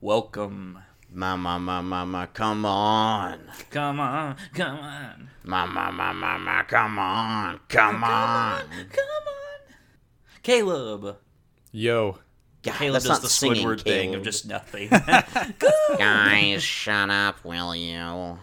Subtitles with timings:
[0.00, 0.78] Welcome.
[1.10, 3.40] Mama, mama, mama, come on.
[3.70, 7.60] Come on, come on, Mama, mama, mama, come on.
[7.68, 8.60] Come on.
[8.60, 9.74] come on.
[10.42, 11.16] Caleb.
[11.72, 12.18] Yo,
[12.62, 14.18] God, Caleb that's does not the singing, Squidward thing Caleb.
[14.18, 14.88] of just nothing.
[15.98, 17.96] Guys, shut up, will you?
[17.98, 18.38] I'm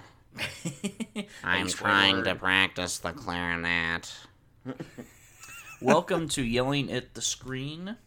[1.43, 4.11] Thanks, trying to practice the clarinet.
[5.81, 7.97] Welcome to Yelling at the Screen.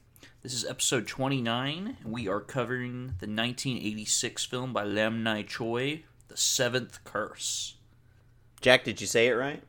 [0.46, 6.04] This is episode 29, and we are covering the 1986 film by Lam Nai Choi,
[6.28, 7.74] The Seventh Curse.
[8.60, 9.64] Jack, did you say it right?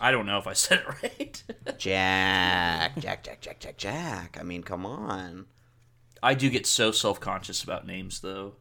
[0.00, 1.42] I don't know if I said it right.
[1.78, 4.36] Jack, Jack, Jack, Jack, Jack, Jack.
[4.40, 5.46] I mean, come on.
[6.24, 8.54] I do get so self conscious about names, though.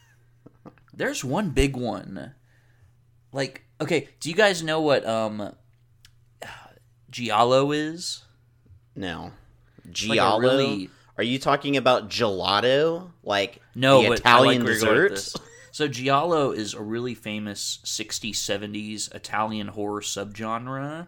[0.94, 2.32] There's one big one.
[3.32, 5.54] Like, okay, do you guys know what um
[7.10, 8.24] Giallo is?
[8.96, 9.32] No.
[9.84, 10.38] Like Giallo?
[10.40, 13.10] really- Are you talking about gelato?
[13.22, 15.42] Like No, the Italian like where you're going with dessert?
[15.72, 21.06] So Giallo is a really famous 60s, 70s Italian horror subgenre.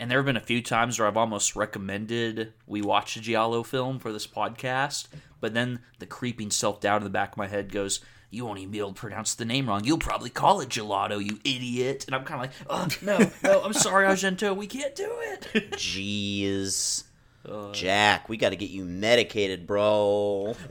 [0.00, 3.62] And there have been a few times where I've almost recommended we watch a Giallo
[3.62, 5.06] film for this podcast,
[5.40, 8.58] but then the creeping self doubt in the back of my head goes, "You won't
[8.58, 9.84] even be able to pronounce the name wrong.
[9.84, 13.62] You'll probably call it gelato, you idiot." And I'm kind of like, "Oh no, no,
[13.62, 17.04] I'm sorry, Argento, we can't do it." Jeez.
[17.48, 17.72] Uh.
[17.72, 20.54] Jack, we got to get you medicated, bro.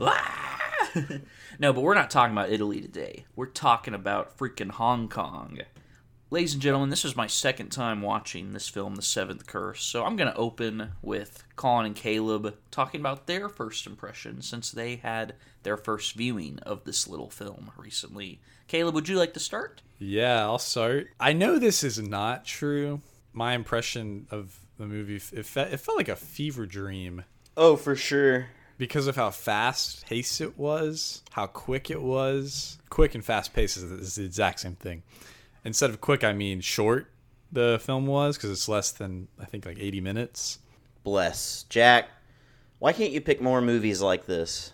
[1.58, 3.24] no, but we're not talking about Italy today.
[3.36, 5.58] We're talking about freaking Hong Kong.
[6.30, 9.84] Ladies and gentlemen, this is my second time watching this film, The Seventh Curse.
[9.84, 14.70] So I'm going to open with Colin and Caleb talking about their first impression since
[14.70, 18.40] they had their first viewing of this little film recently.
[18.66, 19.82] Caleb, would you like to start?
[19.98, 21.08] yeah, I'll start.
[21.20, 23.02] I know this is not true.
[23.34, 27.24] My impression of the movie, it, fe- it felt like a fever dream
[27.56, 28.48] Oh, for sure.
[28.78, 32.78] because of how fast paced it was, how quick it was.
[32.90, 35.02] Quick and fast paced is, is the exact same thing.
[35.64, 37.08] Instead of quick, I mean short.
[37.50, 40.58] The film was because it's less than I think like 80 minutes.
[41.04, 41.64] Bless.
[41.64, 42.08] Jack,
[42.78, 44.72] why can't you pick more movies like this?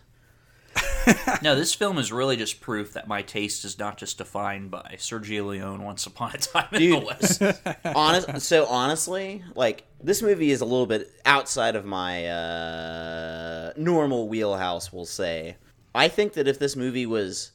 [1.43, 4.97] no, this film is really just proof that my taste is not just defined by
[4.99, 7.43] Sergio Leone Once Upon a Time in the West.
[7.85, 14.29] Honest, so honestly, like this movie is a little bit outside of my uh, normal
[14.29, 14.93] wheelhouse.
[14.93, 15.57] We'll say.
[15.95, 17.53] I think that if this movie was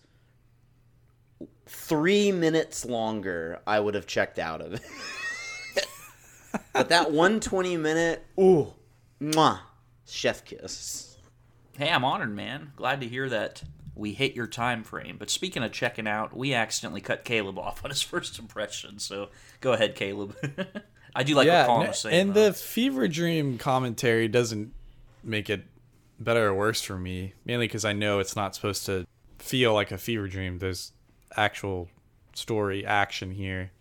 [1.66, 5.88] three minutes longer, I would have checked out of it.
[6.74, 8.74] but that one twenty minute, ooh,
[9.22, 9.59] mwah,
[10.07, 11.12] chef kiss.
[11.78, 12.72] Hey, I'm honored, man.
[12.75, 13.63] Glad to hear that
[13.95, 15.17] we hit your time frame.
[15.17, 19.00] But speaking of checking out, we accidentally cut Caleb off on his first impression.
[19.00, 19.29] So
[19.61, 20.35] go ahead, Caleb.
[21.16, 22.19] I do like what Colin was saying.
[22.19, 22.47] and though.
[22.47, 24.73] the fever dream commentary doesn't
[25.23, 25.63] make it
[26.19, 27.33] better or worse for me.
[27.45, 29.06] Mainly because I know it's not supposed to
[29.38, 30.59] feel like a fever dream.
[30.59, 30.91] There's
[31.35, 31.89] actual
[32.33, 33.72] story action here.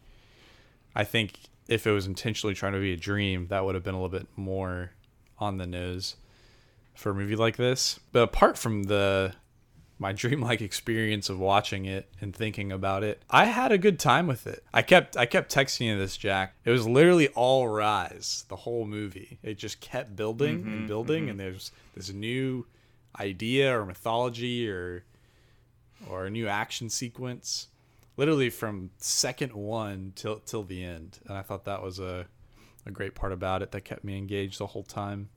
[0.94, 1.38] I think
[1.68, 4.18] if it was intentionally trying to be a dream, that would have been a little
[4.18, 4.92] bit more
[5.38, 6.16] on the nose
[6.94, 8.00] for a movie like this.
[8.12, 9.34] But apart from the
[9.98, 14.26] my dreamlike experience of watching it and thinking about it, I had a good time
[14.26, 14.64] with it.
[14.74, 16.54] I kept I kept texting you this, Jack.
[16.64, 19.38] It was literally all rise the whole movie.
[19.42, 21.30] It just kept building and mm-hmm, building, mm-hmm.
[21.30, 22.66] and there's this new
[23.18, 25.04] idea or mythology or
[26.08, 27.68] or a new action sequence,
[28.16, 31.18] literally from second one till till the end.
[31.28, 32.26] And I thought that was a
[32.84, 35.28] a great part about it that kept me engaged the whole time.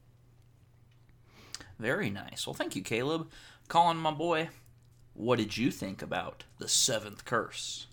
[1.80, 2.48] Very nice.
[2.48, 3.30] Well, thank you, Caleb.
[3.68, 4.50] Colin, my boy,
[5.14, 7.88] what did you think about the seventh curse?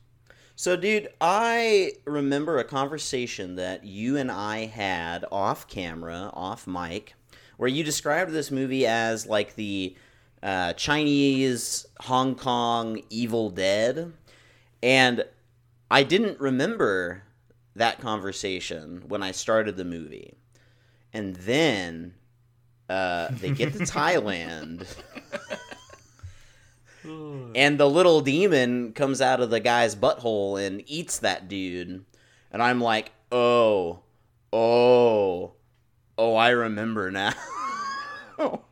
[0.54, 7.15] So, dude, I remember a conversation that you and I had off camera, off mic,
[7.56, 9.97] where you described this movie as like the
[10.43, 14.12] uh, Chinese Hong Kong Evil Dead.
[14.82, 15.25] And
[15.91, 17.22] I didn't remember
[17.75, 20.34] that conversation when I started the movie.
[21.12, 22.14] And then
[22.88, 24.87] uh, they get to Thailand.
[27.55, 32.05] and the little demon comes out of the guy's butthole and eats that dude.
[32.50, 34.00] And I'm like, oh,
[34.52, 35.52] oh,
[36.19, 37.32] oh, I remember now.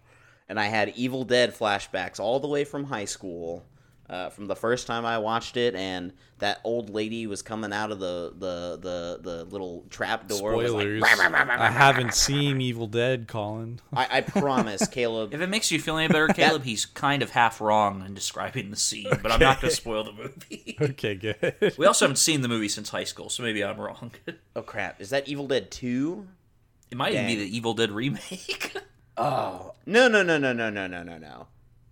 [0.49, 3.65] and I had Evil Dead flashbacks all the way from high school.
[4.11, 7.93] Uh, from the first time I watched it, and that old lady was coming out
[7.93, 10.57] of the the the, the little trap door.
[10.57, 11.03] was like, Spoilers.
[11.05, 13.79] I haven't seen Evil Dead, Colin.
[13.93, 15.33] I, I promise, Caleb.
[15.33, 18.73] If it makes you feel any better, Caleb, he's kind of half wrong in describing
[18.73, 20.77] the scene, but I'm not going to spoil the movie.
[20.91, 21.75] Okay, good.
[21.79, 24.11] we also haven't seen the movie since high school, so maybe I'm wrong.
[24.57, 25.01] Oh crap!
[25.01, 26.27] Is that Evil Dead two?
[26.91, 28.77] It might even be the Evil Dead remake.
[29.17, 31.47] Oh no no no no no no no no no!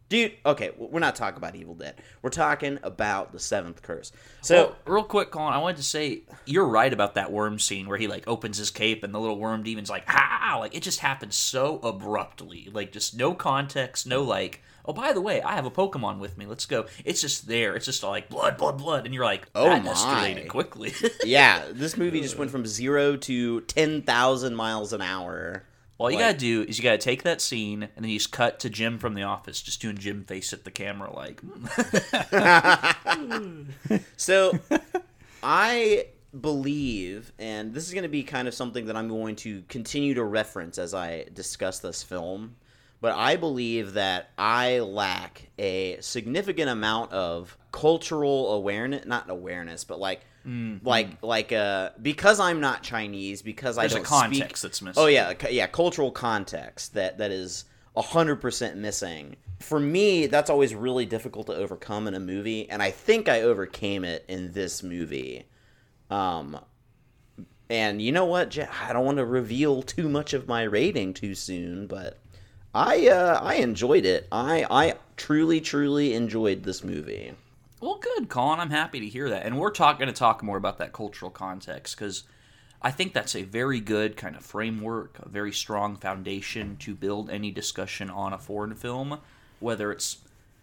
[0.08, 1.96] Dude, okay, we're not talking about Evil Dead.
[2.22, 4.10] We're talking about the seventh curse.
[4.40, 7.87] So, well, real quick, Colin, I wanted to say you're right about that worm scene
[7.87, 10.82] where he like opens his cape and the little worm demon's like, ah, like it
[10.82, 15.55] just happens so abruptly, like just no context, no like, oh by the way, I
[15.56, 16.87] have a Pokemon with me, let's go.
[17.04, 17.76] It's just there.
[17.76, 19.93] It's just all like blood, blood, blood, and you're like, Oh that my.
[19.93, 20.94] escalated quickly.
[21.25, 25.64] yeah, this movie just went from zero to 10,000 miles an hour.
[25.99, 28.31] All you Like- gotta do is you gotta take that scene and then you just
[28.33, 31.65] cut to Jim from the office, just doing Jim face at the camera, like, hmm.
[34.17, 34.53] So,
[35.43, 36.06] I
[36.41, 40.15] believe, and this is going to be kind of something that I'm going to continue
[40.15, 42.56] to reference as I discuss this film,
[43.00, 49.99] but I believe that I lack a significant amount of cultural awareness, not awareness, but
[50.00, 50.21] like,
[50.83, 54.83] like, like, uh, because I'm not Chinese, because there's I a don't context speak, that's
[54.83, 55.03] missing.
[55.03, 57.65] Oh yeah, yeah, cultural context that that is
[57.97, 59.37] hundred percent missing.
[59.61, 63.43] For me, that's always really difficult to overcome in a movie, and I think I
[63.43, 65.47] overcame it in this movie.
[66.11, 66.59] Um,
[67.69, 68.56] and you know what?
[68.59, 72.19] I don't want to reveal too much of my rating too soon, but
[72.75, 74.29] I uh, I enjoyed it.
[74.31, 77.33] I I truly truly enjoyed this movie.
[77.80, 78.58] Well, good, Colin.
[78.58, 79.46] I'm happy to hear that.
[79.46, 82.25] And we're going to talk more about that cultural context because
[82.82, 87.30] I think that's a very good kind of framework, a very strong foundation to build
[87.30, 89.20] any discussion on a foreign film,
[89.60, 90.19] whether it's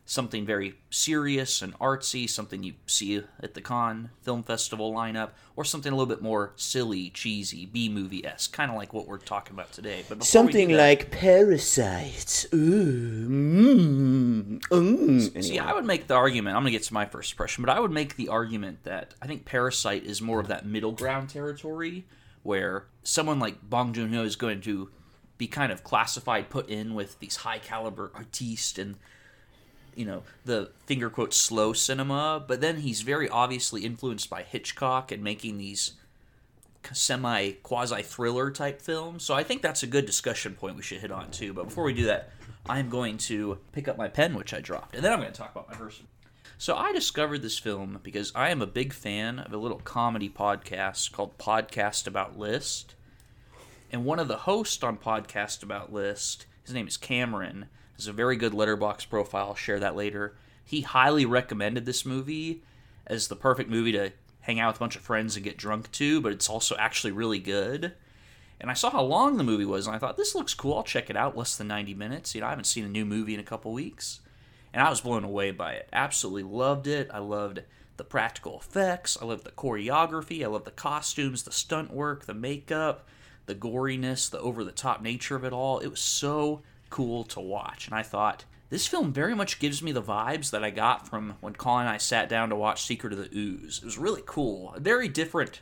[0.08, 5.66] something very serious and artsy, something you see at the Cannes Film Festival lineup, or
[5.66, 9.18] something a little bit more silly, cheesy, B movie esque, kind of like what we're
[9.18, 10.04] talking about today.
[10.08, 12.46] But before Something that- like Parasite.
[12.54, 15.44] Ooh, mm, mm.
[15.44, 16.56] See, I would make the argument.
[16.56, 19.28] I'm gonna get to my first impression, but I would make the argument that I
[19.28, 22.06] think Parasite is more of that middle ground territory
[22.44, 24.92] where someone like Bong Joon Ho is going to
[25.40, 28.96] be kind of classified, put in with these high caliber artistes and
[29.96, 35.12] you know the finger quote slow cinema, but then he's very obviously influenced by Hitchcock
[35.12, 35.94] and making these
[36.94, 39.24] semi quasi thriller type films.
[39.24, 41.54] So I think that's a good discussion point we should hit on too.
[41.54, 42.30] But before we do that,
[42.68, 45.38] I'm going to pick up my pen, which I dropped, and then I'm going to
[45.38, 46.02] talk about my first.
[46.58, 50.30] So I discovered this film because I am a big fan of a little comedy
[50.30, 52.96] podcast called Podcast About List.
[53.92, 57.66] And one of the hosts on Podcast About List, his name is Cameron,
[57.98, 59.48] has a very good Letterboxd profile.
[59.48, 60.36] I'll share that later.
[60.64, 62.64] He highly recommended this movie
[63.08, 64.12] as the perfect movie to
[64.42, 67.12] hang out with a bunch of friends and get drunk to, but it's also actually
[67.12, 67.94] really good.
[68.60, 70.76] And I saw how long the movie was, and I thought, this looks cool.
[70.76, 71.38] I'll check it out.
[71.38, 72.34] Less than 90 minutes.
[72.34, 74.22] You know, I haven't seen a new movie in a couple weeks.
[74.74, 75.90] And I was blown away by it.
[75.94, 77.10] Absolutely loved it.
[77.14, 77.62] I loved
[77.98, 79.18] the practical effects.
[79.22, 80.44] I loved the choreography.
[80.44, 83.08] I loved the costumes, the stunt work, the makeup,
[83.46, 85.80] the goriness, the over the top nature of it all.
[85.80, 86.62] It was so
[86.96, 87.88] cool to watch.
[87.88, 91.36] And I thought, this film very much gives me the vibes that I got from
[91.42, 93.80] when Colin and I sat down to watch Secret of the Ooze.
[93.80, 94.74] It was really cool.
[94.74, 95.60] A very different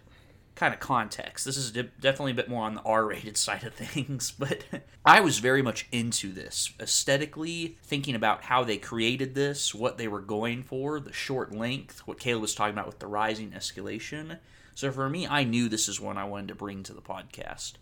[0.53, 1.43] kind of context.
[1.43, 4.63] This is de- definitely a bit more on the R-rated side of things, but
[5.03, 10.07] I was very much into this aesthetically, thinking about how they created this, what they
[10.07, 14.37] were going for, the short length, what Caleb was talking about with the rising escalation.
[14.75, 17.73] So for me, I knew this is one I wanted to bring to the podcast.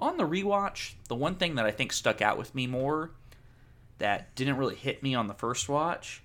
[0.00, 3.12] On the rewatch, the one thing that I think stuck out with me more
[3.98, 6.22] that didn't really hit me on the first watch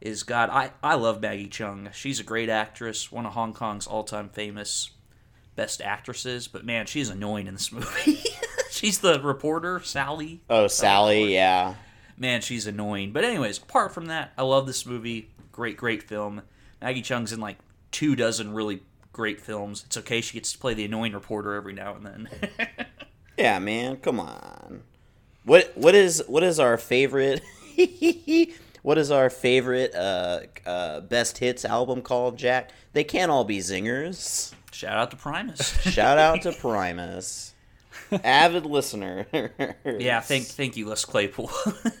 [0.00, 1.92] is God, I, I love Maggie Cheung.
[1.92, 4.90] She's a great actress, one of Hong Kong's all time famous
[5.56, 8.20] best actresses, but man, she's annoying in this movie.
[8.70, 10.40] she's the reporter, Sally.
[10.48, 11.74] Oh, Sally, yeah.
[12.16, 13.12] Man, she's annoying.
[13.12, 15.30] But anyways, apart from that, I love this movie.
[15.50, 16.42] Great, great film.
[16.80, 17.58] Maggie Cheung's in like
[17.90, 18.82] two dozen really
[19.18, 19.82] great films.
[19.84, 22.28] It's okay she gets to play the annoying reporter every now and then.
[23.36, 24.82] Yeah, man, come on.
[25.44, 27.40] What what is what is our favorite?
[28.82, 32.36] what is our favorite uh, uh, best hits album called?
[32.36, 32.72] Jack.
[32.94, 34.52] They can't all be zingers.
[34.72, 35.80] Shout out to Primus.
[35.82, 37.54] Shout out to Primus,
[38.24, 39.26] avid listener.
[39.84, 41.52] yeah, thank thank you, Les Claypool.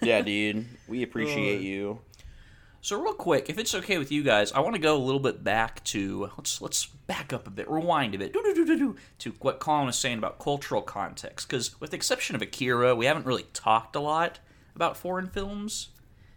[0.02, 0.66] yeah, dude.
[0.88, 2.00] We appreciate you.
[2.80, 5.20] So real quick, if it's okay with you guys, I want to go a little
[5.20, 9.86] bit back to let's let's back up a bit, rewind a bit, to what Colin
[9.86, 11.48] was saying about cultural context.
[11.48, 14.38] Because with the exception of Akira, we haven't really talked a lot
[14.76, 15.88] about foreign films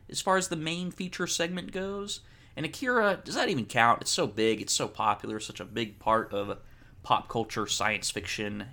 [0.09, 2.21] as far as the main feature segment goes.
[2.57, 4.01] And Akira, does that even count?
[4.01, 6.57] It's so big, it's so popular, such a big part of
[7.03, 8.65] pop culture, science fiction,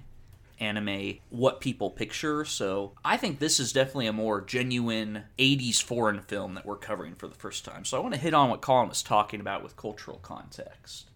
[0.60, 2.44] anime, what people picture.
[2.44, 7.14] So I think this is definitely a more genuine 80s foreign film that we're covering
[7.14, 7.84] for the first time.
[7.84, 11.10] So I want to hit on what Colin was talking about with cultural context.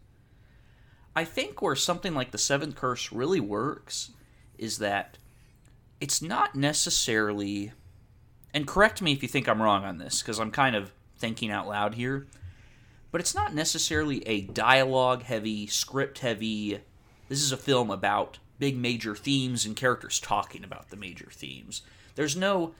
[1.14, 4.12] I think where something like The Seventh Curse really works
[4.58, 5.18] is that
[6.00, 7.72] it's not necessarily
[8.54, 11.50] and correct me if you think I'm wrong on this, because I'm kind of thinking
[11.50, 12.26] out loud here,
[13.10, 16.80] but it's not necessarily a dialogue heavy, script heavy.
[17.28, 21.82] This is a film about big major themes and characters talking about the major themes.
[22.14, 22.74] There's no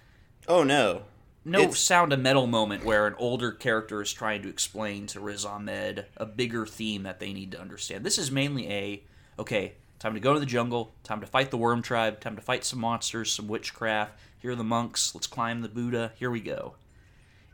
[0.46, 1.02] Oh no.
[1.44, 5.18] no It's- sound of metal moment where an older character is trying to explain to
[5.18, 8.06] Riz Ahmed a bigger theme that they need to understand.
[8.06, 9.02] This is mainly a
[9.40, 12.42] okay, time to go to the jungle, time to fight the worm tribe, time to
[12.42, 14.16] fight some monsters, some witchcraft.
[14.38, 15.16] Here are the monks.
[15.16, 16.12] Let's climb the Buddha.
[16.14, 16.76] Here we go.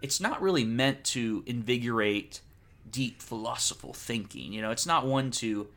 [0.03, 2.43] It's not really meant to invigorate
[2.91, 4.53] deep philosophical thinking.
[4.53, 5.69] You know, it's not one to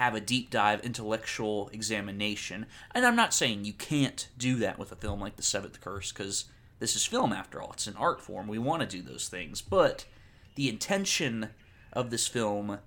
[0.00, 2.64] have a deep dive intellectual examination.
[2.94, 6.10] And I'm not saying you can't do that with a film like The Seventh Curse,
[6.10, 6.46] because
[6.78, 7.72] this is film after all.
[7.74, 8.48] It's an art form.
[8.48, 9.60] We want to do those things.
[9.60, 10.06] But
[10.54, 11.50] the intention
[11.92, 12.78] of this film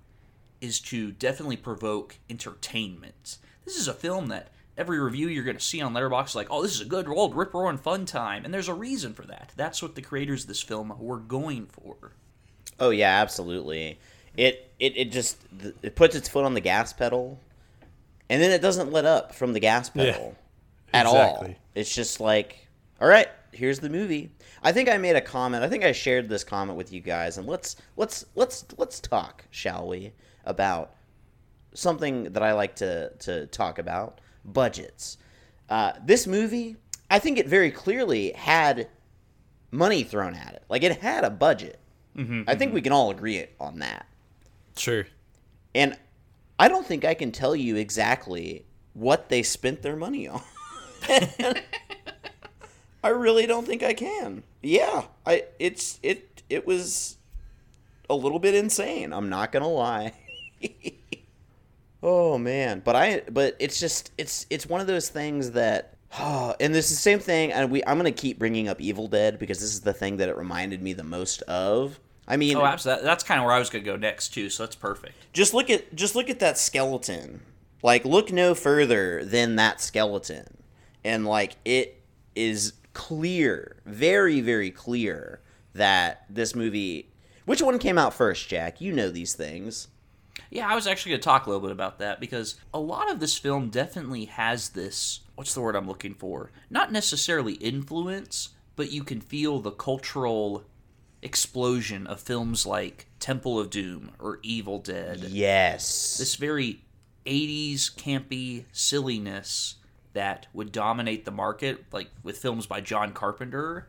[0.60, 3.38] is to definitely provoke entertainment.
[3.64, 6.48] This is a film that every review you're going to see on Letterboxd is like,
[6.50, 8.44] oh, this is a good old rip roaring fun time.
[8.44, 9.52] And there's a reason for that.
[9.54, 12.16] That's what the creators of this film were going for.
[12.80, 14.00] Oh yeah, absolutely.
[14.36, 15.38] It it it just
[15.82, 17.38] it puts its foot on the gas pedal,
[18.28, 20.34] and then it doesn't let up from the gas pedal
[20.92, 21.14] at all.
[21.74, 22.66] It's just like,
[23.00, 24.30] all right, here's the movie.
[24.62, 25.62] I think I made a comment.
[25.62, 29.44] I think I shared this comment with you guys, and let's let's let's let's talk,
[29.50, 30.12] shall we,
[30.44, 30.94] about
[31.74, 35.18] something that I like to to talk about: budgets.
[35.68, 36.76] Uh, this movie,
[37.10, 38.88] I think it very clearly had
[39.70, 40.64] money thrown at it.
[40.68, 41.78] Like it had a budget.
[42.48, 44.06] I think we can all agree on that.
[44.76, 45.06] Sure.
[45.74, 45.96] And
[46.58, 50.42] I don't think I can tell you exactly what they spent their money on.
[53.04, 54.42] I really don't think I can.
[54.62, 57.18] Yeah, I it's it it was
[58.08, 59.12] a little bit insane.
[59.12, 60.14] I'm not to lie.
[62.02, 66.54] oh man, but I but it's just it's it's one of those things that oh,
[66.60, 69.38] and this is the same thing and we I'm to keep bringing up Evil Dead
[69.38, 72.00] because this is the thing that it reminded me the most of.
[72.26, 73.04] I mean, Oh, absolutely.
[73.04, 75.14] That's kind of where I was going to go next, too, so that's perfect.
[75.32, 77.40] just look at just look at that skeleton.
[77.82, 80.46] Like look no further than that skeleton.
[81.04, 82.00] And like it
[82.34, 85.40] is clear, very very clear
[85.74, 87.10] that this movie
[87.44, 88.80] Which one came out first, Jack?
[88.80, 89.88] You know these things.
[90.50, 93.10] Yeah, I was actually going to talk a little bit about that because a lot
[93.10, 96.52] of this film definitely has this what's the word I'm looking for?
[96.70, 100.64] Not necessarily influence, but you can feel the cultural
[101.24, 105.24] explosion of films like Temple of Doom or Evil Dead.
[105.30, 106.18] Yes.
[106.18, 106.82] This very
[107.26, 109.76] 80s campy silliness
[110.12, 113.88] that would dominate the market, like with films by John Carpenter.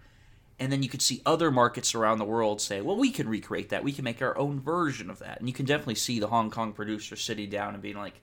[0.58, 3.70] And then you could see other markets around the world say, well, we can recreate
[3.70, 3.84] that.
[3.84, 5.40] We can make our own version of that.
[5.40, 8.22] And you can definitely see the Hong Kong producer sitting down and being like,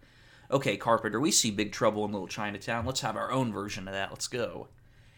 [0.51, 2.87] okay, Carpenter, we see Big Trouble in Little Chinatown.
[2.87, 4.11] Let's have our own version of that.
[4.11, 4.69] Let's go.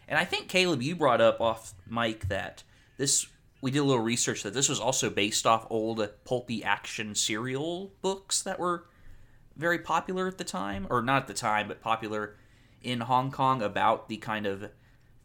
[0.07, 2.63] And I think, Caleb, you brought up off mic that
[2.97, 3.27] this,
[3.65, 7.91] we did a little research that this was also based off old pulpy action serial
[8.03, 8.85] books that were
[9.57, 12.35] very popular at the time, or not at the time, but popular
[12.83, 14.69] in Hong Kong about the kind of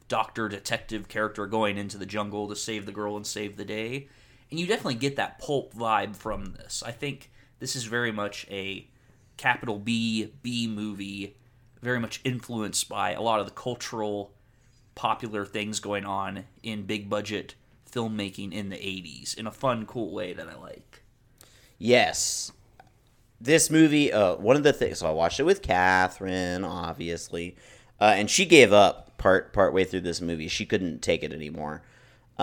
[0.08, 4.08] doctor detective character going into the jungle to save the girl and save the day.
[4.50, 6.82] And you definitely get that pulp vibe from this.
[6.82, 8.88] I think this is very much a
[9.36, 11.36] capital B B movie,
[11.82, 14.32] very much influenced by a lot of the cultural
[14.94, 17.54] popular things going on in big budget
[17.90, 21.02] filmmaking in the 80s in a fun cool way that I like.
[21.78, 22.52] Yes.
[23.40, 27.56] This movie, uh, one of the things, so I watched it with Catherine, obviously,
[28.00, 30.48] uh, and she gave up part part way through this movie.
[30.48, 31.82] She couldn't take it anymore.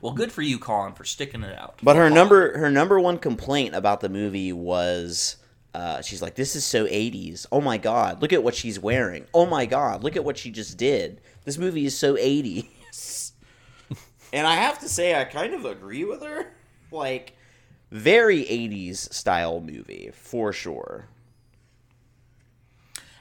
[0.00, 1.80] Well, good for you, Colin, for sticking it out.
[1.82, 5.36] But her number her number one complaint about the movie was
[5.74, 7.46] uh, she's like, "This is so '80s.
[7.50, 9.26] Oh my god, look at what she's wearing.
[9.34, 11.20] Oh my god, look at what she just did.
[11.44, 13.27] This movie is so '80s."
[14.32, 16.52] and I have to say, I kind of agree with her.
[16.90, 17.34] Like,
[17.90, 21.08] very '80s style movie for sure.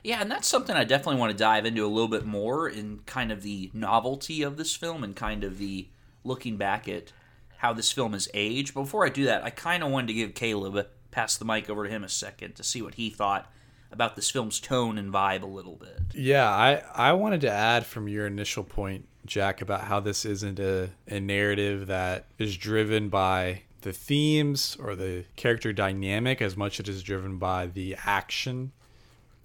[0.06, 3.00] Yeah, and that's something I definitely want to dive into a little bit more in
[3.06, 5.90] kind of the novelty of this film and kind of the
[6.24, 7.12] looking back at
[7.58, 8.74] how this film has aged.
[8.74, 11.70] But before I do that, I kind of wanted to give Caleb pass the mic
[11.70, 13.52] over to him a second to see what he thought
[13.92, 16.00] about this film's tone and vibe a little bit.
[16.14, 20.60] Yeah, I, I wanted to add from your initial point, Jack, about how this isn't
[20.60, 26.80] a, a narrative that is driven by the themes or the character dynamic as much
[26.80, 28.72] as it is driven by the action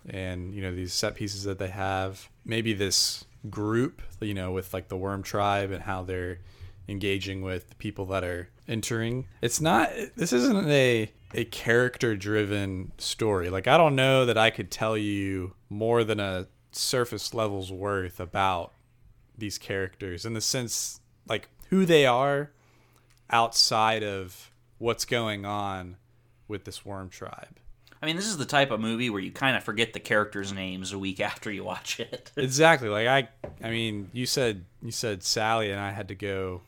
[0.08, 2.28] and, you know, these set pieces that they have.
[2.44, 6.38] Maybe this group, you know, with like the Worm Tribe and how they're
[6.88, 9.26] engaging with the people that are entering.
[9.40, 13.50] It's not, this isn't a, a character driven story.
[13.50, 18.18] Like, I don't know that I could tell you more than a surface level's worth
[18.18, 18.72] about
[19.42, 22.52] these characters in the sense like who they are
[23.28, 25.96] outside of what's going on
[26.48, 27.58] with this worm tribe.
[28.00, 30.52] I mean, this is the type of movie where you kind of forget the characters'
[30.52, 32.30] names a week after you watch it.
[32.36, 32.88] Exactly.
[32.88, 33.28] Like I
[33.66, 36.62] I mean, you said you said Sally and I had to go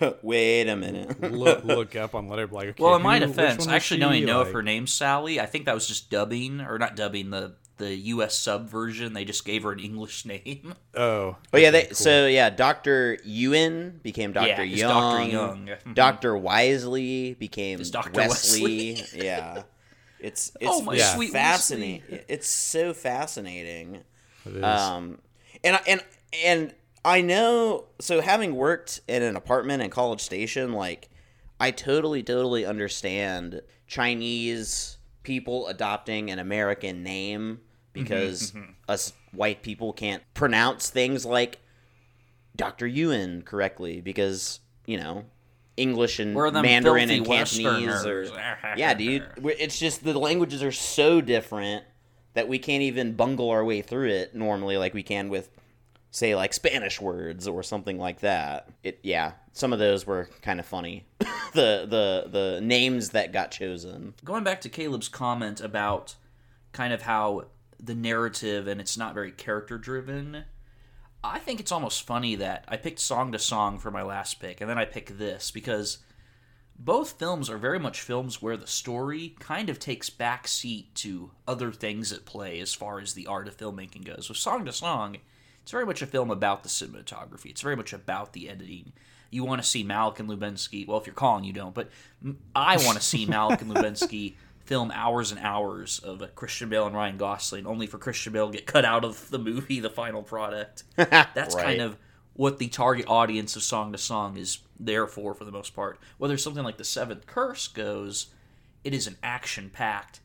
[0.22, 1.20] Wait a minute.
[1.20, 4.00] look look up on Letterboxd like okay, well, in my who- defense, one I actually
[4.00, 4.18] don't she?
[4.18, 5.38] even know if her name's Sally.
[5.38, 8.38] I think that was just dubbing, or not dubbing, the the U.S.
[8.38, 9.12] sub version.
[9.14, 10.74] They just gave her an English name.
[10.94, 11.36] Oh.
[11.52, 11.94] Oh yeah, they, cool.
[11.96, 15.30] so yeah, Doctor Ewan became Doctor it's Young.
[15.30, 15.30] Dr.
[15.32, 15.66] Young.
[15.86, 15.94] Mhm.
[15.94, 18.12] Doctor Wisely became Dr.
[18.12, 19.02] Wesley.
[19.14, 19.62] yeah,
[20.20, 21.14] it's it's Oh, my Yeah.
[21.14, 22.02] sweet fascinating.
[22.08, 22.24] Wesley.
[22.28, 24.02] It's so fascinating.
[24.46, 24.62] It is.
[24.62, 25.18] Um,
[25.64, 26.04] and I- and
[26.44, 27.86] and I know.
[28.00, 31.08] So having worked in an apartment in College Station, like
[31.58, 37.60] I totally totally understand Chinese people adopting an American name
[37.92, 38.70] because mm-hmm, mm-hmm.
[38.88, 41.58] us white people can't pronounce things like
[42.56, 42.86] Dr.
[42.86, 45.24] Ewan correctly because you know
[45.76, 48.04] English and Mandarin and Cantonese.
[48.04, 48.26] Or,
[48.76, 49.26] yeah, dude.
[49.44, 51.84] It's just the languages are so different
[52.34, 55.50] that we can't even bungle our way through it normally like we can with
[56.10, 58.68] say like Spanish words or something like that.
[58.82, 61.06] It yeah, some of those were kind of funny.
[61.54, 64.14] the the the names that got chosen.
[64.24, 66.16] Going back to Caleb's comment about
[66.72, 67.46] kind of how
[67.82, 70.44] the narrative and it's not very character driven.
[71.22, 74.60] I think it's almost funny that I picked Song to Song for my last pick,
[74.60, 75.98] and then I pick this because
[76.78, 81.30] both films are very much films where the story kind of takes back seat to
[81.46, 84.30] other things at play as far as the art of filmmaking goes.
[84.30, 85.18] With Song to Song,
[85.62, 87.50] it's very much a film about the cinematography.
[87.50, 88.92] It's very much about the editing.
[89.30, 90.86] You want to see Malick and Lubinsky.
[90.86, 91.74] Well, if you're calling, you don't.
[91.74, 91.90] But
[92.56, 94.36] I want to see Malick and Lubinsky
[94.70, 98.56] film hours and hours of Christian Bale and Ryan Gosling, only for Christian Bale to
[98.56, 100.84] get cut out of the movie, the final product.
[100.94, 101.64] That's Right.
[101.64, 101.96] kind of
[102.34, 105.98] what the target audience of Song to Song is there for, for the most part.
[106.18, 108.28] Whether something like The Seventh Curse goes,
[108.84, 110.20] it is an action packed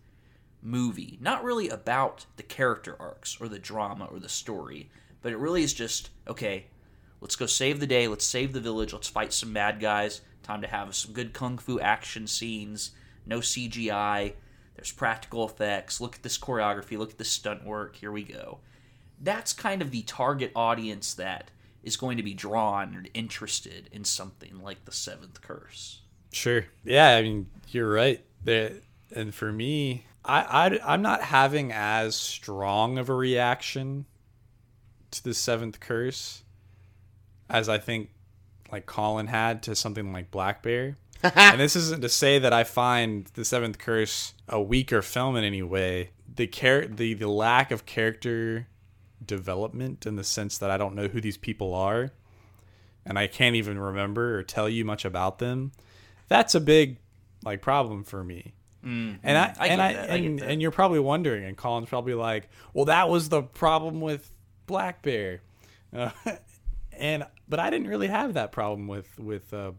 [0.61, 1.17] movie.
[1.19, 4.91] Not really about the character arcs or the drama or the story,
[5.23, 6.67] but it really is just okay,
[7.19, 10.21] let's go save the day, let's save the village, let's fight some bad guys.
[10.43, 12.91] Time to have some good kung fu action scenes,
[13.25, 14.33] no CGI,
[14.75, 16.01] there's practical effects.
[16.01, 18.59] Look at this choreography, look at this stunt work, here we go.
[19.21, 21.51] That's kind of the target audience that
[21.83, 26.01] is going to be drawn and interested in something like The Seventh Curse.
[26.31, 26.65] Sure.
[26.83, 28.23] Yeah, I mean, you're right.
[28.43, 28.73] There
[29.15, 30.41] and for me, I,
[30.83, 34.05] I I'm not having as strong of a reaction
[35.11, 36.43] to the seventh curse
[37.49, 38.09] as I think
[38.71, 40.97] like Colin had to something like Black Bear.
[41.35, 45.43] and this isn't to say that I find the seventh curse a weaker film in
[45.43, 46.11] any way.
[46.33, 48.67] The char- the the lack of character
[49.25, 52.11] development in the sense that I don't know who these people are
[53.05, 55.71] and I can't even remember or tell you much about them.
[56.27, 56.97] That's a big
[57.43, 58.53] like problem for me.
[59.23, 59.61] And I, Mm-hmm.
[59.63, 62.49] And get I that, I get and, and you're probably wondering, and Colin's probably like,
[62.73, 64.31] "Well, that was the problem with
[64.67, 65.41] Black Bear,"
[65.91, 66.11] uh,
[66.91, 69.71] and but I didn't really have that problem with with uh,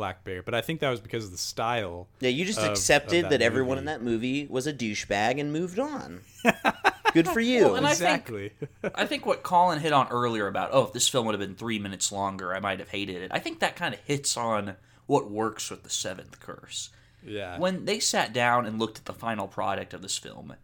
[0.00, 0.42] Black Bear.
[0.42, 2.08] But I think that was because of the style.
[2.20, 3.78] Yeah, you just of- of accepted that that, everyone movie.
[3.80, 6.22] in that movie was a douchebag and moved on.
[7.12, 7.64] Good for you.
[7.66, 8.52] Well, and I think- exactly.
[8.94, 11.54] I think what Colin hit on earlier about, oh, if this film would have been
[11.54, 13.30] three minutes longer, I might have hated it.
[13.34, 16.88] I think that kind of hits on what works with the Seventh Curse.
[17.22, 17.58] yeah.
[17.58, 20.54] When they sat down and looked at the final product of this film,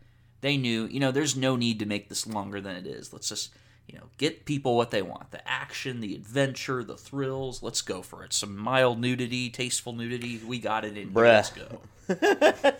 [0.40, 3.12] they knew, you know, there's no need to make this longer than it is.
[3.12, 3.50] Let's just,
[3.86, 7.62] you know, get people what they want the action, the adventure, the thrills.
[7.62, 8.32] Let's go for it.
[8.32, 10.40] Some mild nudity, tasteful nudity.
[10.46, 11.24] We got it in here.
[11.24, 11.80] Let's go.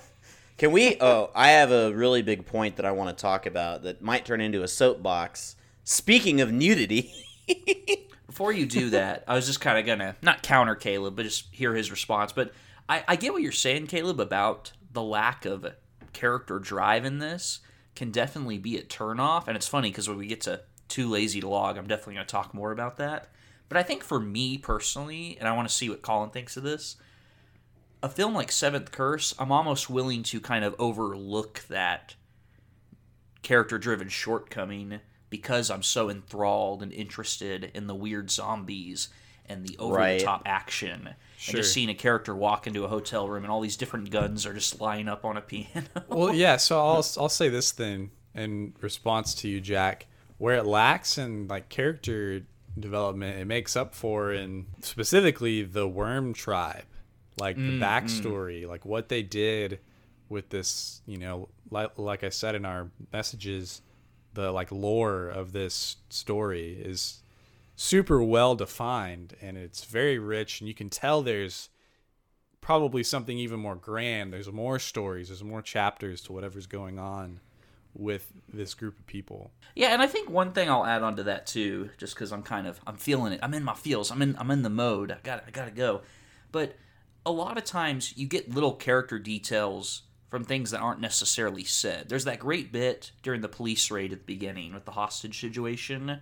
[0.59, 0.97] Can we?
[1.01, 4.25] Oh, I have a really big point that I want to talk about that might
[4.25, 5.57] turn into a soapbox.
[5.85, 7.13] Speaking of nudity,
[8.27, 11.47] Before you do that, I was just kind of gonna not counter Caleb, but just
[11.53, 12.33] hear his response.
[12.33, 12.53] But
[12.89, 15.67] I, I get what you're saying, Caleb, about the lack of
[16.13, 17.61] character drive in this
[17.95, 19.49] can definitely be a turnoff.
[19.49, 22.27] And it's funny because when we get to Too Lazy to Log, I'm definitely gonna
[22.27, 23.29] talk more about that.
[23.69, 26.63] But I think for me personally, and I want to see what Colin thinks of
[26.63, 26.97] this,
[28.03, 32.15] a film like Seventh Curse, I'm almost willing to kind of overlook that
[33.43, 39.09] character driven shortcoming because I'm so enthralled and interested in the weird zombies
[39.49, 41.09] and the over the top action.
[41.09, 44.47] And just seeing a character walk into a hotel room and all these different guns
[44.47, 45.87] are just lying up on a piano.
[46.09, 46.57] well, yeah.
[46.57, 50.07] So I'll I'll say this then in response to you, Jack.
[50.39, 52.43] Where it lacks in like character
[52.79, 56.85] development, it makes up for in specifically the Worm Tribe,
[57.39, 58.69] like the mm, backstory, mm.
[58.69, 59.81] like what they did
[60.29, 61.01] with this.
[61.07, 63.81] You know, like like I said in our messages,
[64.35, 67.23] the like lore of this story is
[67.75, 71.69] super well defined and it's very rich and you can tell there's
[72.63, 74.33] probably something even more grand.
[74.33, 77.41] There's more stories, there's more chapters to whatever's going on
[77.99, 79.51] with this group of people.
[79.75, 82.43] Yeah, and I think one thing I'll add on to that too, just because I'm
[82.43, 83.41] kind of I'm feeling it.
[83.43, 84.11] I'm in my feels.
[84.11, 85.11] I'm in I'm in the mode.
[85.11, 86.03] I got I gotta go.
[86.53, 86.77] But
[87.25, 92.09] a lot of times you get little character details from things that aren't necessarily said.
[92.09, 96.21] There's that great bit during the police raid at the beginning with the hostage situation,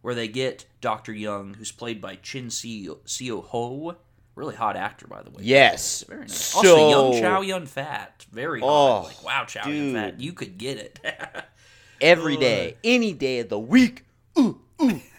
[0.00, 3.96] where they get Doctor Young, who's played by Chin Siu Ho.
[4.34, 5.42] Really hot actor, by the way.
[5.42, 6.04] Yes.
[6.08, 6.34] Very nice.
[6.34, 8.24] So- Also, young Chow Yun Fat.
[8.32, 8.66] Very hot.
[8.68, 10.20] Oh, like, wow, Chow Yun Fat.
[10.20, 11.00] You could get it.
[12.00, 14.04] Every day, any day of the week.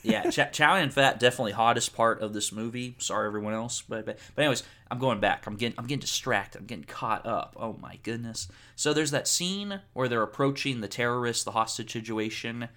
[0.04, 2.96] yeah, Ch- Chow Yun Fat definitely hottest part of this movie.
[2.98, 5.48] Sorry, everyone else, but, but but anyways, I'm going back.
[5.48, 6.60] I'm getting I'm getting distracted.
[6.60, 7.56] I'm getting caught up.
[7.58, 8.50] Oh my goodness.
[8.76, 12.68] So there's that scene where they're approaching the terrorists, the hostage situation,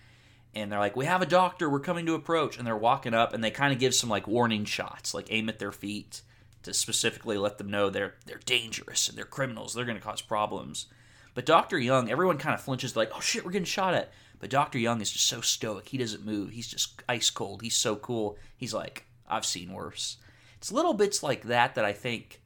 [0.57, 1.69] and they're like, "We have a doctor.
[1.69, 4.27] We're coming to approach." And they're walking up, and they kind of give some like
[4.27, 6.23] warning shots, like aim at their feet
[6.63, 9.75] to specifically let them know they're they're dangerous and they're criminals.
[9.75, 10.87] They're going to cause problems.
[11.35, 11.79] But Dr.
[11.79, 14.11] Young, everyone kind of flinches, like, oh shit, we're getting shot at.
[14.41, 14.79] But Dr.
[14.79, 15.89] Young is just so stoic.
[15.89, 16.51] He doesn't move.
[16.51, 17.61] He's just ice cold.
[17.61, 18.39] He's so cool.
[18.57, 20.17] He's like, I've seen worse.
[20.57, 22.41] It's little bits like that that I think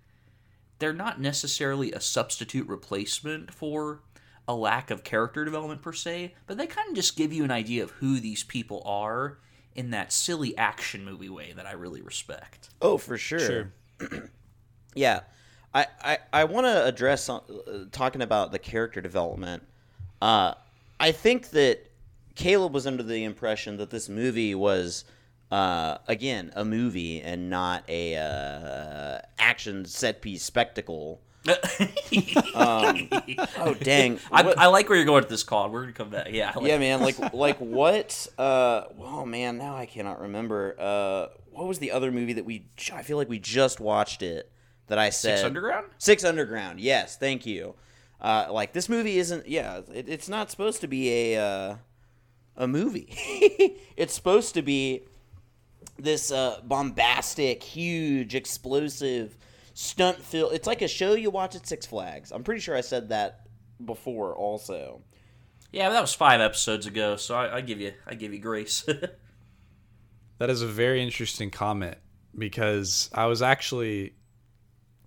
[0.80, 4.00] they're not necessarily a substitute replacement for
[4.50, 7.52] a lack of character development per se, but they kind of just give you an
[7.52, 9.38] idea of who these people are
[9.76, 12.68] in that silly action movie way that I really respect.
[12.82, 13.38] Oh, for sure.
[13.38, 13.72] Sure.
[14.92, 15.20] Yeah,
[15.72, 17.38] I I, I want to address uh,
[17.92, 19.62] talking about the character development.
[20.20, 20.54] Uh,
[20.98, 21.88] I think that
[22.34, 25.04] Caleb was under the impression that this movie was.
[25.52, 31.20] Uh, again, a movie and not a uh, action set piece spectacle.
[32.54, 33.08] Um,
[33.58, 34.18] oh dang!
[34.32, 35.70] I, I like where you're going with this call.
[35.70, 36.28] We're gonna come back.
[36.30, 37.00] Yeah, like yeah, man.
[37.00, 38.26] Like, like what?
[38.36, 40.74] Uh, oh man, now I cannot remember.
[40.78, 42.66] Uh, what was the other movie that we?
[42.92, 44.50] I feel like we just watched it.
[44.88, 45.86] That I said Six Underground.
[45.98, 46.80] Six Underground.
[46.80, 47.76] Yes, thank you.
[48.20, 49.48] Uh, like this movie isn't.
[49.48, 51.76] Yeah, it, it's not supposed to be a uh,
[52.56, 53.08] a movie.
[53.96, 55.04] it's supposed to be
[55.96, 59.36] this uh, bombastic, huge, explosive
[59.80, 60.52] stunt film.
[60.52, 62.32] It's like a show you watch at Six Flags.
[62.32, 63.46] I'm pretty sure I said that
[63.82, 64.36] before.
[64.36, 65.00] Also,
[65.72, 68.38] Yeah, but that was five episodes ago, so I, I give you I give you
[68.38, 68.86] grace.
[70.38, 71.98] That is a very interesting comment
[72.34, 74.14] because I was actually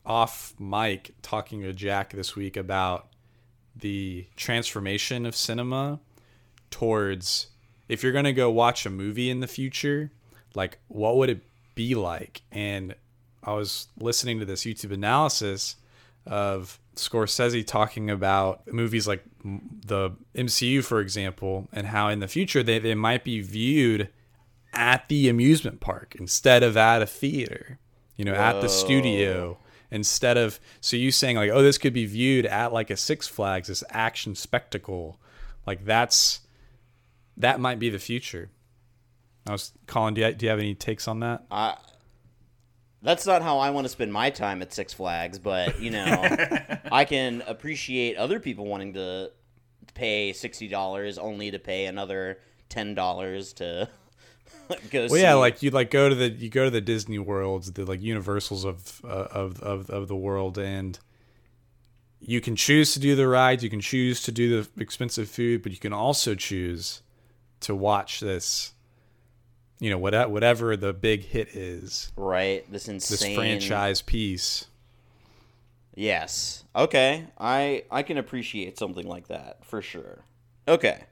[0.06, 3.08] off mic talking to Jack this week about
[3.76, 6.00] the transformation of cinema
[6.70, 7.48] towards
[7.90, 10.12] if you're going to go watch a movie in the future,
[10.54, 11.42] like what would it
[11.74, 12.44] be like?
[12.52, 12.94] And
[13.44, 15.76] I was listening to this YouTube analysis
[16.26, 22.64] of Scorsese talking about movies like the MCU, for example, and how in the future
[22.64, 24.10] they, they might be viewed
[24.74, 27.80] at the amusement park instead of at a theater,
[28.16, 29.58] you know, at the studio
[29.94, 33.28] instead of so you saying like, oh, this could be viewed at like a Six
[33.28, 35.20] Flags, this action spectacle,
[35.66, 36.42] like that's
[37.38, 38.50] that might be the future.
[39.48, 40.14] I was Colin.
[40.14, 41.44] Do you, do you have any takes on that?
[41.52, 41.78] I
[43.04, 46.06] that's not how I want to spend my time at Six Flags, but you know,
[46.92, 49.32] I can appreciate other people wanting to
[49.94, 52.40] pay sixty dollars only to pay another
[52.70, 53.90] ten dollars to
[54.90, 57.72] go Well, yeah, like you like go to the you go to the Disney worlds,
[57.74, 60.98] the like Universals of uh, of of of the world, and
[62.20, 65.62] you can choose to do the rides, you can choose to do the expensive food,
[65.62, 67.02] but you can also choose
[67.60, 68.74] to watch this.
[69.80, 74.68] You know, whatever whatever the big hit is, right this this insane franchise piece.
[75.96, 76.64] Yes.
[76.76, 77.28] Okay.
[77.38, 80.24] I I can appreciate something like that for sure.
[80.68, 81.04] Okay.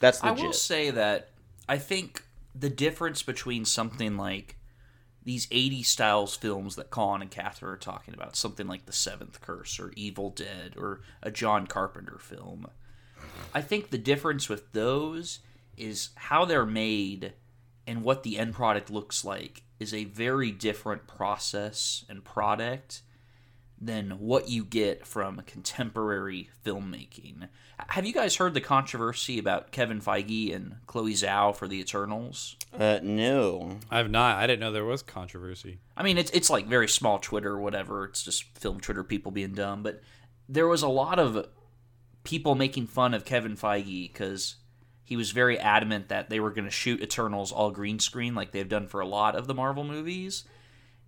[0.00, 1.30] That's the I will say that
[1.68, 4.56] I think the difference between something like
[5.24, 9.40] these 80 styles films that Colin and Catherine are talking about, something like The Seventh
[9.40, 12.66] Curse or Evil Dead or a John Carpenter film,
[13.54, 15.38] I think the difference with those
[15.76, 17.32] is how they're made
[17.86, 23.02] and what the end product looks like is a very different process and product
[23.80, 27.48] than what you get from contemporary filmmaking.
[27.88, 32.56] Have you guys heard the controversy about Kevin Feige and Chloe Zhao for the Eternals?
[32.78, 33.78] uh no.
[33.90, 34.38] I have not.
[34.38, 35.78] I didn't know there was controversy.
[35.96, 38.04] I mean, it's it's like very small Twitter or whatever.
[38.04, 39.82] It's just film Twitter people being dumb.
[39.82, 40.00] But
[40.48, 41.48] there was a lot of
[42.22, 44.56] people making fun of Kevin Feige because
[45.04, 48.52] he was very adamant that they were going to shoot Eternals all green screen like
[48.52, 50.44] they've done for a lot of the Marvel movies.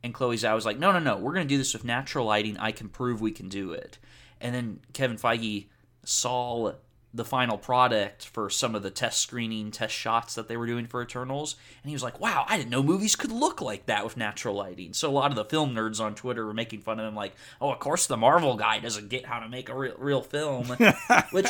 [0.03, 2.27] And Chloe Zhao was like, no, no, no, we're going to do this with natural
[2.27, 2.59] lighting.
[2.59, 3.99] I can prove we can do it.
[4.41, 5.69] And then Kevin Feige
[6.05, 6.75] saw
[7.15, 10.87] the final product for some of the test screening test shots that they were doing
[10.87, 14.05] for Eternals, and he was like, "Wow, I didn't know movies could look like that
[14.05, 16.99] with natural lighting." So a lot of the film nerds on Twitter were making fun
[16.99, 19.77] of him, like, "Oh, of course the Marvel guy doesn't get how to make a
[19.77, 20.67] real, real film,"
[21.31, 21.49] which.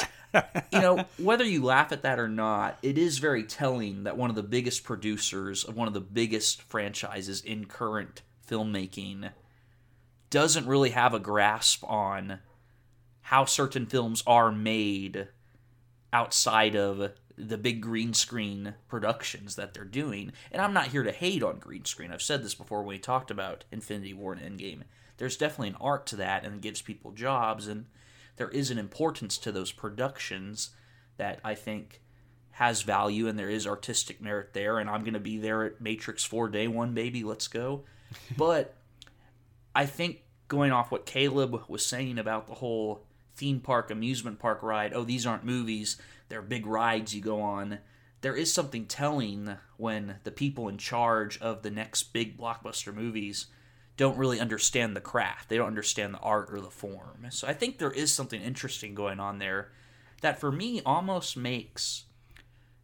[0.73, 4.31] You know, whether you laugh at that or not, it is very telling that one
[4.31, 9.31] of the biggest producers of one of the biggest franchises in current filmmaking
[10.31, 12.41] doesn't really have a grasp on
[13.21, 15.29] how certain films are made
[16.15, 20.33] outside of the big green screen productions that they're doing.
[20.53, 22.13] And I'm not here to hate on green screen.
[22.13, 24.83] I've said this before when we talked about Infinity War and Endgame.
[25.17, 27.87] There's definitely an art to that and it gives people jobs and
[28.37, 30.71] there is an importance to those productions
[31.17, 32.01] that I think
[32.53, 35.81] has value and there is artistic merit there and I'm going to be there at
[35.81, 37.83] Matrix 4 day 1 baby, let's go.
[38.37, 38.77] but
[39.75, 44.63] I think going off what Caleb was saying about the whole theme park amusement park
[44.63, 44.93] ride.
[44.95, 45.97] Oh these aren't movies.
[46.29, 47.79] They're big rides you go on.
[48.21, 53.47] There is something telling when the people in charge of the next big blockbuster movies
[53.97, 55.49] don't really understand the craft.
[55.49, 57.27] They don't understand the art or the form.
[57.31, 59.71] So i think there is something interesting going on there
[60.23, 62.04] that for me almost makes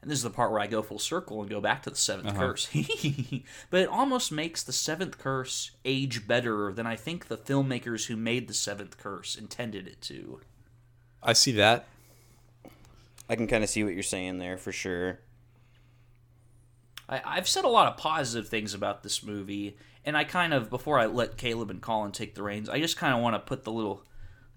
[0.02, 1.96] and this is the part where I go full circle and go back to the
[1.96, 2.38] 7th Uh-huh.
[2.38, 2.68] curse.
[3.70, 8.16] but it almost makes the seventh curse age better than I think the filmmakers who
[8.16, 10.40] made the seventh curse intended it to.
[11.22, 11.86] I see that.
[13.28, 15.20] I can kind of see what you're saying there for sure.
[17.08, 20.70] I, I've said a lot of positive things about this movie, and I kind of,
[20.70, 23.40] before I let Caleb and Colin take the reins, I just kind of want to
[23.40, 24.02] put the little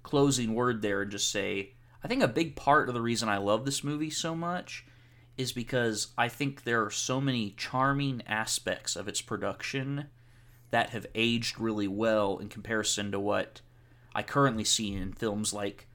[0.03, 1.71] closing word there and just say
[2.03, 4.86] I think a big part of the reason I love this movie so much
[5.38, 10.08] is because I think there are so many charming aspects of its production
[10.72, 13.62] that have aged really well in comparison to what
[14.15, 15.88] I currently see in films like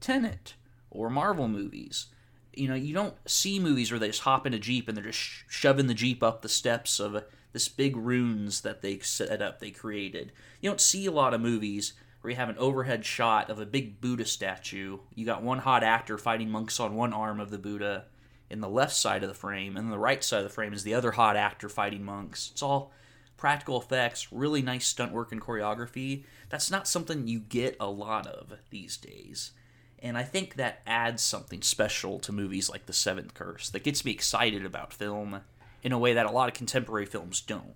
[0.00, 0.54] Tenet
[0.90, 2.06] or Marvel movies.
[2.52, 5.04] You know, you don't see movies where they just hop in a Jeep and they're
[5.04, 9.42] just sh- shoving the Jeep up the steps of this big runes that they set
[9.42, 10.32] up, they created.
[10.60, 13.66] You don't see a lot of movies where you have an overhead shot of a
[13.66, 14.98] big Buddha statue.
[15.14, 18.06] You got one hot actor fighting monks on one arm of the Buddha
[18.50, 20.82] in the left side of the frame, and the right side of the frame is
[20.82, 22.50] the other hot actor fighting monks.
[22.52, 22.92] It's all
[23.36, 26.24] practical effects, really nice stunt work and choreography.
[26.48, 29.52] That's not something you get a lot of these days.
[29.98, 34.04] And I think that adds something special to movies like The Seventh Curse that gets
[34.04, 35.40] me excited about film
[35.82, 37.74] in a way that a lot of contemporary films don't.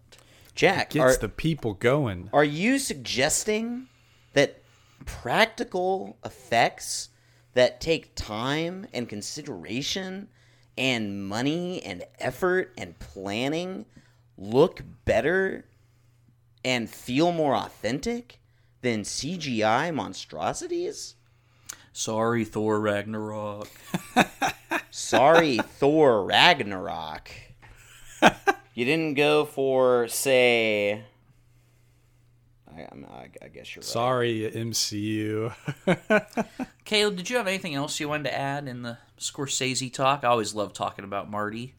[0.54, 2.28] Jack, Gets are, the people going.
[2.32, 3.88] are you suggesting
[4.32, 4.62] that
[5.06, 7.10] practical effects
[7.54, 10.28] that take time and consideration
[10.78, 13.84] and money and effort and planning
[14.38, 15.66] look better
[16.64, 18.40] and feel more authentic
[18.80, 21.16] than CGI monstrosities?
[21.92, 23.68] Sorry, Thor Ragnarok.
[24.90, 27.30] Sorry, Thor Ragnarok.
[28.74, 31.02] You didn't go for, say.
[32.78, 33.86] I, I'm- I, I guess you're right.
[33.86, 35.52] Sorry, MCU.
[36.84, 40.24] Caleb, did you have anything else you wanted to add in the Scorsese talk?
[40.24, 41.74] I always love talking about Marty.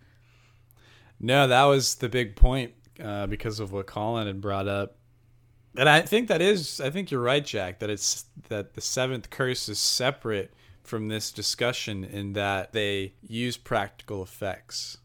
[1.19, 4.95] no, that was the big point uh, because of what Colin had brought up.
[5.77, 9.29] And I think that is, I think you're right, Jack, that it's that the seventh
[9.29, 10.51] curse is separate
[10.83, 14.97] from this discussion in that they use practical effects.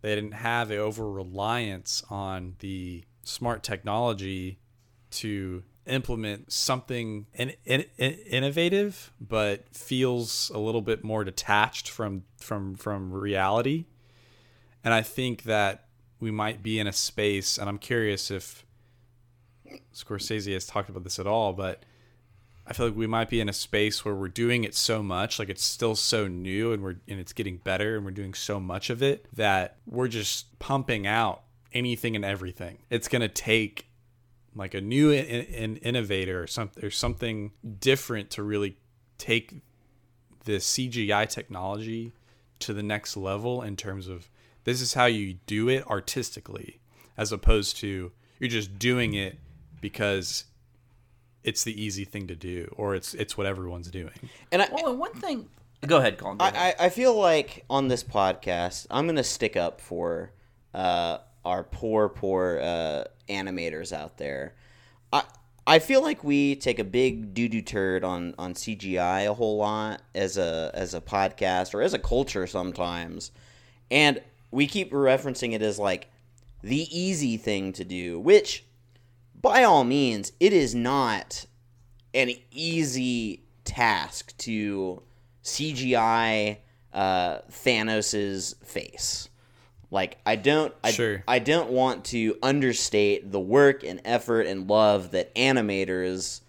[0.00, 4.58] They didn't have a over reliance on the smart technology
[5.12, 12.24] to implement something in, in, in- innovative, but feels a little bit more detached from
[12.36, 13.86] from from reality.
[14.84, 15.86] And I think that
[16.20, 18.64] we might be in a space, and I'm curious if
[19.94, 21.84] Scorsese has talked about this at all, but
[22.66, 25.38] I feel like we might be in a space where we're doing it so much,
[25.38, 28.60] like it's still so new and we're and it's getting better and we're doing so
[28.60, 32.78] much of it that we're just pumping out anything and everything.
[32.88, 33.86] It's gonna take
[34.54, 38.76] like a new in, in, innovator or something or something different to really
[39.18, 39.62] take
[40.44, 42.12] the CGI technology
[42.58, 44.28] to the next level in terms of
[44.64, 46.80] this is how you do it artistically
[47.16, 49.38] as opposed to you're just doing it
[49.80, 50.44] because
[51.44, 54.30] it's the easy thing to do or it's it's what everyone's doing.
[54.50, 55.48] And I, Well, and one thing.
[55.84, 56.38] Go ahead, Colin.
[56.38, 56.76] Go ahead.
[56.78, 60.32] I, I feel like on this podcast, I'm gonna stick up for
[60.72, 64.54] uh, our poor, poor uh, animators out there.
[65.12, 65.22] I
[65.66, 69.58] I feel like we take a big doo doo turd on on CGI a whole
[69.58, 73.30] lot as a as a podcast or as a culture sometimes,
[73.90, 76.10] and we keep referencing it as like
[76.62, 78.64] the easy thing to do, which
[79.40, 81.46] by all means, it is not
[82.14, 85.02] an easy task to
[85.42, 86.58] CGI
[86.92, 89.28] uh, Thanos's face.
[89.92, 91.22] Like I don't I, Sure.
[91.28, 96.40] I don't want to understate the work and effort and love that animators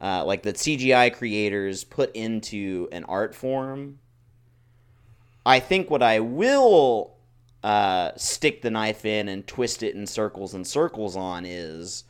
[0.00, 3.98] uh, like that CGI creators put into an art form.
[5.44, 7.16] I think what I will
[7.64, 12.04] uh, stick the knife in and twist it in circles and circles on is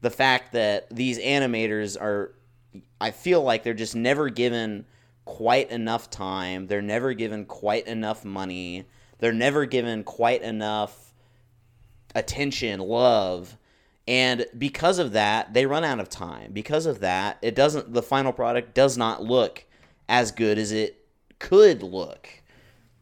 [0.00, 2.34] the fact that these animators are
[3.00, 4.86] I feel like they're just never given
[5.24, 6.66] quite enough time.
[6.66, 8.86] They're never given quite enough money.
[9.18, 11.14] They're never given quite enough
[12.14, 13.56] attention, love.
[14.08, 16.52] And because of that, they run out of time.
[16.52, 19.64] Because of that, it doesn't the final product does not look
[20.08, 21.04] as good as it
[21.38, 22.28] could look.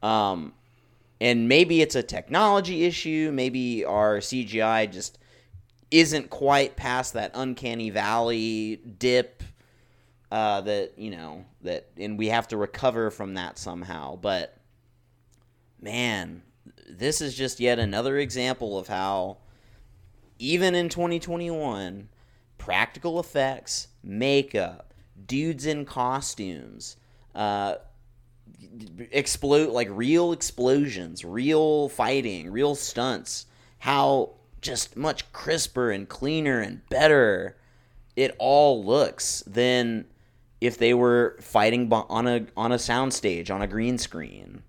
[0.02, 0.54] Um
[1.20, 5.18] and maybe it's a technology issue, maybe our CGI just
[5.90, 9.42] isn't quite past that uncanny valley dip
[10.32, 14.56] uh, that you know that and we have to recover from that somehow but
[15.84, 16.42] man
[16.88, 19.36] this is just yet another example of how
[20.38, 22.08] even in 2021
[22.58, 24.92] practical effects makeup
[25.26, 26.96] dudes in costumes
[27.34, 27.76] uh,
[29.10, 33.46] explode like real explosions, real fighting, real stunts.
[33.78, 37.56] How just much crisper and cleaner and better
[38.16, 40.06] it all looks than
[40.60, 44.62] if they were fighting on a on a soundstage on a green screen.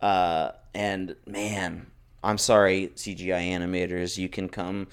[0.00, 1.86] Uh, and man,
[2.22, 4.88] I'm sorry, CGI animators, you can come,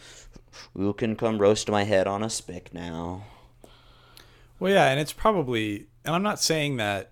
[0.75, 3.25] you can come roast my head on a spick now.
[4.59, 7.11] Well, yeah, and it's probably, and I'm not saying that,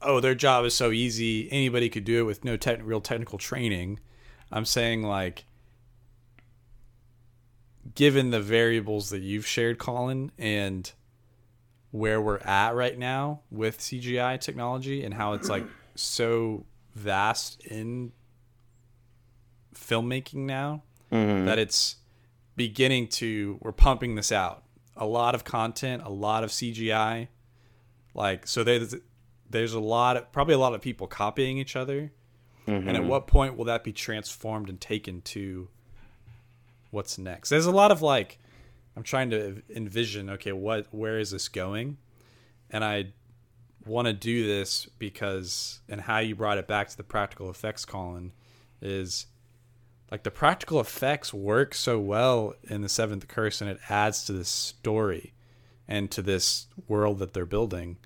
[0.00, 3.38] oh, their job is so easy, anybody could do it with no tech real technical
[3.38, 4.00] training.
[4.50, 5.44] I'm saying, like,
[7.94, 10.90] given the variables that you've shared, Colin, and
[11.90, 16.64] where we're at right now with CGI technology and how it's like so
[16.96, 18.10] vast in
[19.74, 20.82] filmmaking now
[21.12, 21.44] mm-hmm.
[21.44, 21.96] that it's
[22.56, 24.64] beginning to we're pumping this out.
[24.96, 27.28] A lot of content a lot of cgi
[28.14, 28.94] like so there's
[29.50, 32.12] there's a lot of probably a lot of people copying each other.
[32.68, 33.06] And at mm-hmm.
[33.06, 35.68] what point will that be transformed and taken to
[36.90, 37.50] what's next?
[37.50, 38.38] There's a lot of like
[38.96, 41.98] i'm trying to envision okay what where is this going?
[42.70, 43.12] And i
[43.86, 47.84] want to do this because and how you brought it back to the practical effects
[47.84, 48.32] colin
[48.80, 49.26] is
[50.10, 54.32] like the practical effects work so well in the seventh curse and it adds to
[54.32, 55.32] this story
[55.88, 57.96] and to this world that they're building.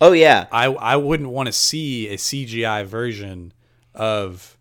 [0.00, 3.52] Oh yeah, i i wouldn't want to see a cgi version
[3.94, 4.58] of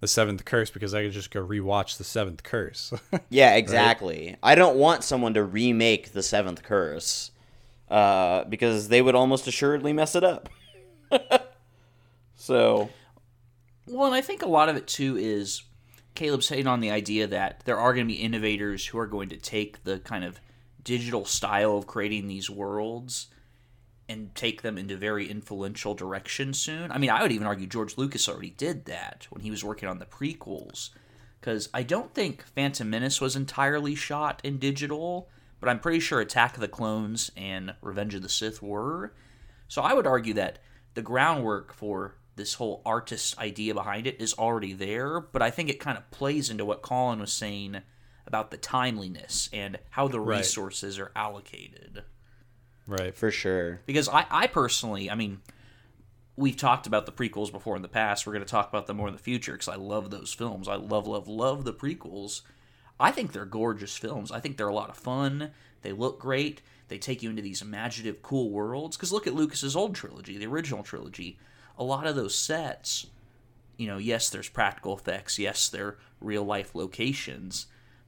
[0.00, 2.92] the seventh curse because i could just go rewatch the seventh curse.
[3.30, 4.36] Yeah, exactly.
[4.42, 7.30] I don't want someone to remake the seventh curse
[7.90, 10.48] uh, because they would almost assuredly mess it up.
[12.36, 12.90] so,
[13.86, 15.62] Well, and I think a lot of it too is
[16.14, 19.28] Caleb's hitting on the idea that there are going to be innovators who are going
[19.30, 20.40] to take the kind of
[20.82, 23.28] digital style of creating these worlds
[24.08, 26.90] and take them into very influential directions soon.
[26.90, 29.88] I mean, I would even argue George Lucas already did that when he was working
[29.88, 30.90] on the prequels.
[31.40, 35.28] Because I don't think Phantom Menace was entirely shot in digital,
[35.60, 39.14] but I'm pretty sure Attack of the Clones and Revenge of the Sith were.
[39.68, 40.58] So I would argue that
[40.94, 45.68] the groundwork for this whole artist idea behind it is already there, but I think
[45.68, 47.82] it kind of plays into what Colin was saying
[48.26, 50.38] about the timeliness and how the Right.
[50.38, 52.04] resources are allocated.
[52.86, 53.80] right for sure.
[53.86, 55.40] Because I, I personally, I mean,
[56.36, 58.26] we've talked about the prequels before in the past.
[58.26, 60.68] We're going to talk about them more in the future because I love those films.
[60.68, 62.42] I love, love, love the prequels.
[63.00, 64.32] I think they're gorgeous films.
[64.32, 65.50] I think they're a lot of fun.
[65.82, 66.62] They look great.
[66.88, 68.96] They take you into these imaginative, cool worlds.
[68.96, 71.38] Because look at Lucas's old trilogy, the original trilogy.
[71.78, 73.06] A lot of those sets,
[73.76, 75.38] you know, yes, there's practical effects.
[75.38, 77.66] Yes, they're real life locations.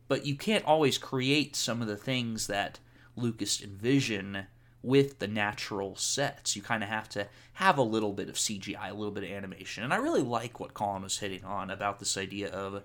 [0.08, 2.80] But you can't always create some of the things that
[3.14, 4.46] Lucas envisioned
[4.82, 6.56] with the natural sets.
[6.56, 9.30] You kind of have to have a little bit of CGI, a little bit of
[9.30, 9.84] animation.
[9.84, 12.82] And I really like what Colin was hitting on about this idea of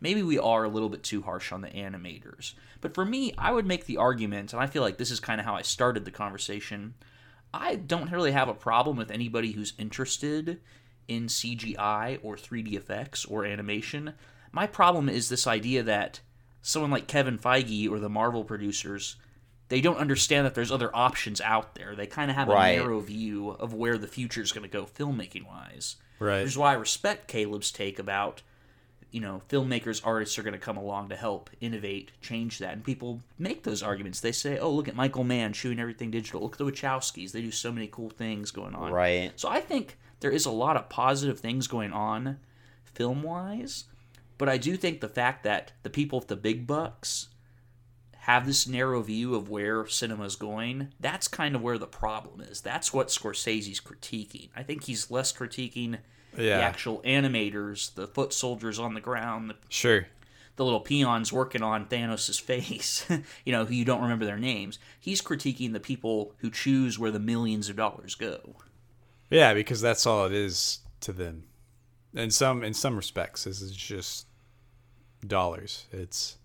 [0.00, 2.54] maybe we are a little bit too harsh on the animators.
[2.80, 5.40] But for me, I would make the argument, and I feel like this is kind
[5.40, 6.94] of how I started the conversation.
[7.52, 10.60] I don't really have a problem with anybody who's interested
[11.08, 14.14] in CGI or 3D effects or animation.
[14.52, 16.20] My problem is this idea that
[16.62, 19.16] someone like Kevin Feige or the Marvel producers,
[19.68, 21.94] they don't understand that there's other options out there.
[21.96, 22.70] They kind of have Right.
[22.70, 25.96] a narrow view of where the future is going to go filmmaking wise.
[26.18, 28.42] right Which is why I respect Caleb's take about
[29.10, 32.74] you know, filmmakers, artists are going to come along to help innovate, change that.
[32.74, 34.20] And people make those arguments.
[34.20, 36.40] They say, oh, look at Michael Mann shooting everything digital.
[36.40, 37.32] Look at the Wachowskis.
[37.32, 38.92] They do so many cool things going on.
[38.92, 39.32] Right.
[39.36, 42.38] So I think there is a lot of positive things going on
[42.84, 43.84] film wise.
[44.38, 47.28] But I do think the fact that the people with the big bucks
[48.20, 52.60] have this narrow view of where cinema's going, that's kind of where the problem is.
[52.60, 54.50] That's what Scorsese's critiquing.
[54.54, 55.98] I think he's less critiquing
[56.40, 56.58] Yeah.
[56.58, 60.06] the actual animators, the foot soldiers on the ground, the, Sure.
[60.56, 63.06] the little peons working on Thanos' face,
[63.44, 64.78] you know, who you don't remember their names.
[64.98, 68.56] He's critiquing the people who choose where the millions of dollars go.
[69.30, 71.44] Yeah, because that's all it is to them.
[72.14, 74.26] In some in some respects, this is just
[75.26, 75.86] dollars.
[75.92, 76.36] It's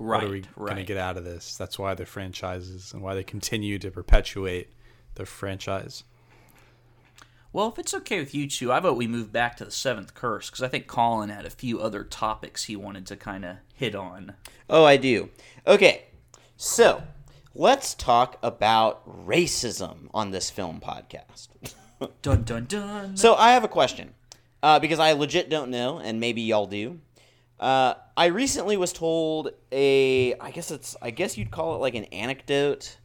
[0.00, 0.68] Right, what are we right.
[0.68, 1.56] gonna get out of this?
[1.56, 4.72] That's why they're franchises and why they continue to perpetuate
[5.16, 6.04] the franchise.
[7.58, 10.14] Well, if it's okay with you two, I vote we move back to the seventh
[10.14, 13.56] curse because I think Colin had a few other topics he wanted to kind of
[13.74, 14.34] hit on.
[14.70, 15.30] Oh, I do.
[15.66, 16.04] Okay,
[16.56, 17.02] so
[17.56, 21.48] let's talk about racism on this film podcast.
[22.22, 23.16] Dun dun dun.
[23.16, 24.14] So I have a question,
[24.62, 27.00] uh, because I legit don't know, and maybe y'all do.
[27.58, 31.96] Uh, I recently was told a, I guess it's, I guess you'd call it like
[31.96, 32.98] an anecdote,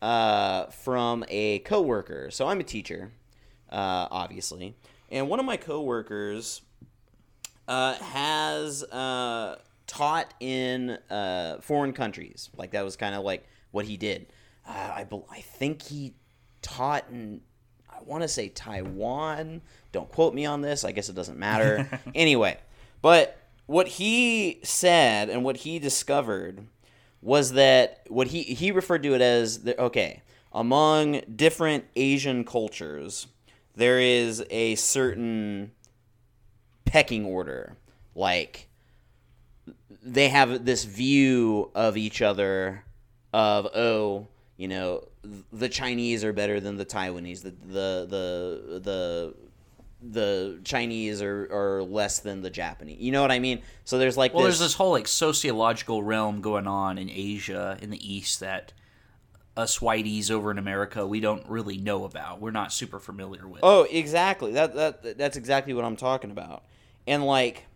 [0.00, 2.30] uh, from a coworker.
[2.30, 3.10] So I'm a teacher,
[3.72, 4.76] uh, obviously,
[5.10, 6.60] and one of my coworkers,
[7.68, 12.50] uh, has uh, taught in uh, foreign countries.
[12.56, 14.26] Like that was kind of like what he did.
[14.68, 16.14] Uh, I bel I think he
[16.60, 17.40] taught in
[17.90, 19.62] I want to say Taiwan.
[19.92, 20.84] Don't quote me on this.
[20.84, 22.00] I guess it doesn't matter.
[22.14, 22.58] anyway,
[23.00, 26.66] but what he said and what he discovered
[27.20, 33.28] was that what he he referred to it as the, okay among different Asian cultures
[33.74, 35.72] there is a certain
[36.84, 37.76] pecking order.
[38.14, 38.68] Like
[40.02, 42.84] they have this view of each other
[43.32, 45.02] of oh you know
[45.52, 47.42] the Chinese are better than the Taiwanese.
[47.42, 49.34] The the the the
[50.02, 53.00] the Chinese are, are less than the Japanese.
[53.00, 53.62] You know what I mean?
[53.84, 57.78] So there's like well, this, there's this whole like sociological realm going on in Asia,
[57.80, 58.72] in the East, that
[59.56, 62.40] us whiteys over in America we don't really know about.
[62.40, 63.60] We're not super familiar with.
[63.62, 64.52] Oh, exactly.
[64.52, 66.64] That that that's exactly what I'm talking about.
[67.06, 67.66] And like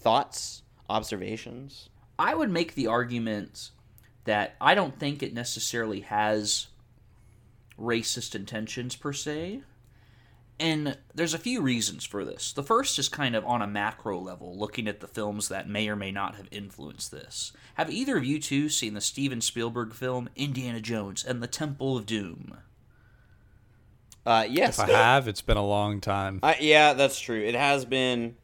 [0.00, 1.88] Thoughts, observations?
[2.18, 3.70] I would make the argument
[4.28, 6.66] that I don't think it necessarily has
[7.80, 9.62] racist intentions per se.
[10.60, 12.52] And there's a few reasons for this.
[12.52, 15.88] The first is kind of on a macro level, looking at the films that may
[15.88, 17.52] or may not have influenced this.
[17.76, 21.96] Have either of you two seen the Steven Spielberg film Indiana Jones and the Temple
[21.96, 22.58] of Doom?
[24.26, 24.78] Uh, yes.
[24.78, 26.40] If I have, it's been a long time.
[26.42, 27.40] Uh, yeah, that's true.
[27.42, 28.36] It has been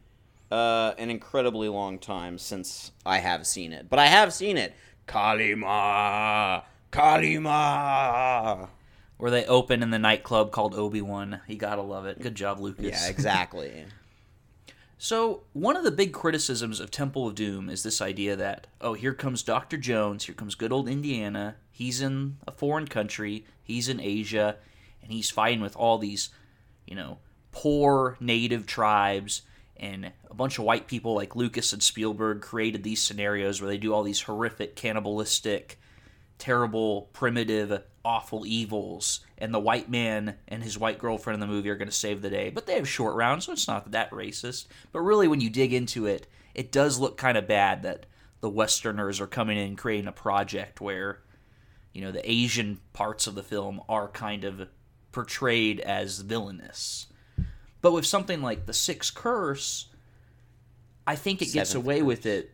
[0.50, 4.72] uh, an incredibly long time since I have seen it, but I have seen it.
[5.06, 8.68] Kalima, Kalima.
[9.16, 11.40] Where they open in the nightclub called Obi Wan.
[11.46, 12.20] You gotta love it.
[12.20, 12.84] Good job, Lucas.
[12.84, 13.84] Yeah, exactly.
[14.96, 18.94] So, one of the big criticisms of Temple of Doom is this idea that, oh,
[18.94, 19.76] here comes Dr.
[19.76, 21.56] Jones, here comes good old Indiana.
[21.70, 24.56] He's in a foreign country, he's in Asia,
[25.02, 26.30] and he's fighting with all these,
[26.86, 27.18] you know,
[27.52, 29.42] poor native tribes.
[29.76, 33.78] And a bunch of white people like Lucas and Spielberg created these scenarios where they
[33.78, 35.78] do all these horrific, cannibalistic,
[36.38, 41.70] terrible, primitive, awful evils, and the white man and his white girlfriend in the movie
[41.70, 42.50] are going to save the day.
[42.50, 44.66] But they have short rounds, so it's not that racist.
[44.92, 48.06] But really, when you dig into it, it does look kind of bad that
[48.40, 51.20] the Westerners are coming in creating a project where,
[51.92, 54.68] you know, the Asian parts of the film are kind of
[55.12, 57.06] portrayed as villainous.
[57.84, 59.88] But with something like The Sixth Curse,
[61.06, 62.50] I think it gets Seventh away with it.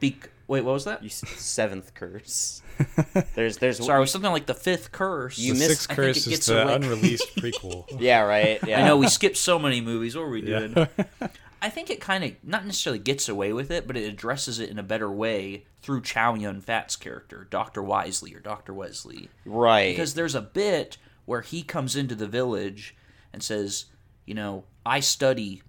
[0.00, 0.16] Be-
[0.46, 1.02] Wait, what was that?
[1.02, 2.60] You s- seventh curse.
[3.34, 3.82] There's, there's.
[3.84, 5.38] Sorry, with something like The Fifth Curse.
[5.38, 7.86] You the missed- Sixth I think it Curse is gets the away- unreleased prequel.
[7.98, 8.58] Yeah, right.
[8.66, 8.82] Yeah.
[8.82, 10.14] I know we skipped so many movies.
[10.14, 10.74] What were we doing?
[11.62, 14.68] I think it kind of not necessarily gets away with it, but it addresses it
[14.68, 19.30] in a better way through Chow Yun Fat's character, Doctor Wisely or Doctor Wesley.
[19.46, 19.88] Right.
[19.96, 22.94] Because there's a bit where he comes into the village
[23.32, 23.86] and says,
[24.28, 25.62] you know, I study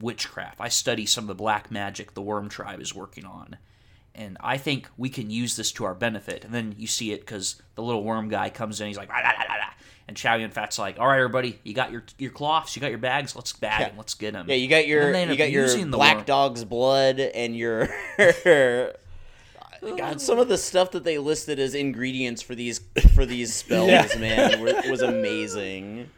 [0.00, 0.60] witchcraft.
[0.60, 3.56] I study some of the black magic the Worm Tribe is working on.
[4.14, 6.44] And I think we can use this to our benefit.
[6.44, 8.88] And then you see it because the little worm guy comes in.
[8.88, 9.74] He's like, "Ah,
[10.08, 12.90] and Chow Yun Fat's like, all right, everybody, you got your your cloths, you got
[12.90, 13.88] your bags, let's bag Yeah.
[13.88, 14.46] them, let's get them.
[14.48, 17.56] yeah, you got your And then they end you got your black dog's blood and
[17.56, 17.88] your
[19.96, 22.80] God, some of the stuff that they listed as ingredients for these
[23.14, 24.08] for these spells, Yeah.
[24.18, 24.60] man,
[24.90, 26.10] was amazing.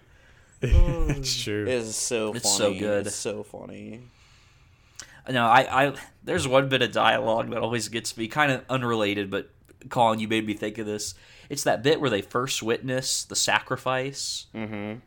[1.11, 1.63] it's true.
[1.63, 2.37] It is so funny.
[2.39, 3.07] It's so good.
[3.07, 4.01] It's so funny.
[5.29, 9.31] No, I, I there's one bit of dialogue that always gets me, kind of unrelated,
[9.31, 9.51] but
[9.89, 11.15] Colin, you made me think of this.
[11.49, 14.47] It's that bit where they first witness the sacrifice.
[14.55, 14.99] Mm-hmm.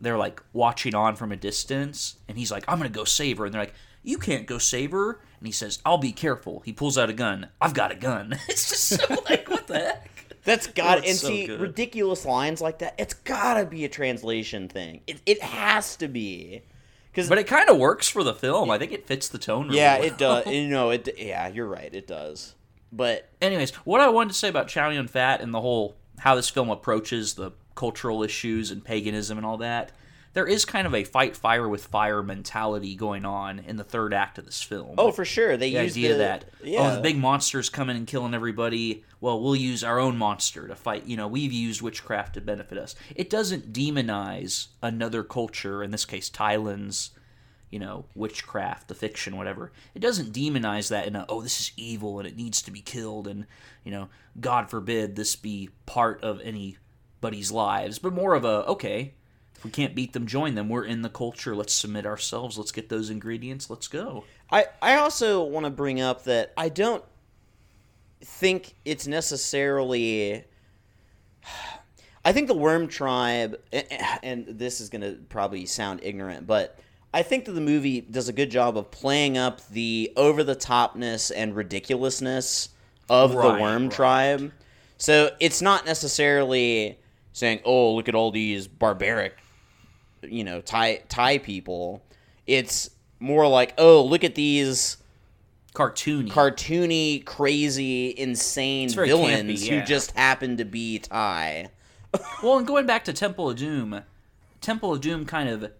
[0.00, 3.44] They're like watching on from a distance, and he's like, "I'm gonna go save her,"
[3.46, 6.72] and they're like, "You can't go save her," and he says, "I'll be careful." He
[6.72, 7.48] pulls out a gun.
[7.60, 8.38] I've got a gun.
[8.48, 10.21] It's just so like, what the heck?
[10.44, 11.60] That's oh, got it's and so see good.
[11.60, 12.94] ridiculous lines like that.
[12.98, 15.02] It's gotta be a translation thing.
[15.06, 16.62] It it has to be.
[17.10, 18.70] Because But it kind of works for the film.
[18.70, 19.66] I think it fits the tone.
[19.66, 20.06] Really yeah, well.
[20.06, 20.46] it does.
[20.52, 21.08] You know, it.
[21.18, 21.94] Yeah, you're right.
[21.94, 22.54] It does.
[22.90, 26.34] But anyways, what I wanted to say about Chow Yun Fat and the whole how
[26.34, 29.92] this film approaches the cultural issues and paganism and all that,
[30.34, 34.14] there is kind of a fight fire with fire mentality going on in the third
[34.14, 34.94] act of this film.
[34.98, 36.80] oh, for sure, they the use idea the, that yeah.
[36.80, 39.04] oh the big monster's coming and killing everybody.
[39.20, 41.06] Well, we'll use our own monster to fight.
[41.06, 42.94] You know, we've used witchcraft to benefit us.
[43.14, 47.10] It doesn't demonize another culture, in this case, Thailand's
[47.72, 49.72] you know, witchcraft, the fiction, whatever.
[49.94, 52.82] It doesn't demonize that in a, oh, this is evil and it needs to be
[52.82, 53.46] killed and,
[53.82, 59.14] you know, God forbid this be part of anybody's lives, but more of a, okay,
[59.62, 60.68] if we can't beat them, join them.
[60.68, 61.54] We're in the culture.
[61.54, 62.58] Let's submit ourselves.
[62.58, 63.70] Let's get those ingredients.
[63.70, 64.24] Let's go.
[64.50, 67.04] I, I also want to bring up that I don't
[68.20, 70.42] think it's necessarily.
[72.24, 73.60] I think the Worm Tribe,
[74.24, 76.80] and this is going to probably sound ignorant, but
[77.14, 80.56] I think that the movie does a good job of playing up the over the
[80.56, 82.70] topness and ridiculousness
[83.08, 83.92] of the Worm right.
[83.92, 84.52] Tribe.
[84.98, 86.98] So it's not necessarily
[87.32, 89.36] saying, "Oh, look at all these barbaric
[90.22, 92.02] you know Thai Thai people.
[92.46, 94.96] It's more like, oh, look at these
[95.74, 96.28] Cartoony.
[96.28, 101.68] cartoony, crazy, insane villains campy, who just happen to be Thai.
[102.42, 104.02] Well, and going back to Temple of Doom,
[104.60, 105.72] Temple of Doom kind of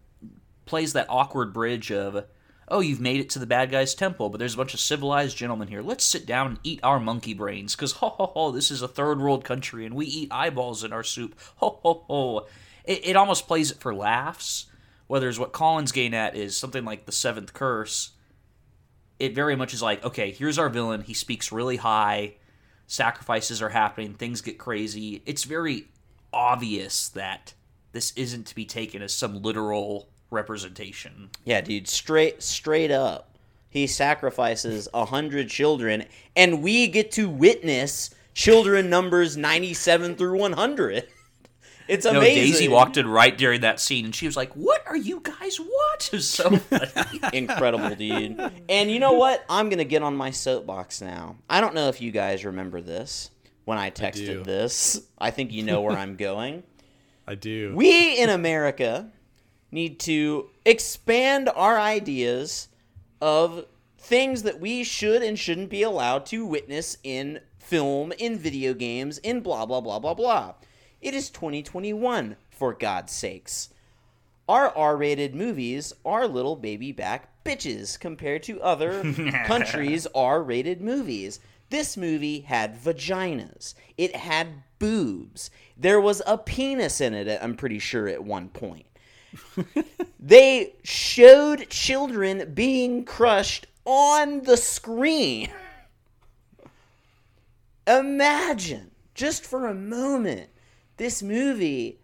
[0.64, 2.24] plays that awkward bridge of,
[2.68, 5.36] oh, you've made it to the bad guy's temple, but there's a bunch of civilized
[5.36, 5.82] gentlemen here.
[5.82, 8.88] Let's sit down and eat our monkey brains, because ho ho ho, this is a
[8.88, 11.38] third world country, and we eat eyeballs in our soup.
[11.56, 12.46] Ho ho ho.
[12.84, 14.66] It, it almost plays it for laughs.
[15.06, 18.12] Whereas what Colin's getting at is something like the seventh curse.
[19.18, 21.02] It very much is like, okay, here's our villain.
[21.02, 22.36] He speaks really high.
[22.86, 24.14] Sacrifices are happening.
[24.14, 25.22] Things get crazy.
[25.26, 25.88] It's very
[26.32, 27.54] obvious that
[27.92, 31.28] this isn't to be taken as some literal representation.
[31.44, 33.36] Yeah, dude, straight straight up.
[33.68, 36.04] He sacrifices a hundred children,
[36.34, 41.06] and we get to witness children numbers ninety-seven through one hundred.
[41.92, 42.20] It's You know.
[42.20, 45.60] Daisy walked in right during that scene, and she was like, "What are you guys?
[45.60, 46.58] watching?" So.
[47.32, 48.40] Incredible, dude.
[48.68, 49.44] And you know what?
[49.48, 51.36] I'm gonna get on my soapbox now.
[51.50, 53.30] I don't know if you guys remember this
[53.66, 54.42] when I texted do.
[54.42, 55.02] this.
[55.18, 56.62] I think you know where I'm going.
[57.26, 57.74] I do.
[57.74, 59.10] We in America
[59.70, 62.68] need to expand our ideas
[63.20, 63.66] of
[63.98, 69.18] things that we should and shouldn't be allowed to witness in film, in video games,
[69.18, 70.54] in blah, blah, blah, blah, blah.
[71.02, 73.70] It is 2021, for God's sakes.
[74.48, 79.02] Our R rated movies are little baby back bitches compared to other
[79.46, 81.40] countries' R rated movies.
[81.70, 83.74] This movie had vaginas.
[83.98, 85.50] It had boobs.
[85.76, 88.86] There was a penis in it, I'm pretty sure, at one point.
[90.20, 95.50] they showed children being crushed on the screen.
[97.88, 100.48] Imagine, just for a moment,
[101.02, 101.98] this movie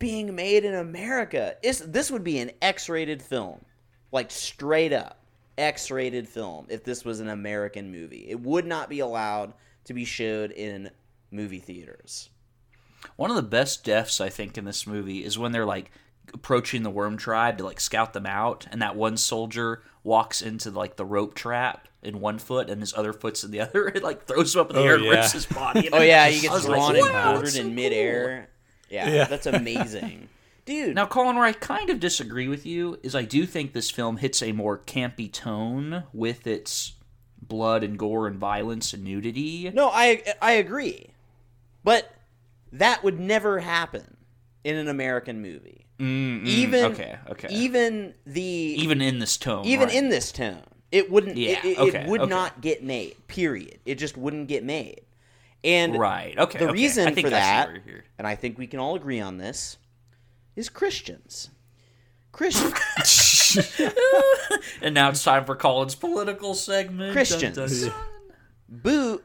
[0.00, 1.54] being made in America.
[1.62, 3.64] It's, this would be an X rated film.
[4.10, 5.20] Like, straight up.
[5.56, 8.26] X rated film if this was an American movie.
[8.28, 9.54] It would not be allowed
[9.84, 10.90] to be showed in
[11.30, 12.28] movie theaters.
[13.14, 15.92] One of the best deaths I think in this movie is when they're like
[16.32, 20.72] approaching the worm tribe to like scout them out, and that one soldier walks into
[20.72, 23.88] like the rope trap in one foot, and his other foot's in the other.
[23.94, 25.10] It like throws him up in the Oh, air and yeah.
[25.10, 25.88] rips his body.
[25.92, 28.48] Oh, yeah, he gets was like, drawn and "Wow, quartered so in cool." midair.
[28.90, 29.24] Yeah, Yeah.
[29.28, 30.28] that's amazing.
[30.66, 30.94] dude.
[30.94, 34.18] Now, Colin, where I kind of disagree with you is I do think this film
[34.18, 36.92] hits a more campy tone with its
[37.40, 39.70] blood and gore and violence and nudity.
[39.74, 41.10] No, I I agree,
[41.82, 42.10] but
[42.72, 44.16] that would never happen
[44.64, 45.86] in an American movie.
[46.00, 47.48] Mm, mm, Even okay, okay.
[47.50, 49.96] Even the even in this tone, even right.
[49.96, 50.62] in this tone,
[50.94, 51.36] it wouldn't.
[51.36, 52.30] Yeah, it, it, okay, it would okay.
[52.30, 53.16] not get made.
[53.26, 53.80] Period.
[53.84, 55.00] It just wouldn't get made.
[55.64, 56.38] And right.
[56.38, 56.58] Okay.
[56.58, 56.72] the okay.
[56.72, 57.70] reason for that,
[58.18, 59.78] and I think we can all agree on this,
[60.54, 61.50] is Christians.
[62.32, 63.58] Christians.
[64.82, 67.12] And now it's time for Colin's political segment.
[67.12, 67.56] Christians.
[67.56, 67.92] Dun, dun, dun.
[68.68, 69.22] Boo.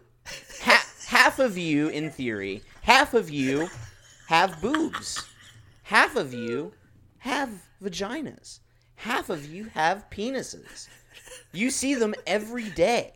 [0.62, 3.68] Ha- half of you, in theory, half of you
[4.28, 5.28] have boobs.
[5.84, 6.74] Half of you
[7.20, 7.50] have
[7.84, 8.60] vaginas.
[8.96, 10.88] Half of you have penises.
[11.52, 13.14] You see them every day.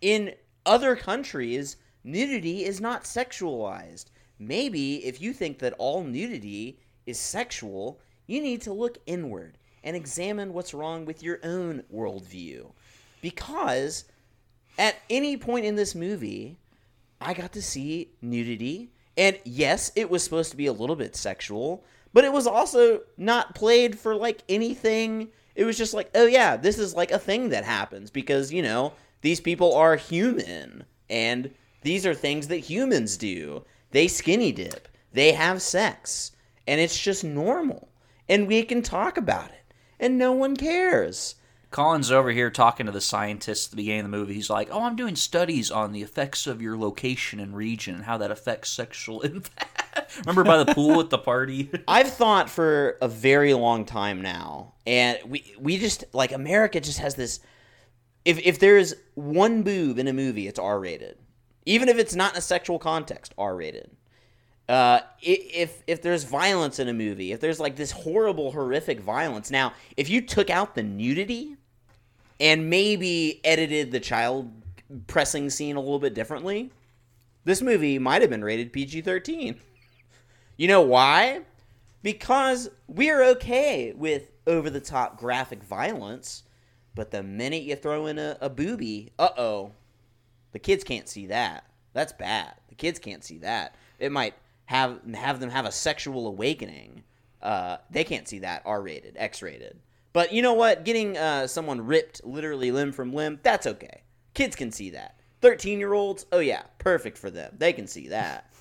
[0.00, 0.34] In
[0.66, 4.06] other countries, nudity is not sexualized.
[4.38, 9.94] Maybe if you think that all nudity is sexual, you need to look inward and
[9.96, 12.72] examine what's wrong with your own worldview.
[13.20, 14.04] Because
[14.78, 16.58] at any point in this movie,
[17.20, 18.90] I got to see nudity.
[19.16, 23.02] And yes, it was supposed to be a little bit sexual, but it was also
[23.16, 25.28] not played for like anything.
[25.54, 28.62] It was just like, oh yeah, this is like a thing that happens because, you
[28.62, 31.50] know, these people are human and
[31.82, 33.64] these are things that humans do.
[33.90, 36.32] They skinny dip, they have sex,
[36.66, 37.88] and it's just normal.
[38.28, 41.36] And we can talk about it, and no one cares.
[41.70, 44.34] Colin's over here talking to the scientists at the beginning of the movie.
[44.34, 48.04] He's like, "Oh, I'm doing studies on the effects of your location and region and
[48.04, 49.73] how that affects sexual impact."
[50.20, 51.70] Remember by the pool at the party?
[51.88, 56.98] I've thought for a very long time now, and we we just like America just
[56.98, 57.40] has this.
[58.24, 61.18] If if there's one boob in a movie, it's R rated,
[61.66, 63.90] even if it's not in a sexual context, R rated.
[64.68, 69.50] Uh, if if there's violence in a movie, if there's like this horrible, horrific violence,
[69.50, 71.56] now if you took out the nudity,
[72.40, 74.50] and maybe edited the child
[75.06, 76.70] pressing scene a little bit differently,
[77.44, 79.60] this movie might have been rated PG thirteen.
[80.56, 81.42] You know why?
[82.02, 86.44] Because we're okay with over the top graphic violence,
[86.94, 89.72] but the minute you throw in a, a booby, uh oh,
[90.52, 91.64] the kids can't see that.
[91.92, 92.54] That's bad.
[92.68, 93.74] The kids can't see that.
[93.98, 94.34] It might
[94.66, 97.02] have have them have a sexual awakening.
[97.42, 99.78] Uh, they can't see that R rated, X rated.
[100.12, 100.84] But you know what?
[100.84, 104.02] Getting uh, someone ripped literally limb from limb, that's okay.
[104.32, 105.18] Kids can see that.
[105.40, 107.54] 13 year olds, oh yeah, perfect for them.
[107.58, 108.53] They can see that.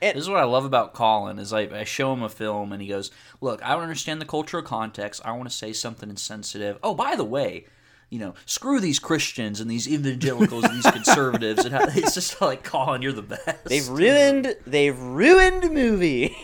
[0.00, 2.80] This is what I love about Colin is I, I show him a film and
[2.82, 5.20] he goes, "Look, I don't understand the cultural context.
[5.24, 6.78] I want to say something insensitive.
[6.82, 7.66] Oh, by the way,
[8.10, 12.40] you know, screw these Christians and these evangelicals and these conservatives and how, it's just
[12.40, 13.64] like Colin, you're the best.
[13.64, 14.54] They've ruined.
[14.66, 16.36] They've ruined movie.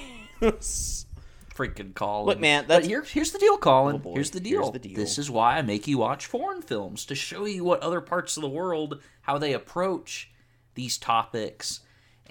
[1.54, 2.26] freaking Colin.
[2.26, 4.00] Look, man, But here, here's the deal, Colin.
[4.04, 4.70] Oh, here's the Here's deal.
[4.72, 4.94] the deal.
[4.96, 8.36] This is why I make you watch foreign films to show you what other parts
[8.36, 10.30] of the world how they approach
[10.74, 11.80] these topics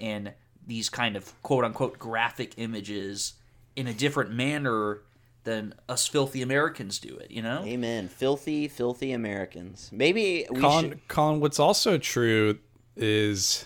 [0.00, 0.32] and
[0.68, 3.32] these kind of quote unquote graphic images
[3.74, 5.00] in a different manner
[5.44, 7.30] than us filthy Americans do it.
[7.30, 7.64] You know?
[7.64, 8.08] Amen.
[8.08, 9.88] Filthy, filthy Americans.
[9.92, 11.08] Maybe we Colin, should.
[11.08, 12.58] Colin, what's also true
[12.96, 13.64] is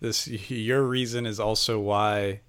[0.00, 0.26] this.
[0.50, 2.40] Your reason is also why,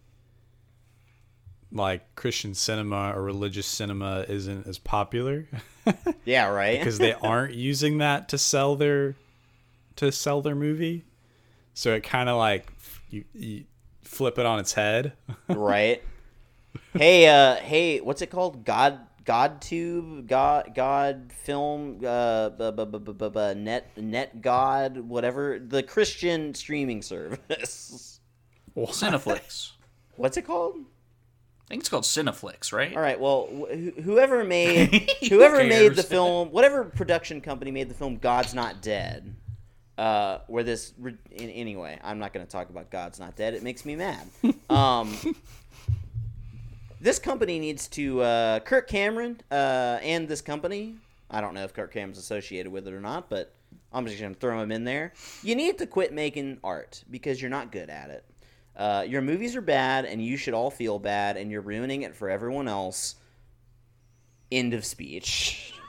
[1.72, 5.48] like Christian cinema or religious cinema isn't as popular
[6.26, 6.80] Yeah, right.
[6.80, 9.16] because they aren't using that to sell their
[9.98, 11.04] to sell their movie.
[11.74, 12.72] So it kind of like
[13.10, 13.64] you, you
[14.12, 15.14] flip it on its head.
[15.48, 16.04] right.
[16.94, 18.66] Hey, uh, hey, what's it called?
[18.66, 26.54] God, God Tube, God, God Film, uh, bu- bu- Net, Net God, whatever the Christian
[26.54, 28.20] streaming service.
[28.78, 29.72] Cineflix.
[30.16, 30.76] what's it called?
[30.78, 32.94] I think it's called Cineflix, right?
[32.96, 33.20] All right.
[33.20, 36.06] Well, wh- whoever made whoever made the cares?
[36.06, 39.34] film, whatever production company made the film God's Not Dead,
[39.98, 43.54] uh, where this re- in, anyway, I'm not going to talk about God's Not Dead.
[43.54, 44.28] It makes me mad.
[44.70, 45.36] Um,
[47.02, 50.96] this company needs to uh, Kirk Cameron uh, and this company.
[51.30, 53.54] I don't know if Kirk Cameron's associated with it or not, but
[53.92, 55.12] I'm just going to throw him in there.
[55.44, 58.26] You need to quit making art because you're not good at it.
[58.76, 62.16] Uh, your movies are bad, and you should all feel bad, and you're ruining it
[62.16, 63.16] for everyone else.
[64.52, 65.74] End of speech.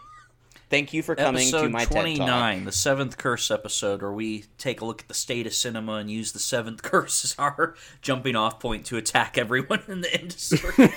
[0.73, 2.65] Thank you for coming episode to my TED 29, Talk.
[2.65, 6.11] the seventh curse episode, where we take a look at the state of cinema and
[6.11, 10.89] use the seventh curse as our jumping off point to attack everyone in the industry.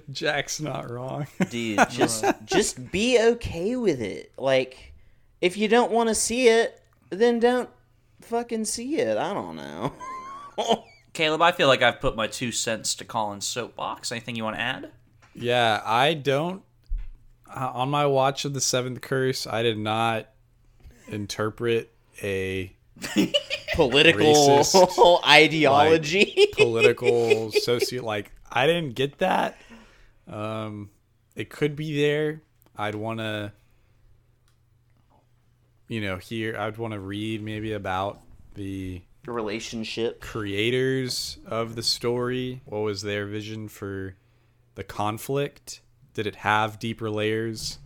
[0.10, 1.26] Jack's not wrong.
[1.50, 4.32] Dude, just just be okay with it.
[4.38, 4.94] Like,
[5.42, 6.80] if you don't want to see it,
[7.10, 7.68] then don't
[8.22, 9.18] fucking see it.
[9.18, 9.92] I don't know.
[11.12, 14.10] Caleb, I feel like I've put my two cents to Colin's soapbox.
[14.10, 14.92] Anything you want to add?
[15.34, 16.62] Yeah, I don't.
[17.54, 20.28] Uh, on my watch of the Seventh Curse, I did not
[21.08, 21.92] interpret
[22.22, 22.72] a
[23.74, 26.48] Political Racist, ideology.
[26.56, 29.56] political socio like I didn't get that.
[30.28, 30.90] Um,
[31.34, 32.42] it could be there.
[32.76, 33.52] I'd want to,
[35.88, 36.56] you know, hear.
[36.56, 38.20] I'd want to read maybe about
[38.54, 40.20] the relationship.
[40.20, 42.60] creators of the story.
[42.64, 44.14] What was their vision for
[44.74, 45.80] the conflict?
[46.20, 47.78] Did it have deeper layers?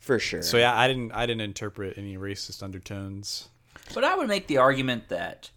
[0.00, 0.40] For sure.
[0.40, 1.12] So yeah, I didn't.
[1.12, 3.50] I didn't interpret any racist undertones.
[3.92, 5.50] But I would make the argument that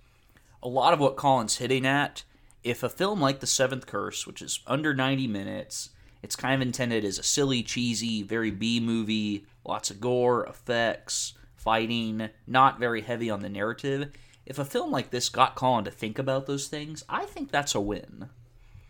[0.62, 2.26] a lot of what Colin's hitting at,
[2.62, 6.68] if a film like The Seventh Curse, which is under 90 minutes, it's kind of
[6.68, 13.00] intended as a silly, cheesy, very B movie, lots of gore, effects, fighting, not very
[13.00, 14.12] heavy on the narrative.
[14.46, 17.76] If a film like this got Colin to think about those things, I think that's
[17.76, 18.28] a win.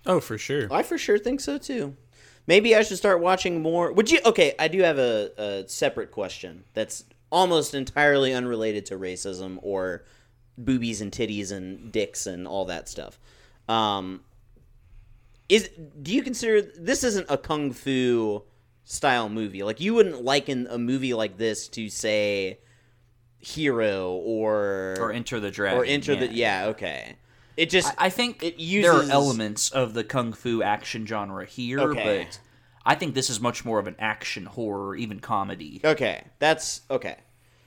[0.05, 0.67] Oh, for sure.
[0.71, 1.95] I for sure think so too.
[2.47, 3.91] Maybe I should start watching more.
[3.91, 4.19] Would you?
[4.25, 10.05] Okay, I do have a, a separate question that's almost entirely unrelated to racism or
[10.57, 13.19] boobies and titties and dicks and all that stuff.
[13.67, 14.21] Um,
[15.49, 15.69] is
[16.01, 18.43] do you consider this isn't a kung fu
[18.83, 19.63] style movie?
[19.63, 22.59] Like you wouldn't liken a movie like this to say
[23.39, 25.79] Hero or Or Enter the Dragon.
[25.79, 27.15] or Enter the yeah okay.
[27.57, 28.91] It just I, I think it uses...
[28.91, 32.27] there are elements of the kung fu action genre here, Okay.
[32.27, 32.39] but
[32.85, 35.81] I think this is much more of an action horror, even comedy.
[35.83, 36.25] okay.
[36.39, 37.17] That's okay.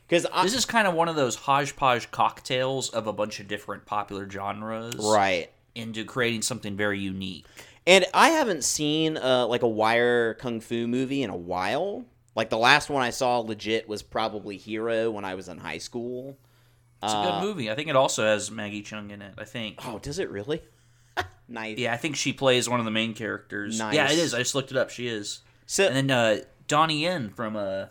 [0.07, 3.49] Because I This is kind of one of those hodgepodge cocktails of a bunch of
[3.49, 5.51] different popular genres, right.
[5.75, 7.45] Into creating something very unique.
[7.87, 12.05] And I haven't seen uh, like a wire kung fu movie in a while.
[12.35, 15.79] Like the last one I saw legit was probably Hero when I was in high
[15.79, 16.37] school.
[17.03, 17.71] It's a good movie.
[17.71, 19.35] I think it also has Maggie Cheung in it.
[19.39, 19.87] I think.
[19.87, 20.63] Oh, does it really?
[21.49, 21.79] nice.
[21.79, 23.79] Yeah, I think she plays one of the main characters.
[23.79, 23.95] Nice.
[23.95, 24.35] Yeah, it is.
[24.35, 24.91] I just looked it up.
[24.91, 25.41] She is.
[25.67, 27.87] So And then uh, Donnie Yen from uh,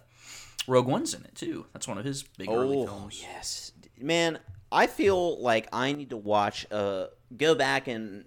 [0.67, 1.65] Rogue One's in it too.
[1.73, 3.21] That's one of his big early oh films.
[3.21, 4.39] yes, man.
[4.71, 6.65] I feel like I need to watch.
[6.69, 7.05] Uh,
[7.35, 8.25] go back and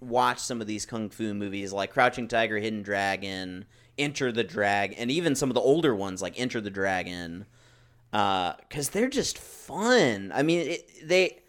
[0.00, 3.64] watch some of these kung fu movies, like Crouching Tiger, Hidden Dragon,
[3.98, 7.46] Enter the Dragon, and even some of the older ones like Enter the Dragon,
[8.12, 10.32] Uh, because they're just fun.
[10.34, 11.40] I mean, it, they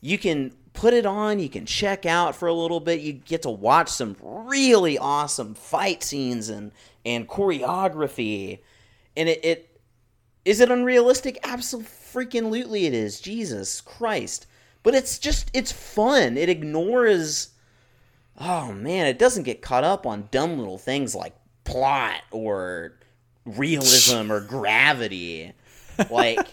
[0.00, 3.42] you can put it on, you can check out for a little bit, you get
[3.42, 6.70] to watch some really awesome fight scenes and
[7.04, 8.60] and choreography,
[9.16, 9.80] and it, it
[10.44, 11.38] is it unrealistic?
[11.42, 13.20] Absolutely, it is.
[13.20, 14.46] Jesus Christ!
[14.82, 16.36] But it's just it's fun.
[16.36, 17.50] It ignores.
[18.38, 21.34] Oh man, it doesn't get caught up on dumb little things like
[21.64, 22.92] plot or
[23.44, 25.52] realism or gravity.
[26.10, 26.48] Like,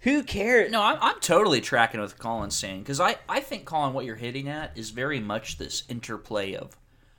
[0.00, 0.70] who cares?
[0.70, 4.16] No, I'm, I'm totally tracking with Colin's saying because I, I think Colin, what you're
[4.16, 6.76] hitting at is very much this interplay of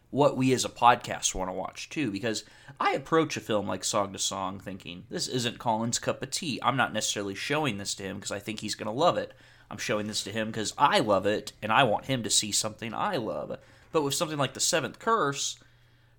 [0.10, 2.12] what we as a podcast want to watch too.
[2.12, 2.44] Because
[2.80, 6.60] I approach a film like Song to Song thinking this isn't Colin's cup of tea.
[6.64, 9.34] I'm not necessarily showing this to him because I think he's going to love it.
[9.70, 12.52] I'm showing this to him because I love it and I want him to see
[12.52, 13.58] something I love.
[13.92, 15.60] But with something like The Seventh Curse,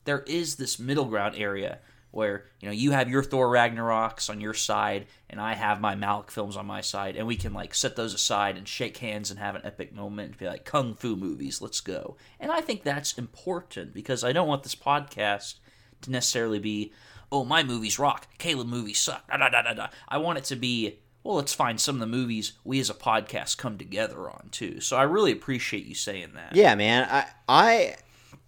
[0.05, 1.79] there is this middle ground area
[2.19, 5.95] where you know you have your Thor Ragnaroks on your side and I have my
[5.95, 9.31] Malick films on my side and we can like set those aside and shake hands
[9.31, 12.61] and have an epic moment and be like kung fu movies let's go and I
[12.61, 15.55] think that's important because I don't want this podcast
[16.03, 16.93] to necessarily be
[17.31, 19.87] oh my movies rock Caleb movies suck da, da, da, da, da.
[20.09, 22.95] I want it to be well let's find some of the movies we as a
[22.95, 27.07] podcast come together on too so I really appreciate you saying that Yeah, man.
[27.09, 27.97] I I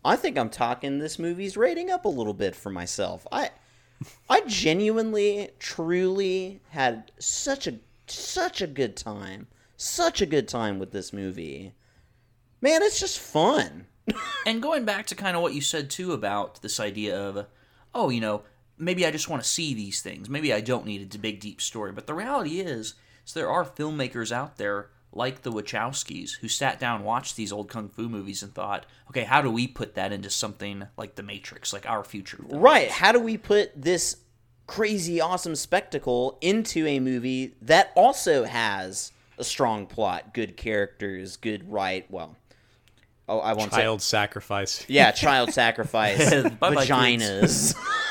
[0.05, 3.27] I think I'm talking this movie's rating up a little bit for myself.
[3.31, 3.51] I
[4.29, 9.47] I genuinely, truly had such a such a good time,
[9.77, 11.75] such a good time with this movie.
[12.61, 13.87] Man, it's just fun.
[14.47, 17.47] And going back to kind of what you said too about this idea of,
[17.95, 18.43] oh, you know,
[18.79, 20.31] maybe I just want to see these things.
[20.31, 21.93] Maybe I don't need a big deep story.
[21.93, 22.95] But the reality is,
[23.35, 27.89] there are filmmakers out there like the Wachowskis who sat down, watched these old kung
[27.89, 31.73] fu movies, and thought, okay, how do we put that into something like The Matrix,
[31.73, 32.39] like our future?
[32.49, 32.61] Film?
[32.61, 32.91] Right.
[32.91, 34.19] How do we put this
[34.67, 41.69] crazy awesome spectacle into a movie that also has a strong plot, good characters, good
[41.71, 42.37] right, well,
[43.29, 44.85] oh, I won't say Child sacrifice.
[44.87, 46.31] Yeah, child sacrifice,
[46.61, 46.85] Bye-bye,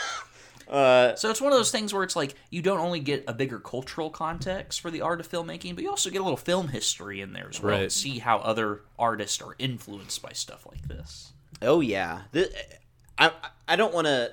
[0.70, 1.18] vaginas.
[1.20, 3.60] So it's one of those things where it's like you don't only get a bigger
[3.60, 7.22] cultural context for the art of filmmaking, but you also get a little film history
[7.22, 7.74] in there as well.
[7.74, 7.82] Right.
[7.84, 11.34] And see how other artists are influenced by stuff like this.
[11.62, 12.52] oh yeah, Th-
[13.18, 13.32] I
[13.68, 14.32] I don't want to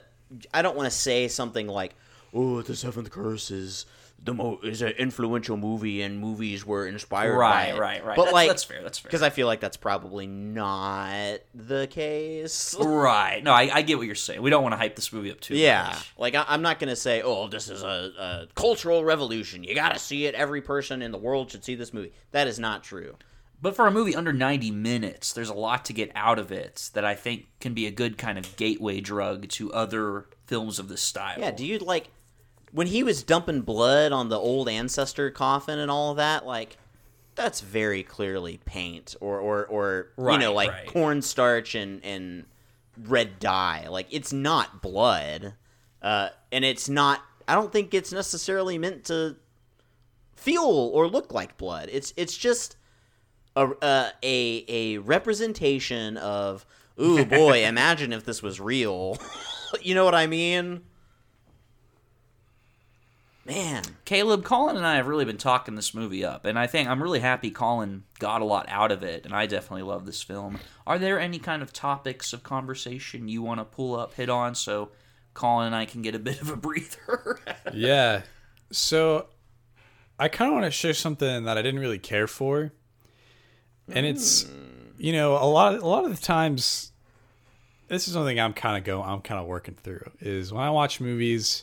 [0.52, 1.94] I don't want to say something like,
[2.34, 3.86] oh, the Seventh Curse is
[4.22, 7.78] the mo is an influential movie, and movies were inspired Right, by it.
[7.80, 8.16] right, right.
[8.16, 9.08] But That's- like, that's fair, that's fair.
[9.08, 12.74] Because I feel like that's probably not the case.
[12.78, 13.42] Right.
[13.44, 14.42] No, I, I get what you're saying.
[14.42, 16.12] We don't want to hype this movie up too Yeah, much.
[16.18, 19.62] like I, I'm not gonna say, "Oh, this is a, a cultural revolution.
[19.64, 20.34] You gotta see it.
[20.34, 23.16] Every person in the world should see this movie." That is not true.
[23.62, 26.90] But for a movie under 90 minutes, there's a lot to get out of it
[26.92, 30.88] that I think can be a good kind of gateway drug to other films of
[30.88, 31.38] this style.
[31.38, 32.08] Yeah, do you like
[32.76, 36.44] when he was dumping blood on the old ancestor coffin and all of that?
[36.44, 36.76] Like,
[37.34, 40.86] that's very clearly paint or or or you know like right.
[40.86, 42.44] cornstarch and and
[43.06, 43.86] red dye.
[43.88, 45.54] Like, it's not blood,
[46.02, 47.22] uh, and it's not.
[47.48, 49.36] I don't think it's necessarily meant to
[50.34, 51.88] feel or look like blood.
[51.90, 52.76] It's it's just
[53.56, 56.66] a uh, a a representation of.
[57.00, 57.64] Ooh boy!
[57.66, 59.16] imagine if this was real.
[59.80, 60.82] you know what I mean?
[63.46, 66.88] Man, Caleb, Colin and I have really been talking this movie up, and I think
[66.88, 70.20] I'm really happy Colin got a lot out of it, and I definitely love this
[70.20, 70.58] film.
[70.84, 74.56] Are there any kind of topics of conversation you want to pull up, hit on,
[74.56, 74.90] so
[75.34, 77.38] Colin and I can get a bit of a breather?
[77.72, 78.22] Yeah.
[78.72, 79.26] So
[80.18, 82.72] I kind of want to share something that I didn't really care for.
[83.88, 84.90] And it's hmm.
[84.98, 86.90] you know, a lot a lot of the times
[87.86, 90.70] this is something I'm kind of go I'm kind of working through is when I
[90.70, 91.62] watch movies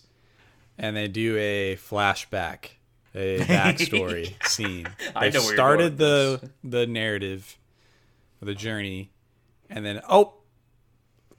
[0.77, 2.69] and they do a flashback,
[3.15, 4.87] a backstory scene.
[5.15, 7.57] I They know where you're started going the the narrative,
[8.41, 9.11] the journey,
[9.69, 10.35] and then oh,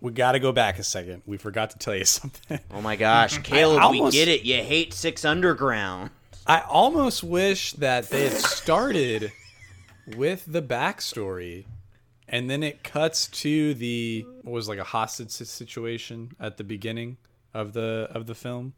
[0.00, 1.22] we got to go back a second.
[1.26, 2.58] We forgot to tell you something.
[2.70, 4.42] oh my gosh, Caleb, almost- we get it.
[4.42, 6.10] You hate Six Underground.
[6.46, 9.32] I almost wish that they had started
[10.14, 11.64] with the backstory
[12.28, 17.16] and then it cuts to the what was like a hostage situation at the beginning
[17.52, 18.74] of the of the film.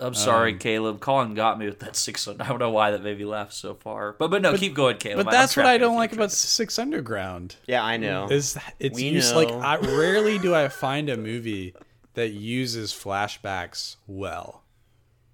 [0.00, 1.00] I'm sorry, Um, Caleb.
[1.00, 2.26] Colin got me with that six.
[2.26, 4.96] I don't know why that made me laugh so far, but but no, keep going,
[4.98, 5.26] Caleb.
[5.26, 6.16] But I'm that's what I don't like you.
[6.18, 7.56] about Six Underground.
[7.66, 8.26] Yeah, I know.
[8.30, 9.50] Is it's We used like.
[9.50, 11.74] I rarely do I find a movie
[12.14, 14.62] that uses flashbacks well.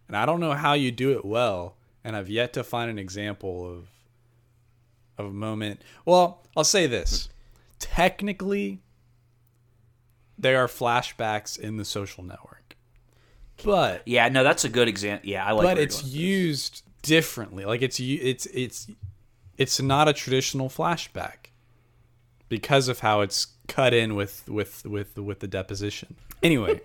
[0.09, 2.99] And I don't know how you do it well, and I've yet to find an
[2.99, 3.89] example of
[5.19, 5.81] of a moment.
[6.05, 7.29] Well, I'll say this.
[7.79, 8.81] Technically
[10.39, 12.56] there are flashbacks in the social network.
[13.65, 15.29] But Yeah, no, that's a good example.
[15.29, 15.65] Yeah, I like.
[15.65, 17.65] but it's used differently.
[17.65, 18.89] Like it's u- it's it's
[19.57, 21.51] it's not a traditional flashback
[22.49, 26.17] because of how it's cut in with with with with the deposition.
[26.43, 26.81] Anyway,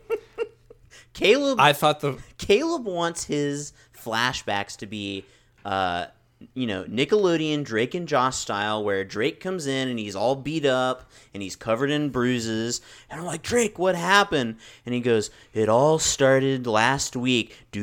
[1.13, 5.25] Caleb I thought the Caleb wants his flashbacks to be,
[5.65, 6.05] uh,
[6.53, 10.65] you know, Nickelodeon Drake and Josh style, where Drake comes in and he's all beat
[10.65, 12.81] up and he's covered in bruises.
[13.09, 14.57] And I'm like, Drake, what happened?
[14.85, 17.57] And he goes, It all started last week.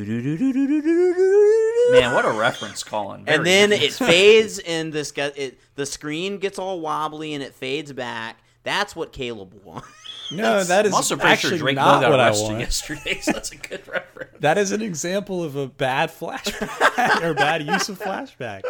[1.91, 3.25] Man, what a reference, Colin!
[3.25, 7.43] Very and then it fades, and this guy, it, the screen gets all wobbly, and
[7.43, 8.39] it fades back,
[8.69, 9.89] that's what Caleb wants.
[10.31, 12.61] no, that is also pretty actually sure Drake not what I arrested want.
[12.61, 14.37] yesterday, so that's a good reference.
[14.41, 18.63] That is an example of a bad flashback or bad use of flashback.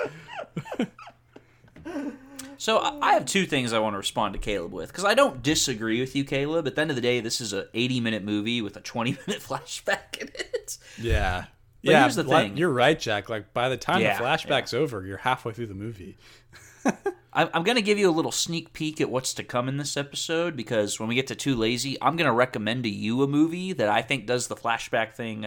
[2.58, 5.14] So I I have two things I want to respond to Caleb with because I
[5.14, 6.66] don't disagree with you, Caleb.
[6.66, 9.16] At the end of the day, this is a 80 minute movie with a 20
[9.26, 10.78] minute flashback in it.
[11.00, 11.46] Yeah.
[11.84, 12.56] But yeah, here's the thing.
[12.56, 13.28] You're right, Jack.
[13.28, 16.18] Like by the time Yeah, the flashback's over, you're halfway through the movie.
[17.32, 19.76] I'm, I'm going to give you a little sneak peek at what's to come in
[19.76, 23.22] this episode because when we get to Too Lazy, I'm going to recommend to you
[23.22, 25.46] a movie that I think does the flashback thing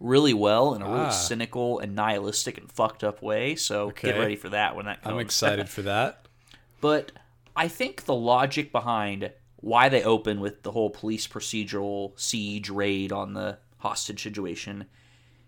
[0.00, 1.10] really well in a really Ah.
[1.10, 3.54] cynical and nihilistic and fucked up way.
[3.54, 5.12] So get ready for that when that comes.
[5.14, 6.26] I'm excited for that.
[6.80, 7.12] But
[7.54, 13.12] I think the logic behind why they open with the whole police procedural siege raid
[13.12, 14.86] on the hostage situation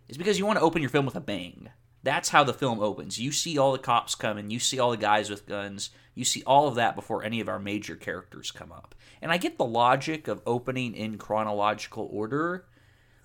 [0.09, 1.71] is because you want to open your film with a bang.
[2.03, 3.21] That's how the film opens.
[3.21, 6.43] You see all the cops coming, you see all the guys with guns, you see
[6.47, 8.95] all of that before any of our major characters come up.
[9.21, 12.67] And I get the logic of opening in chronological order,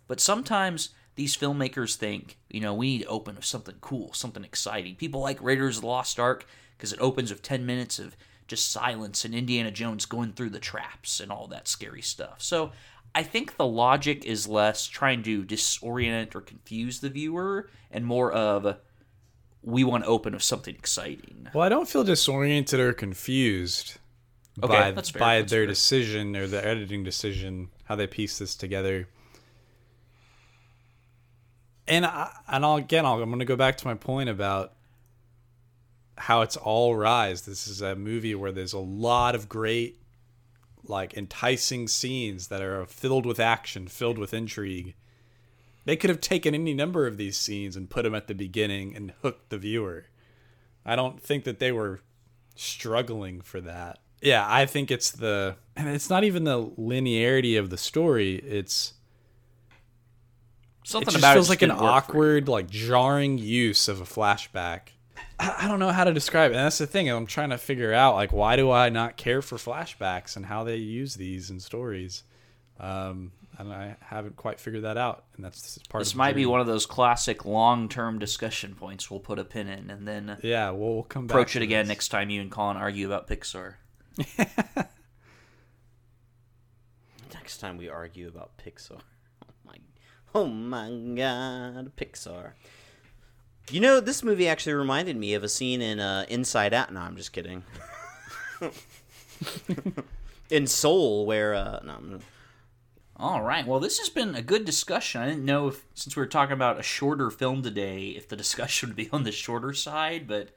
[0.07, 4.43] but sometimes these filmmakers think, you know, we need to open with something cool, something
[4.43, 4.95] exciting.
[4.95, 6.45] People like Raiders of the Lost Ark
[6.77, 8.15] because it opens with 10 minutes of
[8.47, 12.35] just silence and Indiana Jones going through the traps and all that scary stuff.
[12.37, 12.71] So
[13.17, 18.31] I think the logic is less trying to disorient or confuse the viewer and more
[18.31, 18.77] of
[19.63, 21.47] we want to open with something exciting.
[21.51, 23.97] Well, I don't feel disoriented or confused
[24.61, 25.65] Okay, by by that's their fair.
[25.65, 29.07] decision or the editing decision, how they piece this together.
[31.87, 34.73] And I, and I'll, again, I'll, I'm going to go back to my point about
[36.17, 37.43] how it's all rise.
[37.43, 39.99] This is a movie where there's a lot of great,
[40.89, 44.95] like enticing scenes that are filled with action, filled with intrigue.
[45.85, 48.95] They could have taken any number of these scenes and put them at the beginning
[48.95, 50.05] and hooked the viewer.
[50.85, 52.01] I don't think that they were
[52.55, 53.99] struggling for that.
[54.21, 58.35] Yeah, I think it's the and it's not even the linearity of the story.
[58.37, 58.93] It's
[60.83, 62.19] Something about it just about feels it like an didn't work for you.
[62.19, 64.89] awkward, like jarring use of a flashback.
[65.39, 66.55] I, I don't know how to describe it.
[66.55, 67.09] And that's the thing.
[67.09, 70.63] I'm trying to figure out like why do I not care for flashbacks and how
[70.63, 72.23] they use these in stories.
[72.79, 75.23] Um, and I haven't quite figured that out.
[75.35, 79.19] And that's part This the might be one of those classic long-term discussion points we'll
[79.19, 81.89] put a pin in, and then Yeah, we'll, we'll come approach to it again this.
[81.89, 83.75] next time you and Colin argue about Pixar.
[87.33, 88.99] Next time we argue about Pixar.
[89.43, 89.77] Oh my,
[90.35, 92.51] oh my God, Pixar.
[93.69, 96.93] You know, this movie actually reminded me of a scene in uh, Inside Out.
[96.93, 97.63] No, I'm just kidding.
[100.49, 102.19] in Soul, where uh, no, I'm,
[103.17, 103.67] All right.
[103.67, 105.21] Well, this has been a good discussion.
[105.21, 108.37] I didn't know if, since we were talking about a shorter film today, if the
[108.37, 110.49] discussion would be on the shorter side, but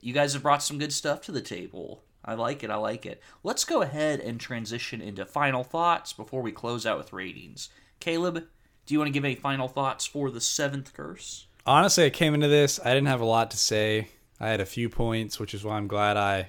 [0.00, 2.02] you guys have brought some good stuff to the table.
[2.24, 2.70] I like it.
[2.70, 3.22] I like it.
[3.42, 7.68] Let's go ahead and transition into final thoughts before we close out with ratings.
[7.98, 8.46] Caleb,
[8.86, 11.46] do you want to give any final thoughts for the seventh curse?
[11.66, 12.80] Honestly, I came into this.
[12.84, 14.08] I didn't have a lot to say.
[14.38, 16.48] I had a few points, which is why I'm glad I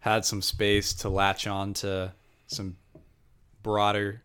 [0.00, 2.12] had some space to latch on to
[2.46, 2.76] some
[3.62, 4.22] broader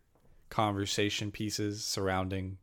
[0.49, 2.57] conversation pieces surrounding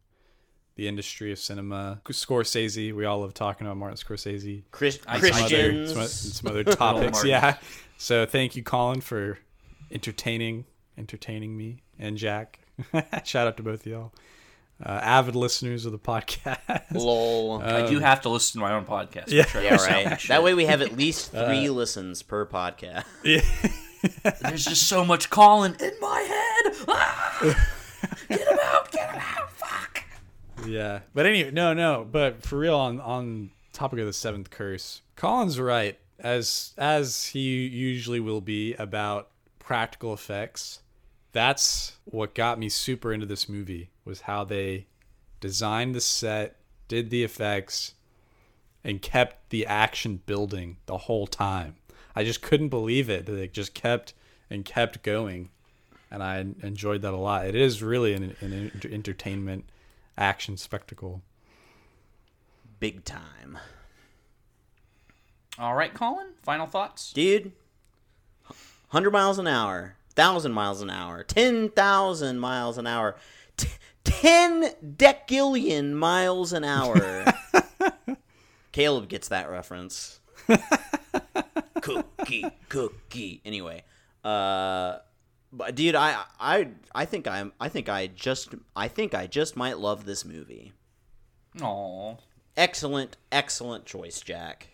[0.76, 2.00] the industry of cinema.
[2.06, 4.62] Scorsese, we all love talking about Martin Scorsese.
[4.70, 7.24] Chris, I- Some other, some, some other topics.
[7.24, 7.56] Yeah.
[7.98, 9.38] So thank you, Colin, for
[9.90, 10.66] entertaining
[10.96, 12.60] entertaining me and Jack.
[13.24, 14.12] Shout out to both of y'all.
[14.84, 16.84] Uh, avid listeners of the podcast.
[16.94, 17.60] Lol.
[17.62, 19.24] I do have to listen to my own podcast.
[19.28, 19.44] yeah.
[19.44, 20.06] Sure, yeah, right.
[20.06, 20.22] like.
[20.24, 23.04] That way we have at least three listens per podcast.
[24.40, 26.74] There's just so much Colin in my head.
[26.88, 27.66] Ah!
[28.28, 28.90] get him out!
[28.90, 29.50] Get him out!
[29.52, 30.04] Fuck!
[30.66, 32.06] Yeah, but anyway, no, no.
[32.10, 37.66] But for real, on on topic of the seventh curse, Colin's right as as he
[37.66, 39.28] usually will be about
[39.58, 40.80] practical effects.
[41.32, 44.86] That's what got me super into this movie was how they
[45.40, 46.56] designed the set,
[46.88, 47.94] did the effects,
[48.84, 51.76] and kept the action building the whole time.
[52.14, 54.12] I just couldn't believe it that it just kept
[54.50, 55.50] and kept going,
[56.10, 57.46] and I enjoyed that a lot.
[57.46, 59.70] It is really an, an entertainment
[60.18, 61.22] action spectacle.
[62.80, 63.58] Big time.
[65.58, 66.28] All right, Colin.
[66.42, 67.12] Final thoughts.
[67.12, 67.52] Dude,
[68.90, 73.16] 100 miles an hour, 1,000 miles an hour, 10,000 miles an hour,
[73.56, 73.68] t-
[74.04, 77.24] 10 decillion miles an hour.
[78.72, 80.20] Caleb gets that reference.
[81.80, 83.40] cookie, cookie.
[83.44, 83.84] Anyway,
[84.24, 84.98] uh,
[85.52, 89.56] but dude, I, I, I think I'm, I think I just, I think I just
[89.56, 90.72] might love this movie.
[91.60, 92.14] Aw.
[92.56, 94.68] Excellent, excellent choice, Jack.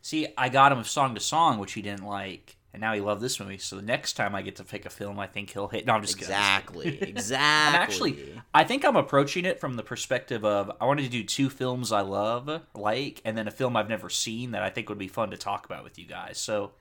[0.00, 3.00] See, I got him with Song to Song, which he didn't like, and now he
[3.00, 3.58] loved this movie.
[3.58, 5.86] So the next time I get to pick a film, I think he'll hit.
[5.86, 6.32] No, I'm just kidding.
[6.32, 7.36] Exactly, exactly.
[7.36, 11.22] I'm actually, I think I'm approaching it from the perspective of I wanted to do
[11.22, 14.88] two films I love, like, and then a film I've never seen that I think
[14.88, 16.38] would be fun to talk about with you guys.
[16.38, 16.72] So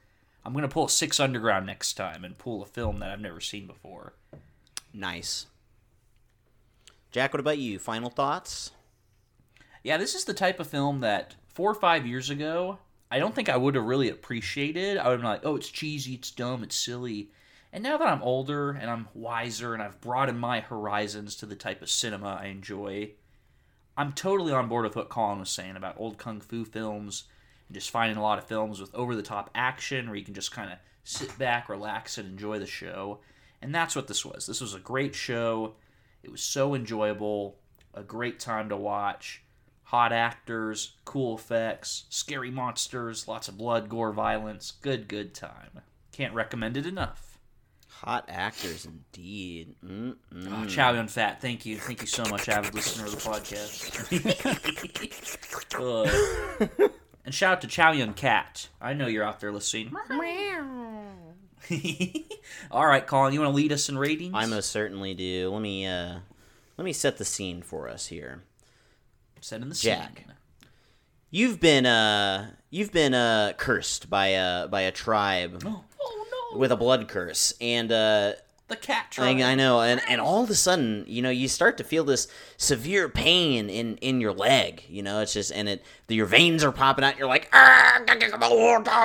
[0.46, 3.68] I'm gonna pull Six Underground next time and pull a film that I've never seen
[3.68, 4.14] before.
[4.94, 5.48] Nice.
[7.12, 7.78] Jack, what about you?
[7.80, 8.72] Final thoughts?
[9.84, 12.80] Yeah, this is the type of film that four or five years ago,
[13.12, 14.97] I don't think I would have really appreciated.
[14.97, 17.30] I would have been like, oh, it's cheesy, it's dumb, it's silly.
[17.74, 21.55] And now that I'm older and I'm wiser and I've broadened my horizons to the
[21.55, 23.12] type of cinema I enjoy,
[23.97, 27.26] I'm totally on board with what Colin was saying about old kung fu films
[27.68, 30.34] and just finding a lot of films with over the top action where you can
[30.34, 33.20] just kind of sit back, relax, and enjoy the show.
[33.62, 34.47] And that's what this was.
[34.47, 35.74] This was a great show.
[36.24, 37.57] It was so enjoyable,
[37.93, 39.43] a great time to watch.
[39.92, 44.72] Hot actors, cool effects, scary monsters, lots of blood, gore, violence.
[44.82, 45.82] Good, good time.
[46.14, 47.38] Can't recommend it enough.
[47.89, 49.76] Hot actors, indeed.
[49.86, 50.16] Mm-mm.
[50.34, 51.78] Oh, Chow Yun Fat, thank you.
[51.78, 54.08] Thank you so much, avid listener of the podcast.
[56.80, 56.88] Uh,
[57.26, 58.70] and shout out to Chow Yun Cat.
[58.80, 59.94] I know you're out there listening.
[62.72, 64.34] All right, Colin, you want to lead us in ratings?
[64.36, 65.50] I most certainly do.
[65.52, 66.20] Let me uh,
[66.78, 68.44] let me set the scene for us here.
[69.42, 70.20] Set in the Jack.
[70.20, 70.34] scene.
[71.30, 75.84] You've been uh, you've been uh, cursed by a by a tribe Oh,
[76.54, 76.60] no.
[76.60, 78.34] with a blood curse, and uh,
[78.68, 79.38] the cat I, tribe.
[79.42, 82.28] I know, and, and all of a sudden, you know, you start to feel this
[82.58, 84.84] severe pain in in your leg.
[84.89, 87.18] You know, it's just and it your veins are popping out.
[87.18, 88.00] You're like, ah,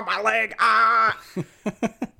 [0.06, 1.18] my leg, ah.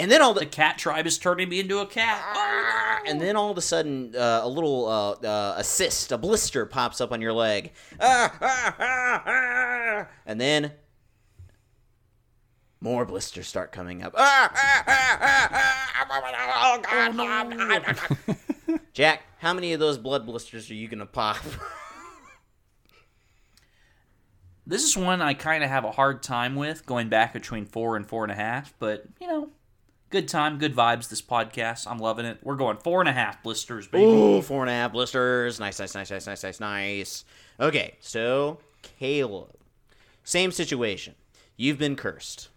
[0.00, 2.22] And then all The cat tribe is turning me into a cat.
[2.34, 6.16] Oh, and then all of a sudden uh, a little uh, uh, a cyst, a
[6.16, 7.72] blister pops up on your leg.
[10.26, 10.72] And then
[12.80, 14.14] more blisters start coming up.
[18.94, 21.36] Jack, how many of those blood blisters are you gonna pop?
[24.66, 27.96] This is one I kind of have a hard time with, going back between four
[27.96, 28.72] and four and a half.
[28.78, 29.50] But you know,
[30.10, 31.08] good time, good vibes.
[31.08, 32.38] This podcast, I'm loving it.
[32.42, 34.04] We're going four and a half blisters, baby.
[34.04, 35.58] Ooh, four and a half blisters.
[35.58, 37.24] Nice, nice, nice, nice, nice, nice, nice.
[37.58, 39.54] Okay, so Caleb,
[40.24, 41.14] same situation.
[41.56, 42.48] You've been cursed.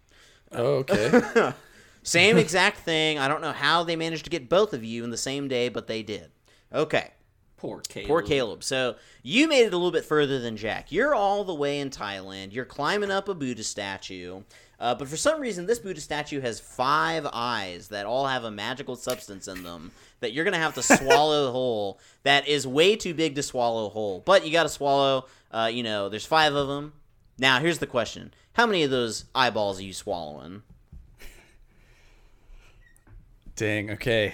[0.51, 1.53] Oh, okay.
[2.03, 3.17] Same exact thing.
[3.17, 5.69] I don't know how they managed to get both of you in the same day,
[5.69, 6.29] but they did.
[6.73, 7.11] Okay.
[7.57, 8.07] Poor Caleb.
[8.09, 8.61] Poor Caleb.
[8.61, 10.91] So you made it a little bit further than Jack.
[10.91, 12.53] You're all the way in Thailand.
[12.53, 14.41] You're climbing up a Buddha statue.
[14.79, 18.51] Uh, but for some reason, this Buddha statue has five eyes that all have a
[18.51, 21.99] magical substance in them that you're going to have to swallow whole.
[22.23, 24.21] That is way too big to swallow whole.
[24.25, 26.93] But you got to swallow, uh, you know, there's five of them.
[27.37, 30.63] Now, here's the question How many of those eyeballs are you swallowing?
[33.55, 33.91] Dang.
[33.91, 34.33] Okay.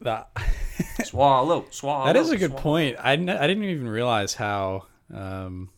[0.00, 0.28] That
[1.04, 2.06] Swallow, swallow.
[2.06, 2.62] that is a good swallow.
[2.62, 2.96] point.
[2.98, 5.70] I, n- I didn't even realize how um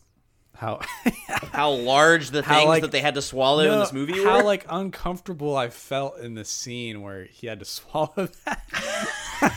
[0.55, 0.79] how
[1.51, 4.37] How large the How, things like- that they had to swallow in this movie how
[4.37, 4.43] were?
[4.43, 9.53] like uncomfortable I felt in the scene where he had to swallow that.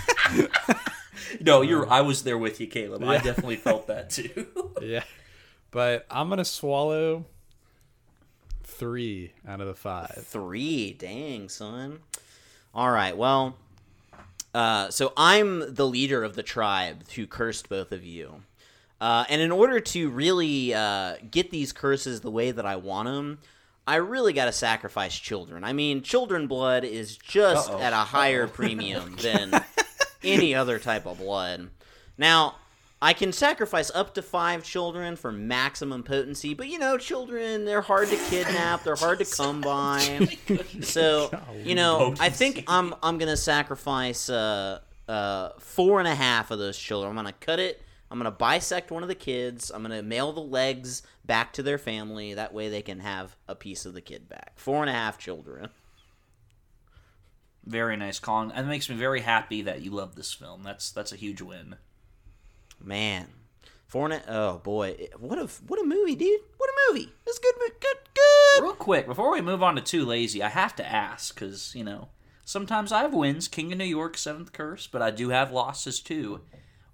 [1.41, 1.89] No, you're.
[1.91, 3.03] I was there with you, Caleb.
[3.05, 4.47] I definitely felt that too.
[4.81, 5.03] yeah.
[5.71, 7.25] But I'm gonna swallow
[8.65, 10.25] three out of the five.
[10.27, 10.93] Three.
[10.93, 12.01] Dang, son.
[12.75, 13.17] All right.
[13.17, 13.57] Well,
[14.55, 18.43] uh, so I'm the leader of the tribe who cursed both of you.
[19.01, 23.07] Uh, and in order to really uh, get these curses the way that I want
[23.09, 23.39] them,
[23.87, 25.63] I really got to sacrifice children.
[25.65, 27.81] I mean, children blood is just Uh-oh.
[27.81, 29.53] at a higher premium than
[30.25, 31.71] any other type of blood.
[32.19, 32.57] Now,
[33.01, 37.83] I can sacrifice up to five children for maximum potency, but you know, children, they're
[37.83, 40.29] hard to kidnap, they're hard to come by.
[40.81, 41.31] So,
[41.63, 46.59] you know, I think I'm I'm gonna sacrifice uh, uh, four and a half of
[46.59, 47.11] those children.
[47.11, 47.83] I'm gonna cut it.
[48.11, 49.71] I'm gonna bisect one of the kids.
[49.71, 52.35] I'm gonna mail the legs back to their family.
[52.35, 54.53] That way, they can have a piece of the kid back.
[54.57, 55.71] Four and a half children.
[57.65, 58.53] Very nice, Colin.
[58.53, 60.63] And it makes me very happy that you love this film.
[60.63, 61.77] That's that's a huge win.
[62.81, 63.27] Man,
[63.89, 66.41] four and a, oh boy, what a what a movie, dude!
[66.57, 67.13] What a movie!
[67.27, 68.63] It's good, good, good.
[68.63, 71.83] Real quick, before we move on to Too Lazy, I have to ask because you
[71.83, 72.11] know
[72.45, 75.99] sometimes I have wins, King of New York, Seventh Curse, but I do have losses
[76.01, 76.43] too.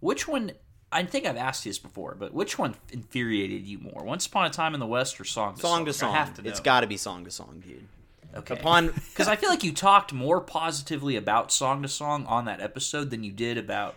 [0.01, 0.53] Which one?
[0.93, 4.05] I think I've asked you this before, but which one infuriated you more?
[4.05, 5.71] Once Upon a Time in the West or Song to Song?
[5.79, 6.15] Song to song.
[6.15, 6.51] I have to know.
[6.51, 7.87] It's got to be song to song, dude.
[8.35, 8.55] okay.
[8.55, 12.61] Upon because I feel like you talked more positively about Song to Song on that
[12.61, 13.97] episode than you did about.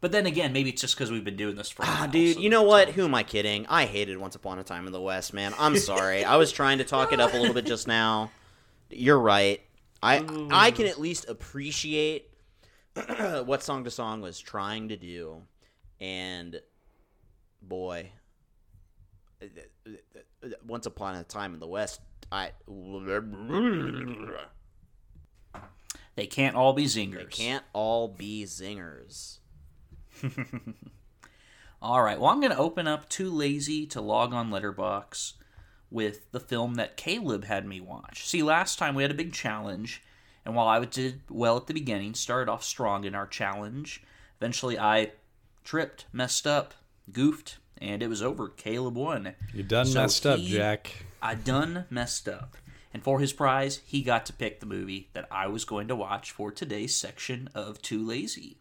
[0.00, 1.82] But then again, maybe it's just because we've been doing this for.
[1.84, 2.90] Ah, while, dude, you know what?
[2.90, 3.66] Who am I kidding?
[3.66, 5.54] I hated Once Upon a Time in the West, man.
[5.58, 6.22] I'm sorry.
[6.24, 8.30] I was trying to talk it up a little bit just now.
[8.90, 9.60] You're right.
[10.02, 12.30] I I can at least appreciate
[13.44, 15.42] what Song to Song was trying to do,
[16.00, 16.60] and
[17.62, 18.10] boy,
[20.66, 22.52] Once Upon a Time in the West, I
[26.16, 27.18] They can't all be zingers.
[27.18, 29.38] They can't all be zingers.
[31.82, 32.18] All right.
[32.18, 35.34] Well, I'm going to open up Too Lazy to log on Letterboxd
[35.90, 38.26] with the film that Caleb had me watch.
[38.26, 40.02] See, last time we had a big challenge,
[40.44, 44.02] and while I did well at the beginning, started off strong in our challenge,
[44.40, 45.12] eventually I
[45.66, 46.72] tripped, messed up,
[47.12, 48.48] goofed, and it was over.
[48.48, 49.34] Caleb won.
[49.52, 51.04] You done So messed up, he- Jack.
[51.20, 52.56] I done messed up.
[52.94, 55.96] And for his prize, he got to pick the movie that I was going to
[55.96, 58.56] watch for today's section of Too Lazy.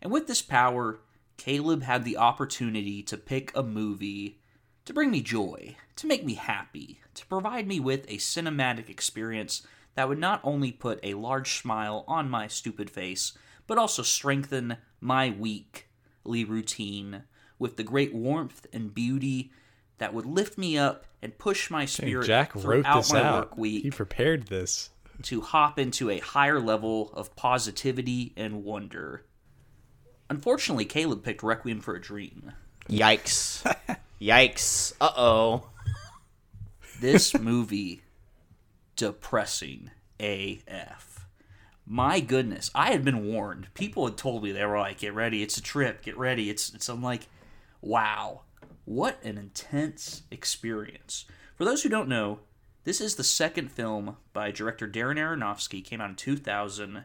[0.00, 0.98] And with this power,
[1.36, 4.40] Caleb had the opportunity to pick a movie
[4.84, 9.64] to bring me joy, to make me happy, to provide me with a cinematic experience
[9.94, 13.36] that would not only put a large smile on my stupid face,
[13.68, 15.82] but also strengthen my weekly
[16.24, 17.24] routine
[17.58, 19.52] with the great warmth and beauty
[19.98, 23.22] that would lift me up and push my Dang, spirit Jack wrote throughout this my
[23.22, 23.34] out.
[23.40, 24.90] work week He prepared this.
[25.22, 29.24] to hop into a higher level of positivity and wonder.
[30.28, 32.52] Unfortunately, Caleb picked Requiem for a Dream.
[32.88, 33.62] Yikes!
[34.20, 34.92] Yikes!
[35.00, 35.68] Uh oh.
[37.00, 38.02] This movie,
[38.96, 39.90] depressing
[40.20, 41.11] AF.
[41.86, 43.68] My goodness, I had been warned.
[43.74, 46.02] People had told me they were like, "Get ready, it's a trip.
[46.02, 46.88] Get ready." It's it's.
[46.88, 47.28] I'm like,
[47.80, 48.42] wow,
[48.84, 51.24] what an intense experience.
[51.56, 52.40] For those who don't know,
[52.84, 57.04] This is the second film by director Darren Aronofsky, came out in 2000,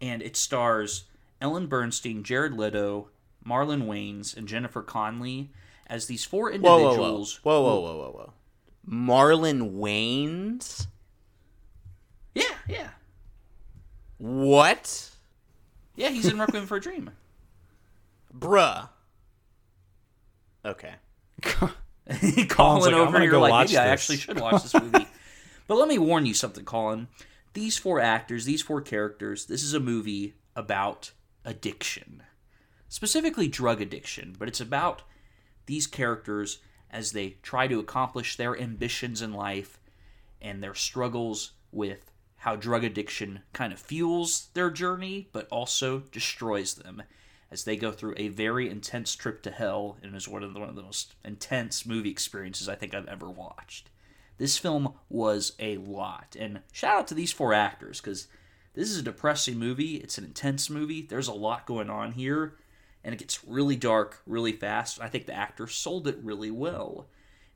[0.00, 1.04] and it stars
[1.40, 3.08] Ellen Burstyn, Jared Leto,
[3.46, 5.50] Marlon Wayans, and Jennifer Connelly
[5.86, 7.40] as these four Whoa, whoa, whoa, individuals.
[7.44, 8.32] whoa, whoa, whoa, whoa, whoa.
[8.88, 10.86] Marlon Wayans.
[12.34, 12.90] Yeah, yeah.
[14.20, 15.08] What,
[15.96, 17.10] Yeah, he's in Requiem for a Dream.
[18.38, 18.90] bruh?
[20.62, 20.92] Okay.
[22.50, 25.06] Colin like, over here go like, watch maybe I actually should watch this movie.
[25.66, 27.08] but let me warn you something, Colin.
[27.54, 31.12] These four actors, these four characters, this is a movie about
[31.46, 32.22] addiction.
[32.90, 35.00] Specifically drug addiction, but it's about
[35.64, 36.58] these characters
[36.90, 39.80] as they try to accomplish their ambitions in life
[40.42, 42.09] and their struggles with
[42.40, 47.02] how drug addiction kind of fuels their journey but also destroys them
[47.50, 50.60] as they go through a very intense trip to hell and is one of the,
[50.60, 53.90] one of the most intense movie experiences I think I've ever watched.
[54.38, 58.28] This film was a lot and shout out to these four actors cuz
[58.72, 62.54] this is a depressing movie, it's an intense movie, there's a lot going on here
[63.04, 65.00] and it gets really dark really fast.
[65.00, 67.06] I think the actors sold it really well.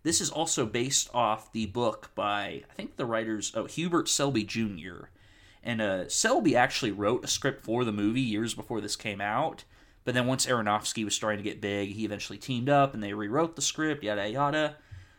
[0.05, 4.45] This is also based off the book by I think the writers oh Hubert Selby
[4.45, 5.07] Jr.
[5.63, 9.65] And uh, Selby actually wrote a script for the movie years before this came out.
[10.05, 13.15] But then once Aronofsky was starting to get big, he eventually teamed up and they
[13.15, 14.77] rewrote the script, yada yada.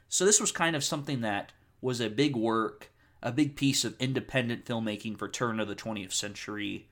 [0.07, 1.51] So this was kind of something that
[1.81, 2.91] was a big work,
[3.23, 6.87] a big piece of independent filmmaking for turn of the 20th century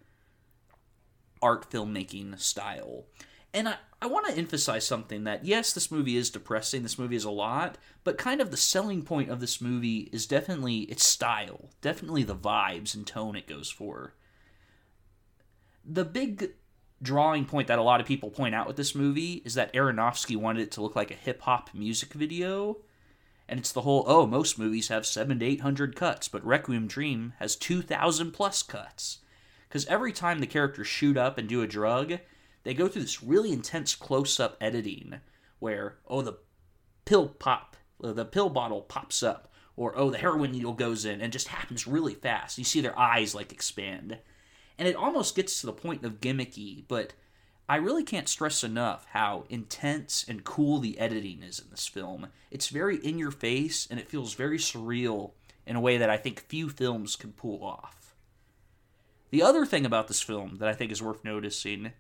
[1.44, 3.06] art filmmaking style.
[3.54, 7.16] And I, I want to emphasize something that yes, this movie is depressing, this movie
[7.16, 11.06] is a lot, but kind of the selling point of this movie is definitely its
[11.06, 14.16] style, definitely the vibes and tone it goes for.
[15.86, 16.54] The big
[17.02, 20.38] drawing point that a lot of people point out with this movie is that Aronofsky
[20.38, 22.78] wanted it to look like a hip hop music video.
[23.50, 26.88] And it's the whole, oh, most movies have seven to eight hundred cuts, but Requiem
[26.88, 29.20] Dream has two thousand plus cuts.
[29.68, 32.20] Because every time the characters shoot up and do a drug,
[32.64, 35.20] they go through this really intense close up editing
[35.60, 36.38] where, oh, the
[37.06, 41.22] pill pop, uh, the pill bottle pops up, or oh, the heroin needle goes in,
[41.22, 42.58] and just happens really fast.
[42.58, 44.20] You see their eyes like expand.
[44.78, 47.14] And it almost gets to the point of gimmicky, but
[47.68, 52.28] I really can't stress enough how intense and cool the editing is in this film.
[52.52, 55.32] It's very in your face, and it feels very surreal
[55.66, 58.16] in a way that I think few films can pull off.
[59.30, 61.94] The other thing about this film that I think is worth noticing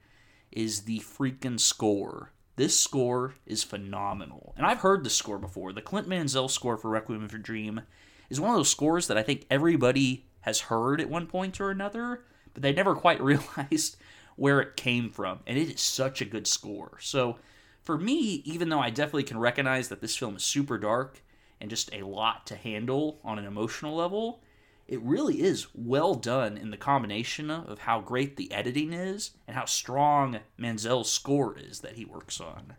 [0.55, 2.31] is the freaking score.
[2.55, 4.53] This score is phenomenal.
[4.55, 5.73] And I've heard this score before.
[5.73, 7.81] The Clint Mansell score for Requiem for Dream
[8.29, 11.71] is one of those scores that I think everybody has heard at one point or
[11.71, 13.97] another, but they never quite realized
[14.35, 15.39] where it came from.
[15.47, 16.97] And it is such a good score.
[16.99, 17.37] So
[17.81, 21.21] for me, even though I definitely can recognize that this film is super dark
[21.59, 24.41] and just a lot to handle on an emotional level,
[24.87, 29.55] it really is well done in the combination of how great the editing is and
[29.55, 32.75] how strong Mansell's score is that he works on.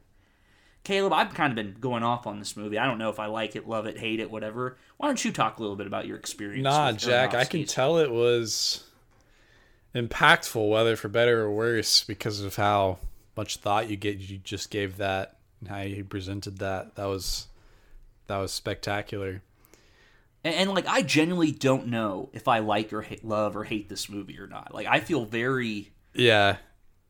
[0.85, 2.79] Caleb, I've kind of been going off on this movie.
[2.79, 4.77] I don't know if I like it, love it, hate it, whatever.
[4.99, 6.63] Why don't you talk a little bit about your experience?
[6.63, 8.85] Nah, Jack, I can tell it was
[9.95, 12.99] impactful, whether for better or worse, because of how
[13.35, 14.19] much thought you get.
[14.19, 16.97] You just gave that and how you presented that.
[16.97, 17.47] That was
[18.27, 19.43] that was spectacular.
[20.45, 23.89] And, and like, I genuinely don't know if I like or hate, love or hate
[23.89, 24.75] this movie or not.
[24.75, 25.93] Like, I feel very.
[26.13, 26.59] Yeah.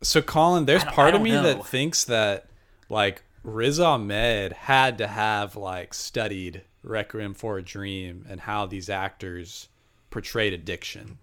[0.02, 1.42] So Colin, there's part of me know.
[1.42, 2.48] that thinks that
[2.88, 8.88] like Riz Ahmed had to have like studied Requiem for a Dream and how these
[8.88, 9.68] actors
[10.10, 11.18] portrayed addiction.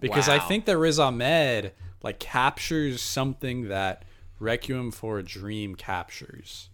[0.00, 1.72] Because I think that Riz Ahmed
[2.02, 4.04] like captures something that
[4.40, 6.68] Requiem for a Dream captures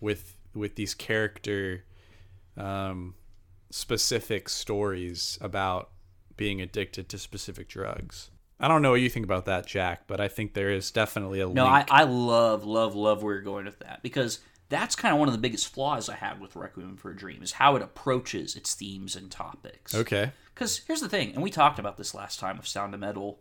[0.00, 1.84] with with these character
[2.56, 3.14] um,
[3.70, 5.90] specific stories about
[6.36, 8.30] being addicted to specific drugs.
[8.60, 11.40] I don't know what you think about that, Jack, but I think there is definitely
[11.40, 11.84] a No, I.
[11.88, 15.32] I love, love, love where you're going with that because that's kind of one of
[15.32, 18.74] the biggest flaws I have with Requiem for a Dream is how it approaches its
[18.74, 19.94] themes and topics.
[19.94, 20.32] okay.
[20.54, 23.38] Because here's the thing, and we talked about this last time with Sound of Metal,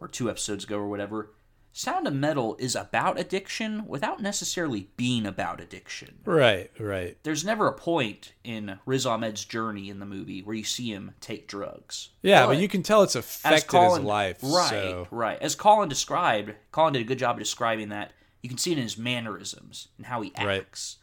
[0.00, 1.30] or two episodes ago or whatever.
[1.72, 6.18] Sound of Metal is about addiction without necessarily being about addiction.
[6.24, 7.16] Right, right.
[7.22, 11.12] There's never a point in Riz Ahmed's journey in the movie where you see him
[11.20, 12.10] take drugs.
[12.22, 14.38] Yeah, but, you can tell it's affected Colin, his life.
[14.42, 15.40] right, So right.
[15.40, 18.12] As Colin described, Colin did a good job of describing that.
[18.42, 20.62] You can see it in his mannerisms and how he Right.
[20.62, 20.96] acts.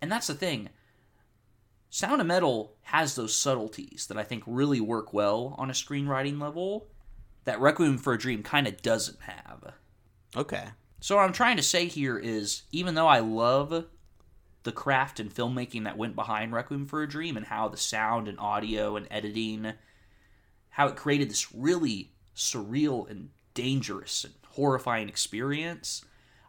[0.00, 0.68] And that's the thing.
[1.90, 6.40] Sound of Metal has those subtleties that I think really work well on a screenwriting
[6.40, 6.86] level
[7.44, 9.74] that Requiem for a Dream kind of doesn't have.
[10.36, 10.68] Okay.
[11.00, 13.86] So what I'm trying to say here is even though I love
[14.62, 18.28] the craft and filmmaking that went behind Requiem for a Dream and how the sound
[18.28, 19.72] and audio and editing,
[20.70, 26.04] how it created this really surreal and dangerous and horrifying experience.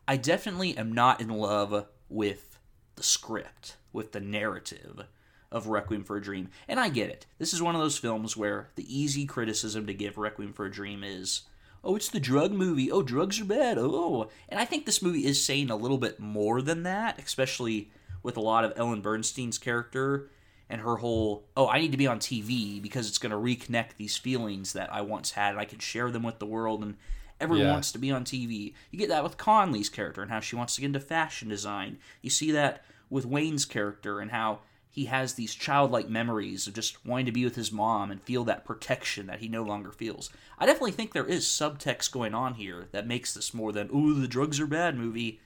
[0.07, 2.59] I definitely am not in love with
[2.95, 5.05] the script, with the narrative
[5.53, 6.49] of Requiem for a Dream.
[6.67, 7.25] And I get it.
[7.37, 10.71] This is one of those films where the easy criticism to give Requiem for a
[10.71, 11.43] Dream is,
[11.83, 12.91] oh, it's the drug movie.
[12.91, 13.77] Oh, drugs are bad.
[13.77, 14.29] Oh.
[14.49, 17.91] And I think this movie is saying a little bit more than that, especially
[18.23, 20.29] with a lot of Ellen Burstyn's character
[20.69, 23.97] and her whole, oh, I need to be on TV because it's going to reconnect
[23.97, 26.95] these feelings that I once had and I can share them with the world and
[27.41, 27.73] everyone Yeah.
[27.73, 28.73] wants to be on TV.
[28.89, 31.97] You get that with Connelly's character and how she wants to get into fashion design.
[32.21, 34.59] You see that with Wayans' character and how
[34.93, 38.43] he has these childlike memories of just wanting to be with his mom and feel
[38.43, 40.29] that protection that he no longer feels.
[40.59, 44.21] I definitely think there is subtext going on here that makes this more than, ooh,
[44.21, 45.39] the drugs are bad movie.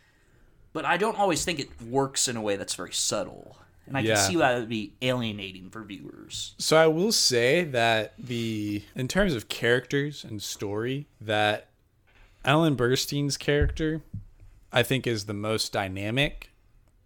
[0.74, 3.56] But I don't always think it works in a way that's very subtle.
[3.86, 4.15] And I Yeah.
[4.15, 6.53] can see why that would be alienating for viewers.
[6.57, 11.69] So I will say that the in terms of characters and story, that
[12.44, 14.02] Ellen Burstyn's character,
[14.74, 16.52] I think, is the most dynamic,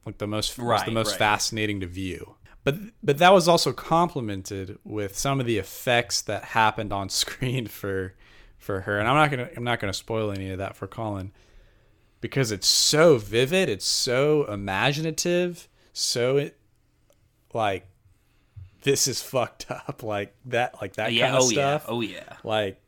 [0.06, 1.19] like the most was the most right.
[1.19, 2.36] fascinating to view.
[2.64, 7.68] But but that was also complemented with some of the effects that happened on screen
[7.68, 8.14] for
[8.57, 8.99] for her.
[8.99, 11.32] And I'm not gonna I'm not gonna spoil any of that for Colin
[12.19, 16.57] because it's so vivid, it's so imaginative, so it
[17.53, 17.88] like
[18.84, 22.02] this is fucked up like that like that yeah, kind of oh stuff yeah, oh
[22.02, 22.38] yeah.
[22.44, 22.82] like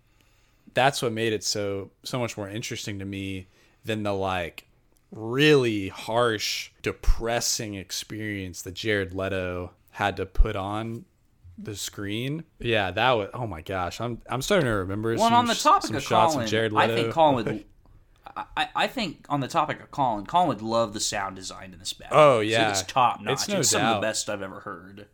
[0.73, 3.47] that's what made it so so much more interesting to me
[3.85, 4.65] than the like
[5.15, 11.05] really harsh depressing experience that Jared Leto had to put on
[11.55, 15.33] the screen yeah that was oh my gosh i'm i'm starting to remember Well, some,
[15.33, 17.65] on the topic some of shots Colin, of Jared I think Colin would.
[18.57, 21.77] I, I think on the topic of Colin, Colin would love the sound design in
[21.77, 22.17] this battle.
[22.17, 22.71] Oh, yeah.
[22.71, 23.33] it's top notch.
[23.33, 25.05] It's It's, some of the best I've ever heard.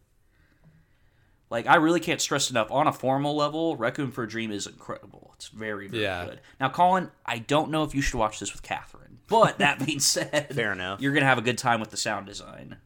[1.50, 4.68] Like I really can't stress enough on a formal level, Requiem for a Dream is
[4.68, 5.32] incredible.
[5.36, 6.26] It's very very Yeah.
[6.26, 6.40] good.
[6.60, 10.00] Now, Colin, I don't know if you should watch this with Catherine, but that being
[10.00, 11.02] said, Fair enough.
[11.02, 12.78] You're gonna have a good time with the sound design.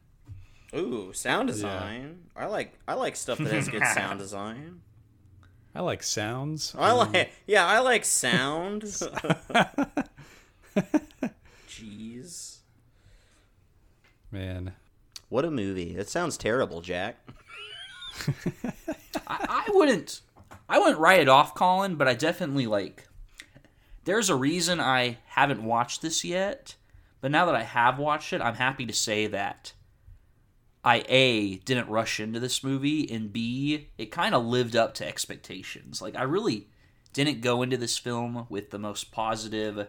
[0.74, 2.24] Ooh, sound design.
[2.36, 4.80] I like I like stuff that has good sound design.
[5.74, 8.82] i like sounds I um, like yeah, I like sound.
[11.68, 12.58] Jeez.
[14.32, 14.72] man
[15.28, 15.94] What a movie.
[15.94, 17.16] That sounds terrible, Jack.
[19.26, 20.20] I, I wouldn't
[20.68, 23.06] I wouldn't write it off, Colin, but I definitely like
[24.04, 26.76] there's a reason I haven't watched this yet,
[27.20, 29.72] but now that I have watched it, I'm happy to say that
[30.84, 35.06] I A didn't rush into this movie and B it kind of lived up to
[35.06, 36.02] expectations.
[36.02, 36.68] Like I really
[37.12, 39.88] didn't go into this film with the most positive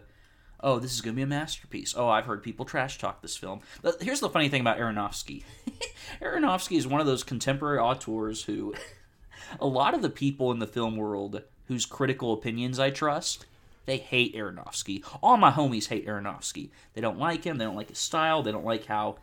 [0.60, 1.94] oh, this is going to be a masterpiece.
[1.96, 3.60] Oh, I've heard people trash talk this film.
[3.82, 5.44] But here's the funny thing about Aronofsky.
[6.22, 8.74] Aronofsky is one of those contemporary auteurs who
[9.60, 13.44] a lot of the people in the film world whose critical opinions I trust,
[13.86, 15.02] they hate Aronofsky.
[15.22, 16.70] All my homies hate Aronofsky.
[16.92, 19.16] They don't like him, they don't like his style, they don't like how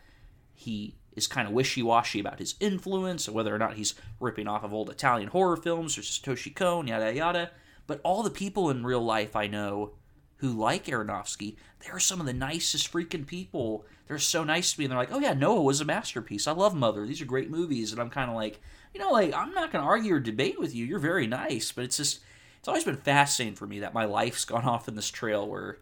[0.53, 4.63] he is kind of wishy-washy about his influence or whether or not he's ripping off
[4.63, 7.51] of old Italian horror films or Satoshi Kon, yada yada.
[7.85, 9.93] But all the people in real life I know
[10.37, 13.85] who like Aronofsky, they're some of the nicest freaking people.
[14.07, 16.47] They're so nice to me, and they're like, "Oh yeah, Noah was a masterpiece.
[16.47, 17.05] I love Mother.
[17.05, 18.59] These are great movies." And I'm kind of like,
[18.93, 20.85] you know, like I'm not going to argue or debate with you.
[20.85, 22.19] You're very nice, but it's just
[22.63, 25.79] it's always been fascinating for me that my life's gone off in this trail where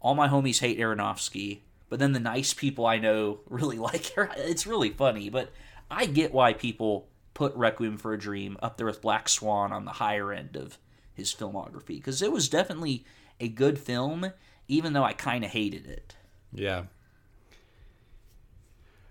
[0.00, 4.28] all my homies hate Aronofsky, but then the nice people I know really like her.
[4.36, 5.52] It's really funny, but
[5.88, 9.84] I get why people put Requiem for a Dream up there with Black Swan on
[9.84, 10.76] the higher end of
[11.12, 13.04] his filmography because it was definitely
[13.38, 14.32] a good film,
[14.66, 16.16] even though I kind of hated it.
[16.52, 16.86] Yeah.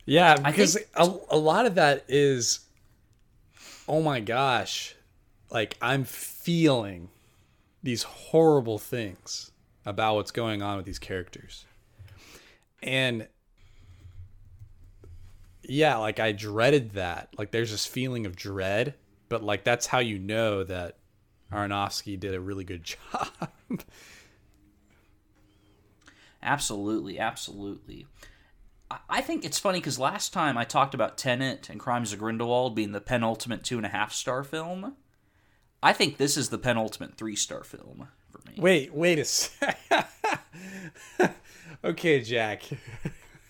[0.05, 2.59] Yeah, because think- a, a lot of that is,
[3.87, 4.95] oh my gosh,
[5.49, 7.07] like I'm feeling
[7.83, 9.51] these horrible things
[9.85, 11.65] about what's going on with these characters.
[12.81, 13.27] And
[15.63, 17.29] yeah, like I dreaded that.
[17.37, 18.95] Like there's this feeling of dread,
[19.29, 20.97] but like that's how you know that
[21.51, 23.51] Aronofsky did a really good job.
[26.41, 28.05] Absolutely, absolutely.
[29.09, 32.75] I- think it's funny because last time I talked about Tenet and Crimes of Grindelwald
[32.75, 34.95] being the penultimate two and a half star film.
[35.83, 38.55] I think this is the penultimate three star film for me.
[38.57, 39.77] Wait, wait a sec.
[41.83, 42.63] okay, Jack.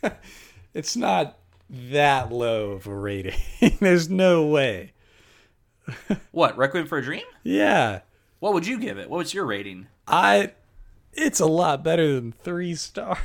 [0.73, 1.37] it's not
[1.69, 3.39] that low of a rating.
[3.79, 4.93] There's no way.
[6.31, 7.25] What, Requiem for a Dream?
[7.43, 8.01] Yeah.
[8.39, 9.09] What would you give it?
[9.09, 9.87] What was your rating?
[10.07, 10.53] I
[11.13, 13.17] it's a lot better than 3 stars.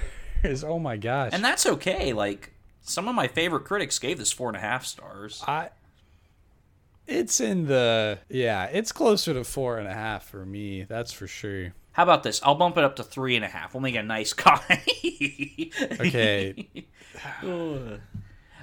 [0.62, 1.30] Oh my gosh.
[1.32, 2.12] And that's okay.
[2.12, 2.52] Like,
[2.82, 5.42] some of my favorite critics gave this four and a half stars.
[5.46, 5.70] I.
[7.08, 8.64] It's in the yeah.
[8.66, 10.84] It's closer to four and a half for me.
[10.84, 11.72] That's for sure.
[11.92, 12.40] How about this?
[12.44, 13.72] I'll bump it up to three and a half.
[13.74, 15.72] We'll make a nice comedy.
[16.00, 16.68] Okay.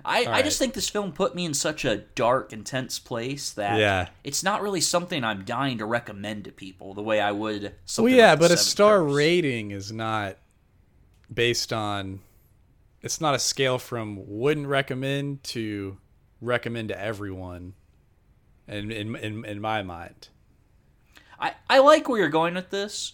[0.08, 3.80] I, I just think this film put me in such a dark, intense place that
[3.80, 4.10] Yeah.
[4.24, 7.74] it's not really something I'm dying to recommend to people the way I would.
[7.98, 9.14] Well, yeah, like but a star Curse.
[9.16, 10.38] rating is not
[11.34, 12.20] based on.
[13.02, 15.98] It's not a scale from wouldn't recommend to
[16.40, 17.74] recommend to everyone.
[18.68, 20.30] In in in, in my mind.
[21.40, 23.14] I, I like where you're going with this.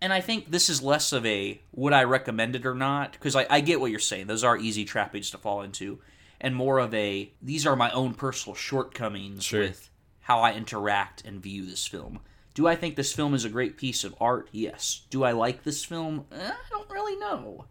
[0.00, 3.12] And I think this is less of a would I recommend it or not?
[3.12, 4.26] Because I, I get what you're saying.
[4.26, 6.00] Those are easy trappings to fall into.
[6.40, 9.60] And more of a these are my own personal shortcomings Sure.
[9.60, 9.90] with
[10.22, 12.18] how I interact and view this film.
[12.54, 14.48] Do I think this film is a great piece of art?
[14.52, 15.02] Yes.
[15.08, 16.26] Do I like this film?
[16.32, 17.66] Eh, I don't really know.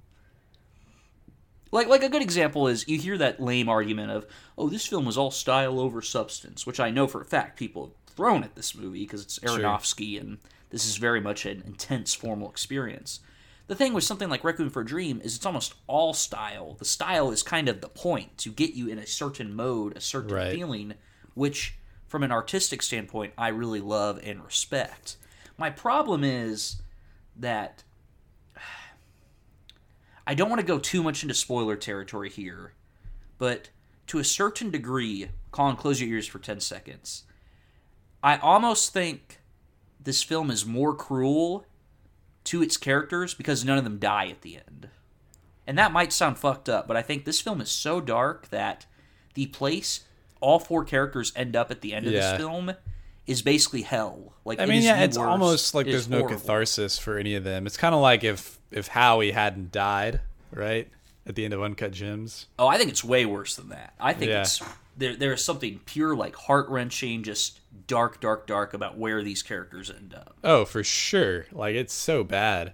[1.71, 4.25] Like like a good example is you hear that lame argument of,
[4.57, 7.85] "Oh, this film was all style over substance," which I know for a fact people
[7.87, 10.37] have thrown at this movie because it's Aronofsky and
[10.69, 13.19] this is very much an intense formal experience.
[13.67, 16.75] The thing with something like Requiem for a Dream is it's almost all style.
[16.77, 20.01] The style is kind of the point to get you in a certain mode, a
[20.01, 20.51] certain Right.
[20.51, 20.95] feeling,
[21.35, 21.75] which
[22.05, 25.15] from an artistic standpoint I really love and respect.
[25.57, 26.81] My problem is
[27.37, 27.83] that
[30.31, 32.71] I don't want to go too much into spoiler territory here,
[33.37, 33.69] but
[34.07, 37.25] to a certain degree, Colin, close your ears for 10 seconds.
[38.23, 39.41] I almost think
[40.01, 41.65] this film is more cruel
[42.45, 44.87] to its characters because none of them die at the end.
[45.67, 48.85] And that might sound fucked up, but I think this film is so dark that
[49.33, 50.05] the place
[50.39, 52.31] all four characters end up at the end of Yeah.
[52.31, 52.71] this film
[53.27, 54.33] is basically hell.
[54.45, 55.29] Like I mean, is yeah, it's worst.
[55.29, 56.37] almost like It there's no horrible.
[56.39, 57.65] catharsis for any of them.
[57.67, 60.21] It's kind of like if if Howie hadn't died,
[60.51, 60.89] right,
[61.25, 62.47] at the end of Uncut Gems.
[62.57, 63.93] Oh, I think it's way worse than that.
[63.99, 64.41] I think Yeah.
[64.41, 64.61] it's
[64.97, 65.15] there.
[65.15, 69.89] There is something pure, like heart wrenching, just dark, dark, dark about where these characters
[69.91, 70.35] end up.
[70.43, 71.45] Oh, for sure.
[71.51, 72.73] Like it's so bad.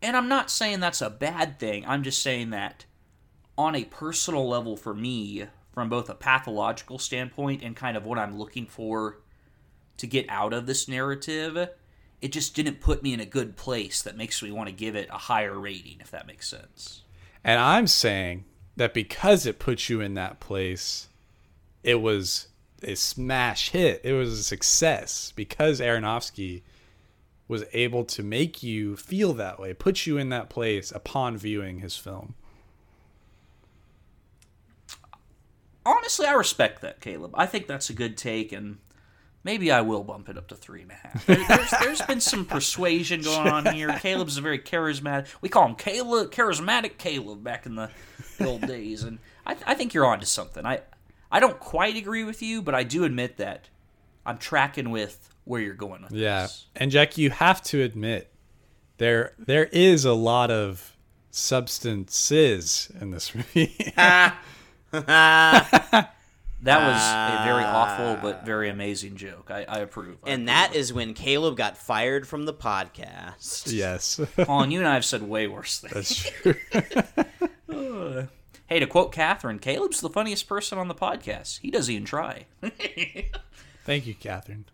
[0.00, 1.84] And I'm not saying that's a bad thing.
[1.86, 2.86] I'm just saying that
[3.56, 8.18] on a personal level for me, from both a pathological standpoint and kind of what
[8.18, 9.18] I'm looking for
[9.96, 11.68] to get out of this narrative,
[12.20, 14.96] it just didn't put me in a good place that makes me want to give
[14.96, 17.02] it a higher rating, if that makes sense.
[17.44, 18.44] And I'm saying
[18.76, 21.08] that because it put you in that place,
[21.82, 22.48] it was
[22.82, 24.00] a smash hit.
[24.04, 26.62] It was a success because Aronofsky
[27.48, 31.80] was able to make you feel that way, put you in that place upon viewing
[31.80, 32.34] his film.
[35.84, 37.32] honestly, I respect that, Caleb.
[37.34, 38.78] I think that's a good take, and
[39.44, 41.26] maybe I will bump it up to three and a half.
[41.26, 43.98] There, there's, there's been some persuasion going on here.
[44.00, 45.26] Caleb's a very charismatic.
[45.40, 47.90] We call him Caleb, charismatic Caleb, back in the,
[48.38, 50.64] the old days, and I, I think you're onto something.
[50.66, 50.80] I,
[51.30, 53.68] I don't quite agree with you, but I do admit that
[54.26, 56.42] I'm tracking with where you're going with Yeah.
[56.42, 56.66] this.
[56.76, 58.28] And Jack, you have to admit
[58.98, 60.96] there there is a lot of
[61.32, 63.92] substances in this movie.
[66.62, 68.18] That was a very awful ah.
[68.22, 69.50] but very amazing joke.
[69.50, 70.18] I, I approve.
[70.24, 73.72] I And that is when Caleb got fired from the podcast.
[73.72, 74.20] yes.
[74.36, 75.92] Colin, you and I have said way worse things.
[75.94, 78.28] That's true.
[78.66, 81.60] Hey, to quote Catherine, Caleb's the funniest person on the podcast.
[81.60, 82.46] He doesn't even try.
[83.84, 84.64] Thank you, Catherine.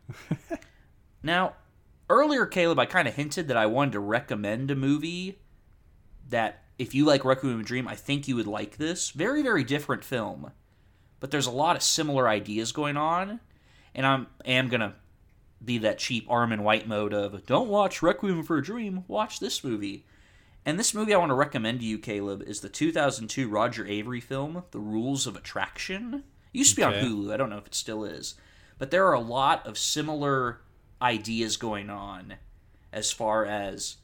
[1.20, 1.54] now,
[2.08, 5.40] earlier, Caleb, I kind of hinted that I wanted to recommend a movie
[6.28, 9.10] that, if you like Requiem of a Dream, I think you would like this.
[9.10, 10.52] Very, very different film,
[11.20, 13.40] but there's a lot of similar ideas going on,
[13.94, 14.94] and I'm am gonna
[15.64, 19.64] be that cheap Armond White mode of don't watch Requiem for a Dream, watch this
[19.64, 20.04] movie.
[20.64, 24.22] And this movie I want to recommend to you, Caleb, is the 2002 Roger Avary
[24.22, 26.24] film, The Rules of Attraction.
[26.52, 27.32] It used to be on Hulu.
[27.32, 28.34] I don't know if it still is.
[28.76, 30.60] But there are a lot of similar
[31.00, 32.34] ideas going on
[32.92, 33.96] as far as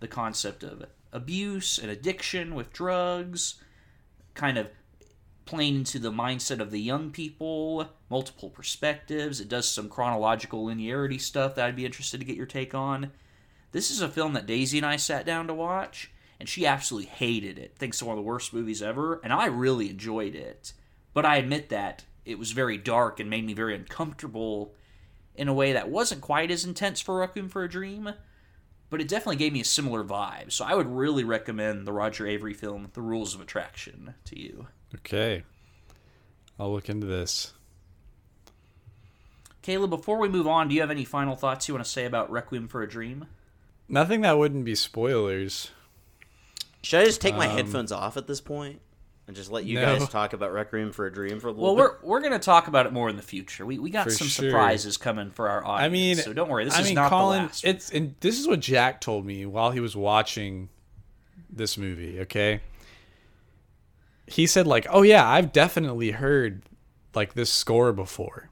[0.00, 3.56] the concept of abuse and addiction with drugs,
[4.34, 4.70] kind of
[5.46, 9.40] playing into the mindset of the young people, multiple perspectives.
[9.40, 13.12] It does some chronological linearity stuff that I'd be interested to get your take on.
[13.72, 17.08] This is a film that Daisy and I sat down to watch, and she absolutely
[17.08, 17.76] hated it.
[17.76, 20.72] Thinks it's one of the worst movies ever, and I really enjoyed it.
[21.14, 24.74] But I admit that it was very dark and made me very uncomfortable
[25.36, 28.10] in a way that wasn't quite as intense for Requiem for a Dream,
[28.90, 30.50] but it definitely gave me a similar vibe.
[30.50, 34.66] So I would really recommend the Roger Avary film, The Rules of Attraction, to you.
[34.98, 35.44] Okay.
[36.58, 37.52] I'll look into this.
[39.62, 42.04] Caleb, before we move on, do you have any final thoughts you want to say
[42.04, 43.26] about Requiem for a Dream?
[43.88, 45.70] Nothing that wouldn't be spoilers.
[46.82, 48.40] Should I just take my Um, headphones off at this
[49.26, 49.98] and just let you No.
[49.98, 52.00] guys talk about Requiem for a Dream for a little Well, bit?
[52.02, 53.66] we're we're gonna talk about it more in the future.
[53.66, 54.50] We we got For some sure.
[54.50, 55.84] surprises coming for our audience.
[55.84, 56.64] I mean, so don't worry.
[56.64, 57.64] This I is mean, not Colin, the last.
[57.64, 60.68] It's and this is what Jack told me while he was watching
[61.50, 62.20] this movie.
[62.20, 62.60] Okay,
[64.26, 66.62] he said like, "Oh yeah, I've definitely heard
[67.14, 68.50] like this score before."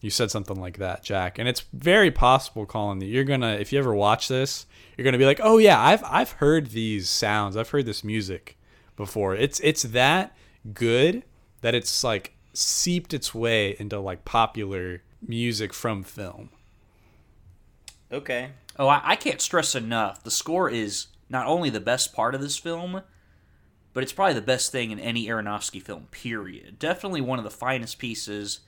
[0.00, 3.72] You said something like that, Jack, and it's very possible, Colin, that you're gonna, if
[3.72, 4.66] you ever watch this,
[4.96, 8.58] you're gonna be like, "Oh yeah, I've I've heard these sounds, I've heard this music
[8.96, 10.36] before." It's it's that
[10.74, 11.22] good
[11.60, 16.50] that it's like seeped its way into like popular music from film.
[18.10, 18.50] Okay.
[18.78, 20.22] Oh, I, I can't stress enough.
[20.22, 23.02] The score is not only the best part of this film,
[23.92, 26.08] but it's probably the best thing in any Aronofsky film.
[26.10, 26.78] Period.
[26.78, 28.60] Definitely one of the finest pieces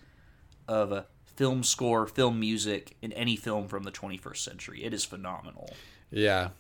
[0.69, 4.85] of a film score, film music in any film from the 21st century.
[4.85, 5.71] It is phenomenal.
[6.11, 6.51] Yeah.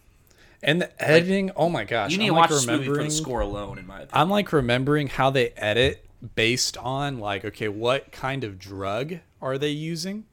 [0.62, 2.10] And the editing, oh my gosh.
[2.10, 4.10] You need I'm to like watch this movie for the score alone, in my opinion.
[4.12, 9.58] I'm like remembering how they edit based on like, okay, what kind of drug are
[9.58, 10.24] they using?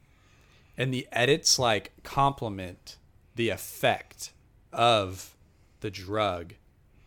[0.77, 2.97] And the edits like complement
[3.35, 4.31] the effect
[4.71, 5.35] of
[5.81, 6.53] the drug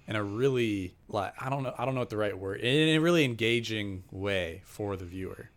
[0.06, 2.96] in a really like I don't know I don't know what the right word in
[2.96, 5.50] a really engaging way for the viewer.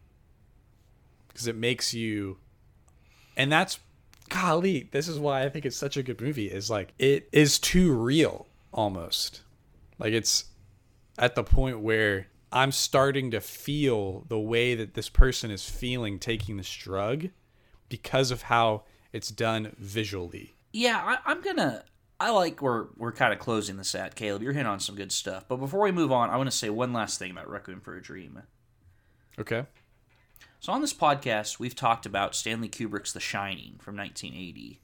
[1.27, 2.37] Because it makes you
[3.35, 3.79] and that's
[4.29, 6.47] golly, this is why I think it's such a good movie.
[6.47, 9.41] Is like it is too real almost.
[9.99, 10.45] Like it's
[11.17, 16.19] at the point where I'm starting to feel the way that this person is feeling
[16.19, 17.29] taking this drug
[17.89, 20.55] because of how it's done visually.
[20.71, 21.83] Yeah, I, I'm gonna.
[22.19, 24.41] I like where we're kind of closing this at, Caleb.
[24.41, 25.45] You're hitting on some good stuff.
[25.47, 27.95] But before we move on, I want to say one last thing about Requiem for
[27.95, 28.41] a Dream.
[29.37, 29.65] Okay.
[30.59, 34.81] So on this podcast, we've talked about Stanley Kubrick's The Shining from 1980.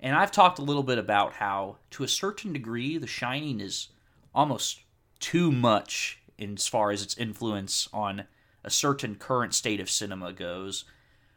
[0.00, 3.88] And I've talked a little bit about how, to a certain degree, The Shining is
[4.34, 4.80] almost
[5.20, 8.24] too much in as far as its influence on
[8.62, 10.84] a certain current state of cinema goes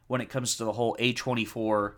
[0.07, 1.94] when it comes to the whole A24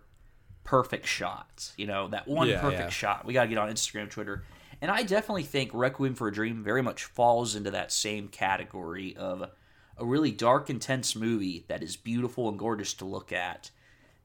[0.70, 1.74] perfect shots.
[1.78, 2.90] You know, that one Yeah, perfect yeah.
[2.90, 3.26] shot.
[3.26, 4.44] We got to get on Instagram, Twitter.
[4.84, 9.16] And I definitely think Requiem for a Dream very much falls into that same category
[9.18, 9.50] of
[9.98, 13.72] a really dark, intense movie that is beautiful and gorgeous to look at.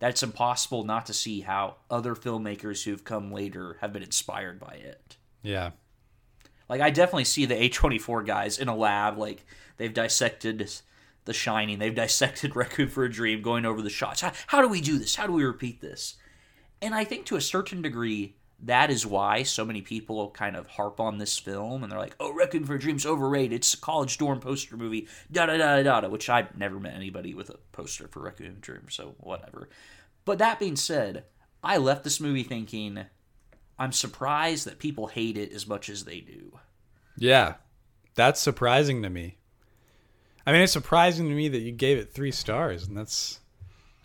[0.00, 4.74] That's impossible not to see how other filmmakers who've come later have been inspired by
[4.74, 5.16] it.
[5.42, 5.70] Yeah.
[6.68, 9.46] Like I definitely see the A24 guys in a lab, like
[9.78, 10.70] they've dissected
[11.24, 14.20] The Shining, they've dissected Requiem for a Dream, going over the shots.
[14.20, 15.16] How, how do we do this?
[15.16, 16.16] How do we repeat this?
[16.82, 20.66] And I think to a certain degree, that is why so many people kind of
[20.66, 23.52] harp on this film and they're like, "Oh, Requiem for a Dream's overrated.
[23.52, 26.09] It's a college dorm poster movie." Da da da da da.
[26.09, 29.68] Which I've never met anybody with a poster for Requiem for a Dream, so whatever.
[30.24, 31.24] But that being said,
[31.62, 33.06] I left this movie thinking,
[33.78, 36.59] I'm surprised that people hate it as much as they do.
[37.16, 37.55] Yeah.
[38.14, 39.38] That's surprising to me.
[40.46, 43.40] I mean, it's surprising to me that you gave it 3 stars and that's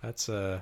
[0.01, 0.61] that's uh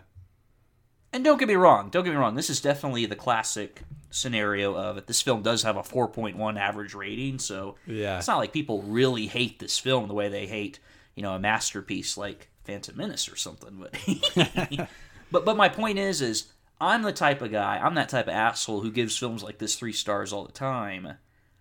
[1.14, 2.36] And don't get me wrong, don't get me wrong.
[2.36, 5.08] This is definitely the classic scenario of it.
[5.08, 8.18] This film does have a 4.1 average rating, so Yeah.
[8.18, 10.80] it's not like people really hate this film the way they hate,
[11.16, 13.78] you know, a masterpiece like Phantom Menace or something.
[13.80, 14.90] But
[15.32, 18.34] but but my point is, is I'm the type of guy, I'm that type of
[18.34, 21.14] asshole who gives films like this three stars all the time.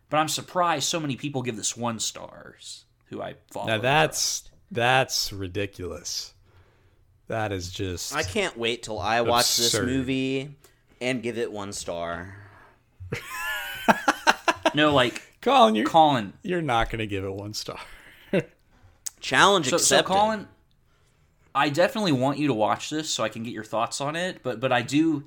[0.08, 2.84] But I'm surprised so many people give this one stars.
[3.06, 3.66] Who I follow.
[3.66, 6.34] Now that's that's ridiculous.
[7.28, 10.56] That is just I can't wait till I watch this movie
[11.00, 12.34] and give it one star.
[14.74, 16.32] no like Colin, you're Colin.
[16.42, 17.78] you're not going to give it 1 star.
[19.20, 20.02] Challenge So, so.
[20.02, 20.48] Colin,
[21.54, 24.42] I definitely want you to watch this so I can get your thoughts on it.
[24.42, 25.24] But but I do.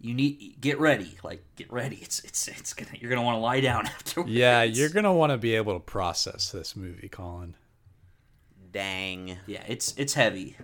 [0.00, 1.96] You need get ready, like get ready.
[2.00, 4.30] It's it's it's gonna you're gonna want to lie down afterwards.
[4.32, 7.54] Yeah, you're going to want to be able to process this movie, Colin.
[8.72, 9.36] Dang.
[9.46, 10.56] Yeah, it's it's heavy.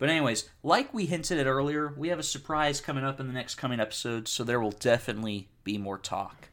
[0.00, 3.34] But anyways, like we hinted at earlier, we have a surprise coming up in the
[3.34, 6.48] next coming episodes, so there will definitely be more talk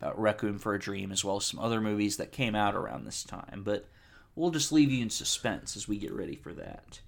[0.00, 3.04] about Requiem for a Dream as well as some other movies that came out around
[3.04, 3.62] this time.
[3.64, 3.88] But
[4.36, 7.00] we'll just leave you in suspense as we get ready for that.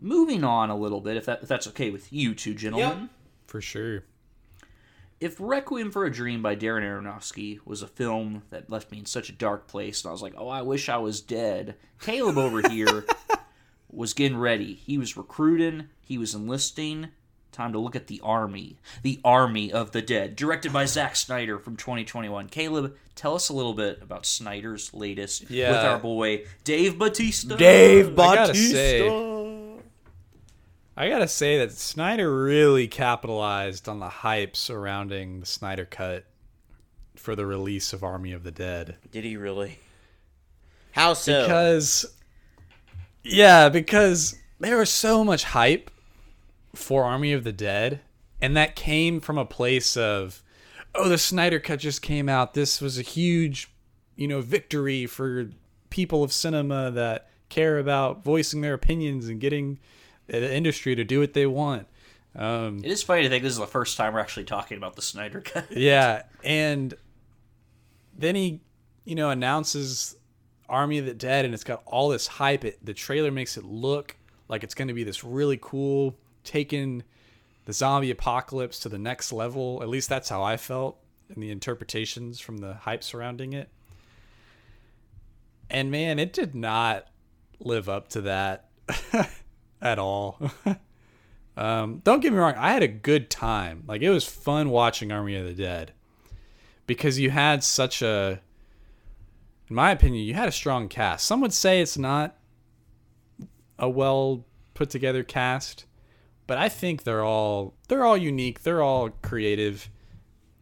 [0.00, 2.98] Moving on a little bit, if, that, if that's okay with you two gentlemen.
[3.02, 3.10] Yep.
[3.46, 4.02] For sure.
[5.20, 9.06] If Requiem for a Dream by Darren Aronofsky was a film that left me in
[9.06, 12.38] such a dark place, and I was like, oh, I wish I was dead, Caleb
[12.38, 13.06] over here
[13.94, 14.74] was getting ready.
[14.74, 17.08] He was recruiting, he was enlisting.
[17.52, 18.78] Time to look at the Army.
[19.04, 22.48] The Army of the Dead, directed by Zack Snyder from 2021.
[22.48, 27.54] Caleb, tell us a little bit about Snyder's latest with our boy Dave Batista.
[27.54, 28.74] Dave I gotta Bautista.
[28.74, 29.40] say-
[30.96, 36.24] I gotta say that Snyder really capitalized on the hype surrounding the Snyder Cut
[37.16, 38.96] for the release of Army of the Dead.
[39.12, 39.78] Did he really?
[40.92, 41.42] How so?
[41.42, 42.13] Because
[43.24, 45.90] yeah, because there was so much hype
[46.74, 48.00] for Army of the Dead,
[48.40, 50.42] and that came from a place of,
[50.94, 52.54] oh, the Snyder Cut just came out.
[52.54, 53.70] This was a huge,
[54.16, 55.50] you know, victory for
[55.90, 59.78] people of cinema that care about voicing their opinions and getting
[60.26, 61.86] the industry to do what they want.
[62.36, 64.96] Um, It is funny to think this is the first time we're actually talking about
[64.96, 65.70] the Snyder Cut.
[65.70, 66.94] yeah, and
[68.16, 68.60] then he,
[69.04, 70.16] you know, announces
[70.68, 72.64] Army of the Dead, and it's got all this hype.
[72.64, 74.16] It, the trailer makes it look
[74.48, 77.02] like it's going to be this really cool, taking
[77.64, 79.80] the zombie apocalypse to the next level.
[79.82, 80.98] At least that's how I felt
[81.34, 83.68] in the interpretations from the hype surrounding it.
[85.70, 87.08] And man, it did not
[87.58, 88.68] live up to that
[89.82, 90.38] at all.
[91.56, 93.84] um, don't get me wrong, I had a good time.
[93.86, 95.92] Like it was fun watching Army of the Dead
[96.86, 98.40] because you had such a
[99.68, 101.26] in my opinion, you had a strong cast.
[101.26, 102.36] Some would say it's not
[103.78, 105.86] a well put together cast,
[106.46, 109.90] but I think they're all they're all unique, they're all creative,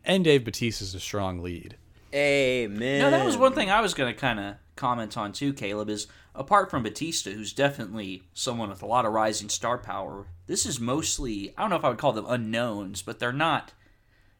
[0.05, 1.77] and Dave Bautista's a strong lead.
[2.15, 3.01] Amen.
[3.01, 5.89] No, that was one thing I was going to kind of comment on too, Caleb,
[5.89, 10.67] is apart from Bautista, who's definitely someone with a lot of rising star power, this
[10.67, 13.73] is mostly, I don't know if I would call them unknowns, but they're not,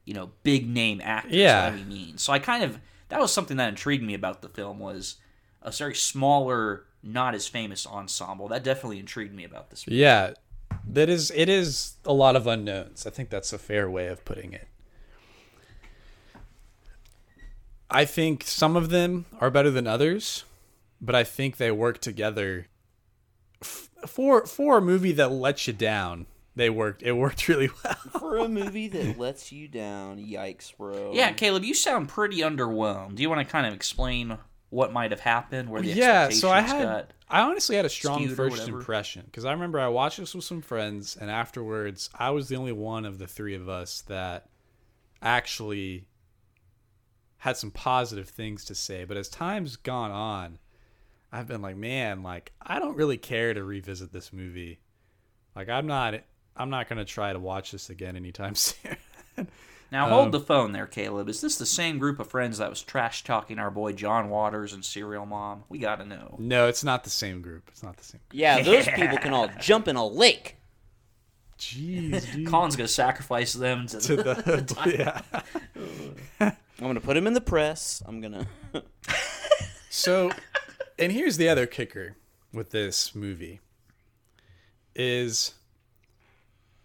[0.05, 1.71] you know, big name actors Yeah.
[1.71, 2.23] by any means.
[2.23, 2.79] So I kind of,
[3.13, 5.17] that was something that intrigued me about the film was
[5.61, 8.49] a very smaller, not as famous ensemble.
[8.49, 9.85] That definitely intrigued me about this.
[9.87, 10.33] Yeah,
[10.89, 13.07] that is it is a lot of unknowns.
[13.07, 14.67] I think that's a fair way of putting it.
[17.91, 20.45] I think some of them are better than others,
[20.99, 22.67] but I think they work together.
[23.61, 26.25] F- For for a movie that lets you down,
[26.55, 27.03] they worked.
[27.03, 27.95] It worked really well.
[28.19, 30.19] for a movie that lets you down.
[30.19, 31.13] Yikes, bro.
[31.15, 33.17] Yeah, Caleb, you sound pretty underwhelmed.
[33.17, 34.39] Do you want to kind of explain
[34.71, 37.11] what might have happened, where the yeah, so I expectations had got?
[37.29, 40.63] I honestly had a strong first impression because I remember I watched this with some
[40.63, 44.49] friends, and afterwards, I was the only one of the three of us that
[45.23, 46.07] actually
[47.39, 49.05] had some positive things to say.
[49.05, 50.59] But as time's gone on,
[51.33, 54.81] I've been like, man, like I don't really care to revisit this movie.
[55.57, 56.15] Like I'm not,
[56.57, 58.97] I'm not gonna try to watch this again anytime soon.
[59.91, 61.29] Now hold Um, the phone there, Caleb.
[61.29, 64.73] Is this the same group of friends that was trash talking our boy John Waters
[64.73, 65.65] and Serial Mom?
[65.69, 66.37] We gotta know.
[66.39, 67.65] no, it's not the same group.
[67.69, 68.21] It's not the same.
[68.31, 68.41] Group.
[68.41, 70.57] Yeah, those people can all jump in a lake.
[71.59, 72.49] Jeez, dude.
[72.49, 75.41] Colin's gonna sacrifice them to, to the yeah.
[76.41, 78.03] I'm gonna put him in the press.
[78.07, 78.47] I'm gonna.
[79.91, 80.31] So,
[80.99, 82.17] and here's the other kicker
[82.53, 83.61] with this movie
[84.95, 85.55] is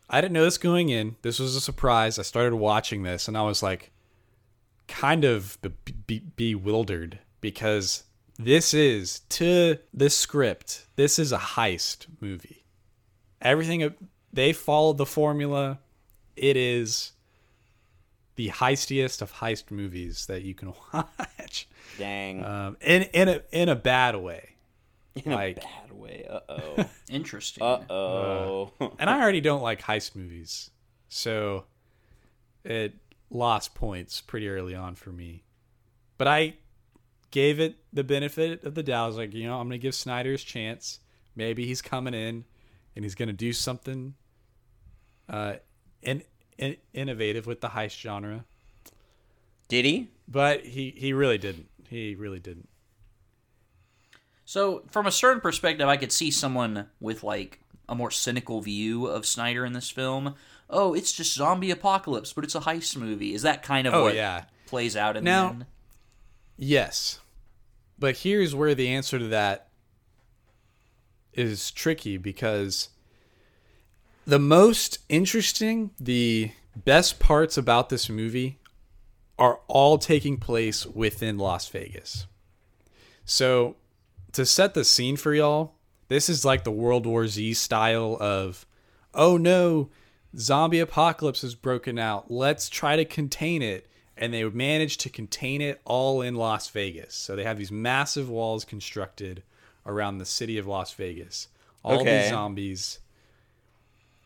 [0.10, 1.16] I didn't know this going in.
[1.22, 2.18] This was a surprise.
[2.18, 3.92] I started watching this and I was like
[4.88, 8.04] kind of be- be- bewildered because
[8.40, 10.86] this is to this script.
[10.96, 12.64] This is a heist movie.
[13.42, 13.94] Everything
[14.32, 15.80] they followed the formula.
[16.36, 17.12] It is
[18.36, 21.68] the heistiest of heist movies that you can watch
[21.98, 22.46] Dang.
[22.46, 24.52] um, in in a in a bad way.
[25.16, 26.26] in like- a bad way.
[26.30, 26.86] Uh oh.
[27.10, 27.64] Interesting.
[27.64, 28.72] Uh oh.
[29.00, 30.72] And I already don't like heist movies,
[31.10, 31.66] so
[32.64, 32.96] it
[33.30, 35.44] lost points pretty early on for me.
[36.18, 36.56] But I
[37.32, 39.04] gave it the benefit of the doubt.
[39.04, 41.00] I was like, you know, I'm gonna give Snyder his chance.
[41.36, 42.46] Maybe he's coming in
[42.96, 44.16] and he's gonna do something
[45.30, 45.56] uh,
[46.02, 46.24] in,
[46.58, 48.46] in, innovative with the heist genre.
[49.68, 50.10] Did he?
[50.28, 51.68] But he he really didn't.
[51.90, 52.70] He really didn't.
[54.50, 57.60] So, from a certain perspective, I could see someone with like
[57.90, 60.36] a more cynical view of Snyder in this film.
[60.70, 63.34] Oh, it's just zombie apocalypse, but it's a heist movie.
[63.34, 64.46] Is that kind of Oh what yeah.
[64.66, 65.66] plays out in Now- the end?
[66.56, 67.20] Yes.
[68.00, 69.68] But here's where the answer to that
[71.34, 72.88] is tricky because
[74.26, 78.60] the most interesting, the best parts about this movie
[79.38, 82.28] are all taking place within Las Vegas.
[83.26, 83.76] So,
[84.34, 85.74] to set the scene for y'all,
[86.08, 88.66] this is like the World War Z style of,
[89.14, 89.90] oh no,
[90.38, 92.30] zombie apocalypse has broken out.
[92.32, 93.88] Let's try to contain it.
[94.20, 97.14] And they managed to contain it all in Las Vegas.
[97.14, 99.44] So they have these massive walls constructed
[99.86, 101.50] around the city of Las Vegas.
[101.84, 102.22] All Okay.
[102.22, 103.00] these zombies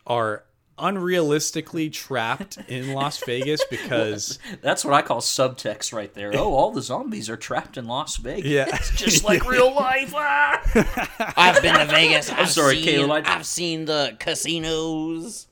[0.06, 0.44] are
[0.78, 6.32] unrealistically trapped in Las Vegas because That's what I call subtext right there.
[6.34, 8.50] Oh, all the zombies are trapped in Las Vegas.
[8.50, 8.66] Yeah.
[8.68, 10.12] It's just like real life.
[10.16, 11.32] Ah!
[11.36, 12.30] I've been to Vegas.
[12.32, 15.46] I'm sorry, seen, Caleb, I- I've seen the casinos.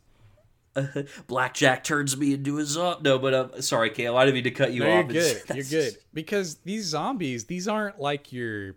[1.26, 3.02] Blackjack turns me into a zombie.
[3.02, 4.16] No, but uh, sorry, Kale.
[4.16, 5.10] I didn't mean to cut you No, off.
[5.12, 5.56] you're It's- good.
[5.56, 8.76] You're good because these zombies, these aren't like your.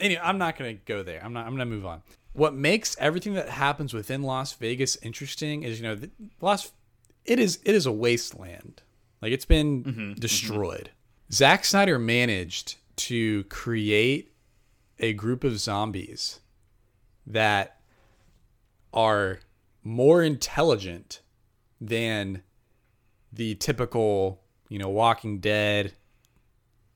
[0.00, 1.24] Anyway, I'm not gonna go there.
[1.24, 1.46] I'm not.
[1.46, 2.02] I'm gonna move on.
[2.38, 6.10] What makes everything that happens within Las Vegas interesting is, you know, the,
[6.40, 6.70] Las.
[7.24, 7.58] It is.
[7.64, 8.82] It is a wasteland.
[9.20, 10.00] Like it's been mm-hmm.
[10.00, 10.12] Mm-hmm.
[10.20, 10.90] destroyed.
[11.32, 14.32] Zack Snyder managed to create
[15.00, 16.38] a group of zombies
[17.26, 17.80] that
[18.94, 19.40] are
[19.82, 21.20] more intelligent
[21.80, 22.42] than
[23.32, 25.92] the typical, you know, Walking Dead.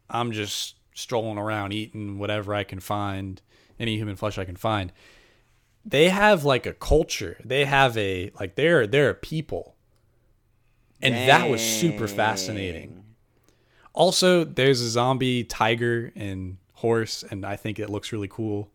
[0.09, 3.43] I'm just strolling around eating whatever I can find,
[3.81, 4.93] any human flesh I can find.
[5.85, 7.39] They have like a culture.
[7.45, 9.77] They have a like they're they're a people.
[11.01, 13.03] And that was super fascinating.
[13.93, 18.71] Also, there's a zombie tiger and horse, and I think it looks really cool.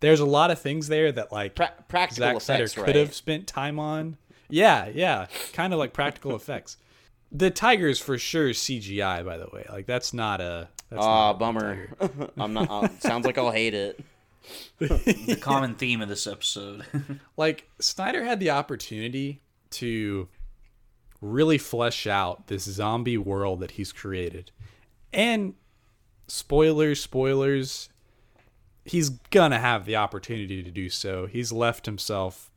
[0.00, 2.96] There's a lot of things there that like Pra- practical Zack Snyder could right?
[2.96, 4.16] have spent time on.
[4.48, 6.78] Yeah, yeah, kind of like practical effects.
[7.30, 9.66] The tiger is for sure CGI, by the way.
[9.70, 10.68] Like that's not a.
[10.90, 11.04] That's
[11.38, 11.88] bummer.
[12.36, 12.70] I'm not.
[12.70, 14.00] Uh, sounds like I'll hate it.
[14.78, 16.84] the common theme of this episode.
[17.36, 19.40] like Snyder had the opportunity
[19.70, 20.28] to
[21.20, 24.50] really flesh out this zombie world that he's created.
[25.12, 25.54] And
[26.28, 27.88] spoilers, spoilers,
[28.84, 31.26] he's gonna have the opportunity to do so.
[31.26, 32.50] He's left himself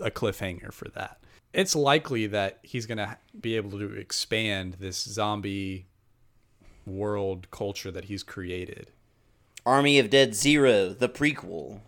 [0.00, 1.18] a cliffhanger for that.
[1.52, 5.86] It's likely that he's gonna be able to expand this zombie
[6.86, 8.92] world culture that he's created.
[9.66, 11.80] Army of Dead Zero, the prequel.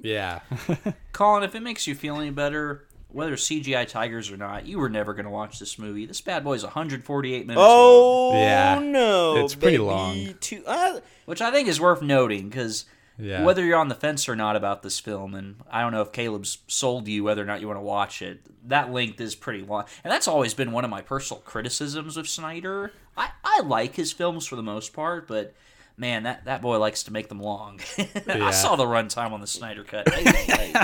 [0.00, 0.40] Yeah.
[1.12, 4.88] Colin, if it makes you feel any better, whether CGI tigers or not, you were
[4.88, 6.06] never going to watch this movie.
[6.06, 8.78] This bad boy is 148 minutes long, Oh Yeah.
[8.78, 9.36] no!
[9.44, 10.34] It's pretty long.
[10.40, 12.84] Too, uh, which I think is worth noting because
[13.18, 13.42] Yeah.
[13.44, 16.12] whether you're on the fence or not about this film, and I don't know if
[16.12, 19.62] Caleb's sold you whether or not you want to watch it, that length is pretty
[19.64, 19.86] long.
[20.04, 22.92] And that's always been one of my personal criticisms of Snyder.
[23.16, 25.54] I, I like his films for the most part, but
[25.96, 27.80] man, that, that boy likes to make them long.
[28.26, 28.46] Yeah.
[28.46, 30.08] I saw the runtime on the Snyder cut.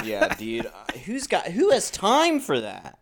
[0.05, 0.67] Yeah, dude.
[0.67, 0.71] Uh,
[1.05, 1.47] Who's got?
[1.49, 2.99] Who has time for that?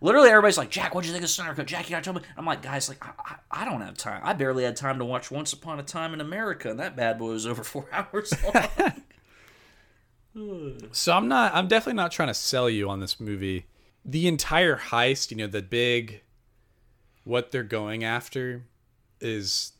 [0.00, 1.66] Literally, everybody's like, Jack, what'd you think of Snyder Cut?
[1.66, 2.22] Jack, you gotta tell me.
[2.36, 4.20] I'm like, guys, like, I, I, I don't have time.
[4.24, 7.18] I barely had time to watch Once Upon a Time in America, and that bad
[7.18, 8.92] boy was over four hours long.
[10.92, 13.66] So I'm not I'm definitely not trying to sell you on this movie.
[14.04, 16.22] The entire heist, you know, the big
[17.24, 18.64] what they're going after
[19.20, 19.72] is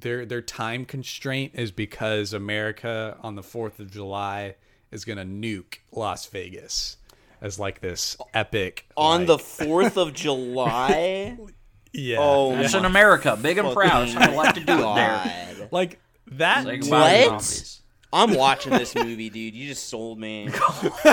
[0.00, 4.56] their their time constraint is because America on the 4th of July
[4.90, 6.96] is going to nuke Las Vegas
[7.40, 11.36] as like this epic On like- the Fourth of July.
[11.92, 12.16] yeah.
[12.20, 14.08] Oh That's in America, big and proud.
[14.08, 15.68] fucking I like to do it there.
[15.70, 16.00] Like
[16.32, 17.70] that Say goodbye to What?
[18.12, 19.54] I'm watching this movie, dude.
[19.54, 20.48] You just sold me.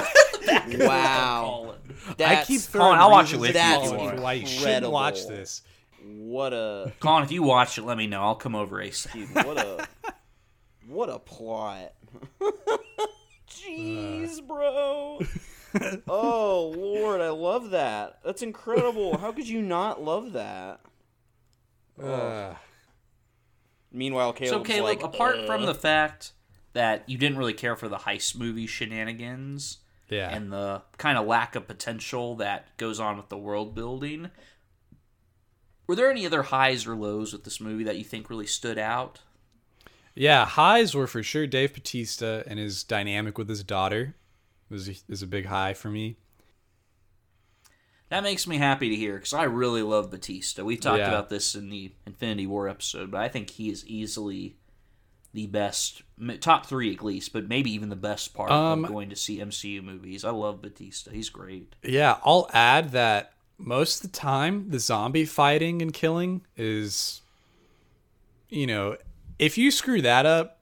[0.77, 1.75] wow.
[1.75, 1.77] Colin.
[2.19, 4.33] I keep Colin, throwing I'll watch it reasons with you That's for if you why
[4.33, 5.61] you shouldn't watch this.
[6.03, 8.21] What a Colin, if you watch it, let me know.
[8.21, 9.13] I'll come over ASAP.
[9.13, 9.87] dude, what a
[10.87, 11.93] what a plot.
[13.49, 15.19] Jeez, bro.
[16.07, 18.19] Oh lord, I love that.
[18.25, 19.17] That's incredible.
[19.19, 20.81] How could you not love that?
[22.01, 22.55] Uh,
[23.91, 26.31] Meanwhile, So, Caleb's Caleb, like, apart from "Uh." the fact
[26.73, 29.79] that you didn't really care for the heist movie shenanigans
[30.09, 30.33] yeah.
[30.33, 34.31] and the kind of lack of potential that goes on with the world building,
[35.91, 38.77] were there any other highs or lows with this movie that you think really stood
[38.77, 39.19] out?
[40.15, 44.15] Yeah, highs were for sure Dave Bautista and his dynamic with his daughter
[44.69, 46.15] was a, is a big high for me.
[48.07, 50.63] That makes me happy to hear because I really love Bautista.
[50.63, 51.09] We've talked Yeah.
[51.09, 54.55] about this in the Infinity War episode, but I think he is easily
[55.33, 56.03] the best,
[56.39, 59.39] top three at least, but maybe even the best part Um, of going to see
[59.41, 60.23] MCU movies.
[60.23, 61.11] I love Bautista.
[61.11, 61.75] He's great.
[61.83, 63.33] Yeah, I'll add that
[63.65, 67.21] most of the time the zombie fighting and killing is
[68.49, 68.97] you know,
[69.39, 70.59] if you screw that up,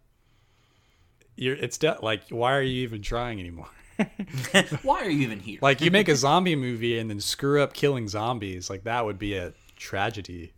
[1.35, 3.69] you're it's de- like why are you even trying anymore?
[4.83, 5.59] Why are you even here?
[5.61, 9.19] like you make a zombie movie and then screw up killing zombies, like that would
[9.19, 10.53] be a tragedy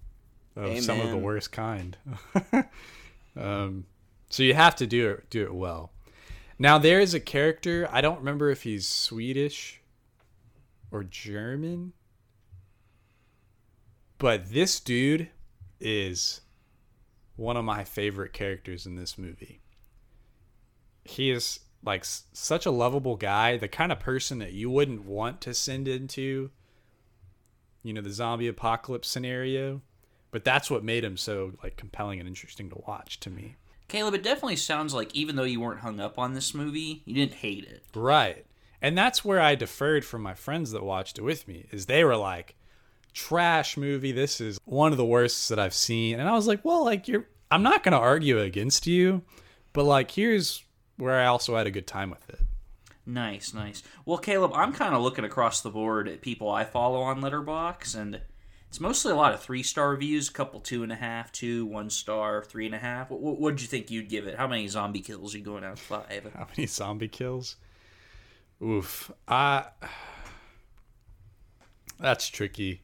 [0.55, 1.97] of some of the worst kind.
[3.35, 3.85] um,
[4.29, 5.91] so you have to do it do it well.
[6.59, 9.81] Now there is a character I don't remember if he's Swedish
[10.91, 11.93] or German,
[14.21, 15.29] but this dude
[15.79, 16.41] is
[17.37, 19.61] one of my favorite characters in this movie.
[21.03, 25.05] He is like s- such a lovable guy, the kind of person that you wouldn't
[25.05, 26.51] want to send into
[27.81, 29.81] you know the zombie apocalypse scenario,
[30.29, 33.55] but that's what made him so like compelling and interesting to watch to me.
[33.87, 37.15] Caleb, it definitely sounds like even though you weren't hung up on this movie, you
[37.15, 37.83] didn't hate it.
[37.95, 38.45] Right.
[38.83, 42.03] And that's where I deferred from my friends that watched it with me, is they
[42.03, 42.55] were like,
[43.13, 44.11] trash movie.
[44.11, 46.19] This is one of the worst that I've seen.
[46.19, 49.23] And I was like, well, like you're I'm not gonna argue against you,
[49.73, 50.63] but like here's
[50.97, 52.39] where I also had a good time with it.
[53.05, 53.83] Nice, nice.
[54.05, 57.95] Well, Caleb, I'm kind of looking across the board at people I follow on Letterboxd,
[57.95, 58.21] and
[58.69, 61.65] it's mostly a lot of three star reviews, a couple two and a half, two,
[61.65, 63.09] one star, three and a half.
[63.09, 64.37] What what would you think you'd give it?
[64.37, 66.31] How many zombie kills are you going out of five?
[66.35, 67.57] How many zombie kills?
[68.63, 69.11] Oof.
[69.27, 69.65] I
[71.99, 72.83] that's tricky.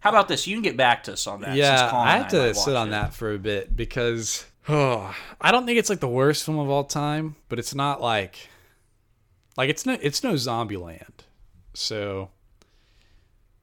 [0.00, 0.46] How about this?
[0.46, 1.56] You can get back to us on that.
[1.56, 2.90] Yeah, I have to might sit on it.
[2.92, 6.68] that for a bit because oh, I don't think it's like the worst film of
[6.68, 8.48] all time, but it's not like
[9.56, 11.24] like it's no it's no Zombieland,
[11.74, 12.30] so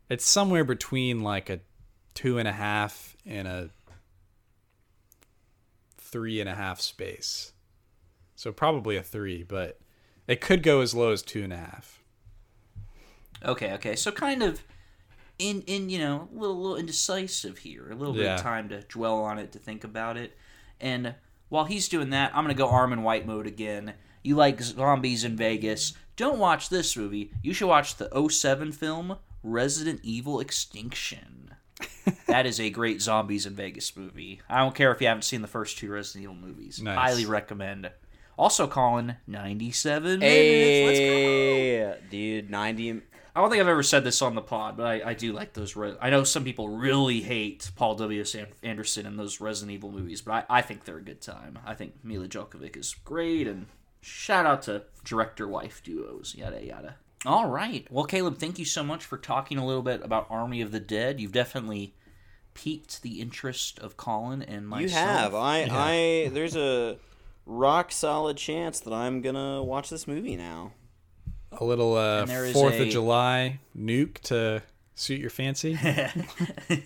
[0.09, 1.59] it's somewhere between like a
[2.13, 3.69] two and a half and a
[5.97, 7.53] three and a half space.
[8.35, 9.79] So probably a three, but
[10.27, 12.03] it could go as low as two and a half.
[13.43, 13.95] Okay, okay.
[13.95, 14.63] So kind of
[15.39, 17.89] in in you know a little, little indecisive here.
[17.91, 18.35] A little bit Yeah.
[18.35, 20.37] of time to dwell on it, to think about it.
[20.79, 21.15] And
[21.49, 23.93] while he's doing that, I'm gonna go Armond White mode again.
[24.23, 25.93] You like zombies in Vegas?
[26.15, 27.31] Don't watch this movie.
[27.41, 31.55] You should watch the 07 film Resident Evil Extinction.
[32.27, 34.41] that is a great zombies in Vegas movie.
[34.49, 36.81] I don't care if you haven't seen the first two Resident Evil movies.
[36.81, 36.97] Nice.
[36.97, 37.91] Highly recommend.
[38.37, 40.87] Also, Colin, 97 minutes.
[40.87, 42.07] Let's go.
[42.09, 43.01] Dude, 90.
[43.35, 45.53] I don't think I've ever said this on the pod, but I, I do like
[45.53, 45.75] those.
[45.75, 48.21] Re- I know some people really hate Paul W.
[48.21, 48.35] S.
[48.61, 51.57] Anderson and those Resident Evil movies, but I, I think they're a good time.
[51.65, 53.65] I think Milla Jovovich is great, and
[54.01, 56.95] shout out to director wife duos, yada yada.
[57.25, 57.87] All right.
[57.89, 60.79] Well, Caleb, thank you so much for talking a little bit about Army of the
[60.79, 61.19] Dead.
[61.19, 61.95] You've definitely
[62.53, 64.91] piqued the interest of Colin and myself.
[64.91, 65.33] You have.
[65.35, 66.97] I, I, there's a
[67.45, 70.73] rock solid chance that I'm gonna watch this movie now.
[71.59, 74.61] A little uh, And there is Fourth a- of July nuke to
[74.95, 75.77] suit your fancy.
[75.83, 76.83] and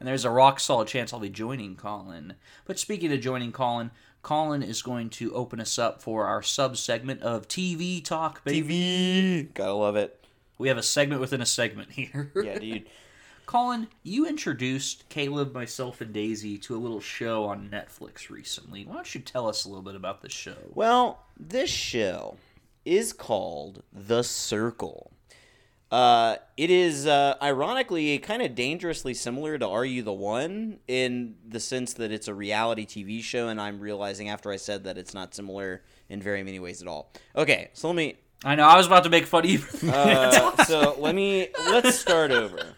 [0.00, 2.34] there's a rock solid chance I'll be joining Colin.
[2.64, 3.90] But speaking of joining Colin,
[4.22, 9.46] Colin is going to open us up for our sub segment of TV talk, baby.
[9.48, 9.54] TV.
[9.54, 10.24] Gotta love it.
[10.58, 12.30] We have a segment within a segment here.
[12.34, 12.86] Yeah, dude.
[13.46, 18.84] Colin, you introduced Caleb, myself, and Daisy to a little show on Netflix recently.
[18.84, 20.54] Why don't you tell us a little bit about this show?
[20.72, 22.36] Well, this show
[22.84, 25.12] is called The Circle.
[25.90, 31.34] Uh, it is uh, ironically kind of dangerously similar to Are You the One in
[31.46, 34.96] the sense that it's a reality TV show, and I'm realizing after I said that
[34.96, 37.12] it's not similar in very many ways at all.
[37.34, 38.18] Okay, so let me.
[38.44, 39.90] I know I was about to make fun of you.
[39.90, 42.74] Uh, so let me let's start over.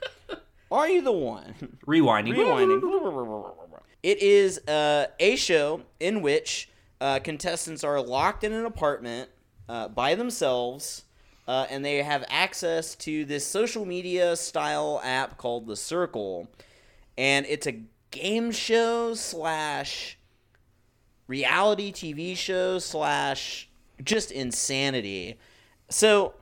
[0.71, 1.55] Are you the one?
[1.87, 2.35] Rewinding.
[2.35, 3.53] Rewinding.
[4.03, 6.71] It is uh, a show in which
[7.01, 9.29] uh, contestants are locked in an apartment
[9.73, 11.05] uh, by themselves,
[11.49, 16.47] uh, and they have access to this social media style app called The Circle,
[17.17, 17.81] and it's a
[18.11, 20.19] game show slash
[21.27, 23.71] reality TV show slash
[24.05, 25.39] just insanity.
[25.89, 26.35] So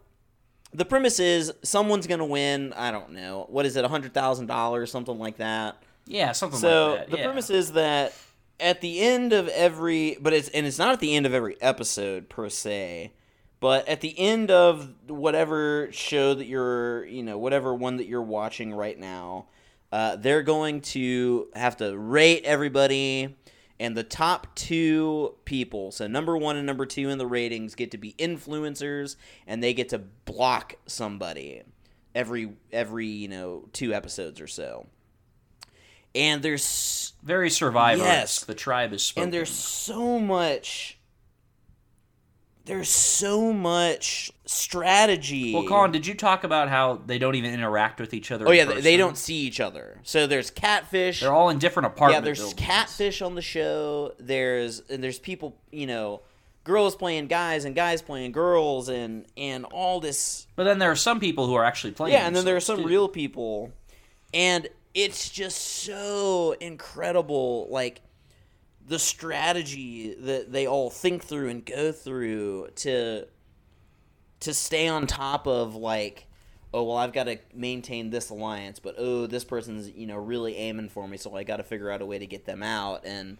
[0.72, 2.72] the premise is someone's gonna win.
[2.72, 5.80] I don't know what is it, a hundred thousand dollars, something like that.
[6.04, 7.04] Yeah, something So like that.
[7.06, 7.24] So the yeah.
[7.26, 8.12] premise is that
[8.58, 11.60] at the end of every, but it's and it's not at the end of every
[11.62, 13.12] episode per se,
[13.60, 18.22] but at the end of whatever show that you're, you know, whatever one that you're
[18.22, 19.46] watching right now,
[19.92, 23.36] uh, they're going to have to rate everybody.
[23.78, 27.90] And the top two people, so number one and number two in the ratings, get
[27.92, 29.16] to be influencers,
[29.46, 31.62] and they get to block somebody
[32.14, 34.86] every every you know two episodes or so.
[36.14, 38.02] And there's Very survivor.
[38.02, 38.44] Yes.
[38.44, 39.24] The tribe is spoken.
[39.24, 40.98] and there's so much
[42.70, 45.52] there's so much strategy.
[45.52, 48.46] Well, Colin, did you talk about how they don't even interact with each other?
[48.46, 49.98] oh yeah, they, they don't see each other.
[50.04, 51.18] So there's catfish.
[51.18, 52.14] They're all in different apartments.
[52.14, 52.60] yeah, there's buildings.
[52.60, 54.14] catfish on the show.
[54.20, 56.20] There's and there's people, you know,
[56.62, 60.96] girls playing guys and guys playing girls and and all this But then there are
[60.96, 62.14] some people who are actually playing.
[62.14, 62.86] Yeah, and then there are some too.
[62.86, 63.72] real people,
[64.32, 68.00] and it's just so incredible, like
[68.90, 73.24] the strategy that they all think through and go through to
[74.40, 76.26] to stay on top of like
[76.74, 80.56] oh well i've got to maintain this alliance but oh this person's you know really
[80.56, 83.02] aiming for me so i got to figure out a way to get them out.
[83.04, 83.38] And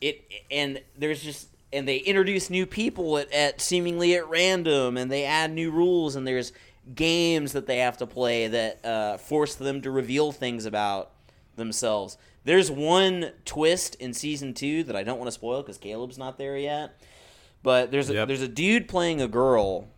[0.00, 5.10] it and there's just and they introduce new people at, at seemingly at random and
[5.10, 6.52] they add new rules and there's
[6.94, 11.10] games that they have to play that uh, force them to reveal things about
[11.56, 16.18] themselves there's one twist in season two that i don't want to spoil because caleb's
[16.18, 17.00] not there yet
[17.62, 18.28] but there's a, Yep.
[18.28, 19.88] there's a dude playing a girl,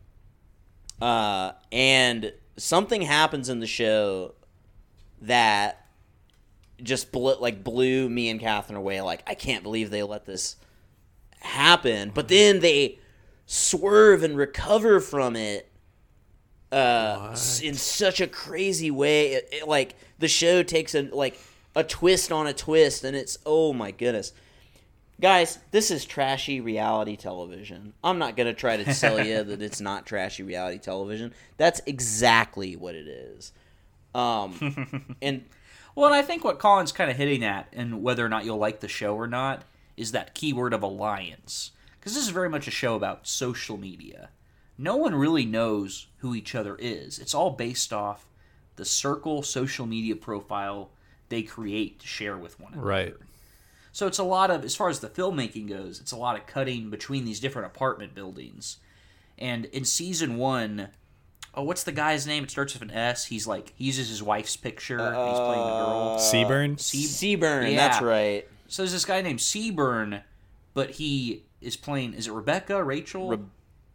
[1.02, 4.34] uh, and something happens in the show
[5.22, 5.84] that
[6.80, 9.00] just blew, like blew me and Catherine away.
[9.00, 10.54] Like I can't believe they let this
[11.40, 13.00] happen, but then they
[13.46, 15.68] swerve and recover from it
[16.70, 17.30] uh
[17.62, 21.36] in such a crazy way it, it, like the show takes a like
[21.76, 24.32] a twist on a twist and it's oh my goodness
[25.20, 29.80] guys this is trashy reality television i'm not gonna try to tell you that it's
[29.80, 33.52] not trashy reality television that's exactly what it is
[34.14, 35.44] um and
[35.96, 38.58] Well, and I think what Colin's kind of hitting at, and whether or not you'll
[38.58, 39.62] like the show or not,
[39.96, 41.70] is that keyword of alliance.
[41.98, 44.28] Because this is very much a show about social media.
[44.76, 47.18] No one really knows who each other is.
[47.18, 48.26] It's all based off
[48.76, 50.90] the circle social media profile
[51.28, 52.86] they create to share with one another.
[52.86, 53.14] Right.
[53.92, 56.46] So it's a lot of, as far as the filmmaking goes, it's a lot of
[56.46, 58.76] cutting between these different apartment buildings.
[59.38, 60.88] And in season one,
[61.54, 62.44] oh, what's the guy's name?
[62.44, 63.24] It starts with an S.
[63.26, 64.98] He's like, he uses his wife's picture.
[64.98, 66.16] and he's playing the girl.
[66.16, 66.78] Uh, Seaburn.
[66.78, 67.76] Se- Seaburn, Yeah.
[67.76, 68.46] that's right.
[68.68, 70.22] So there's this guy named Seaburn,
[70.74, 73.28] but he is playing, is it Rebecca, Rachel?
[73.30, 73.48] Reb-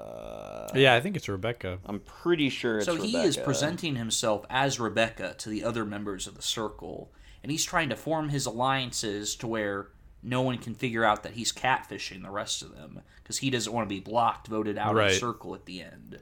[0.76, 1.80] Yeah, I think it's Rebecca.
[1.86, 6.28] I'm pretty sure it's So he is presenting himself as Rebecca to the other members
[6.28, 7.12] of the circle,
[7.44, 9.88] and he's trying to form his alliances to where
[10.22, 13.72] no one can figure out that he's catfishing the rest of them because he doesn't
[13.74, 15.10] want to be blocked, voted out of Right.
[15.12, 16.20] the circle at the end.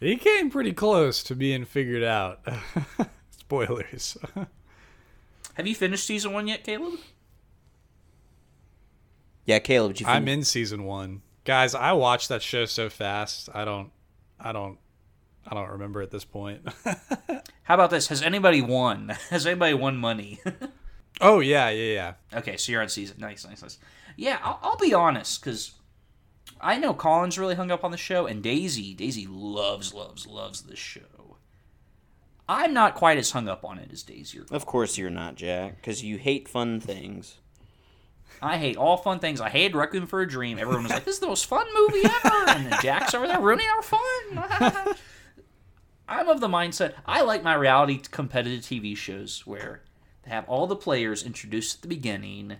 [0.00, 2.40] He came pretty close to being figured out.
[3.30, 4.16] Spoilers.
[5.54, 6.98] Have you finished season one yet, Caleb?
[9.46, 11.74] Yeah, Caleb, did you I'm fin- in season one, guys.
[11.74, 13.48] I watched that show so fast.
[13.54, 13.90] I don't.
[14.40, 14.78] I don't.
[15.46, 16.66] I don't remember at this point.
[17.64, 18.08] How about this?
[18.08, 19.10] Has anybody won?
[19.30, 20.40] Has anybody won money?
[21.20, 21.92] oh yeah, yeah,
[22.32, 22.38] yeah.
[22.38, 23.16] Okay, so you're on season.
[23.18, 23.78] Nice, nice, nice.
[24.16, 25.72] Yeah, I'll, I'll be honest, because
[26.60, 30.62] I know Colin's really hung up on the show, and Daisy, Daisy loves, loves, loves
[30.62, 31.00] this show.
[32.48, 34.40] I'm not quite as hung up on it as Daisy.
[34.40, 37.38] Or Of course you're not, Jack, because you hate fun things.
[38.42, 39.40] I hate all fun things.
[39.40, 40.58] I hated Requiem for a Dream.
[40.58, 43.40] Everyone was like, "This is the most fun movie ever," and then Jack's over there
[43.40, 44.94] ruining our fun.
[46.08, 49.82] I'm of the mindset I like my reality competitive TV shows where
[50.24, 52.56] they have all the players introduced at the beginning.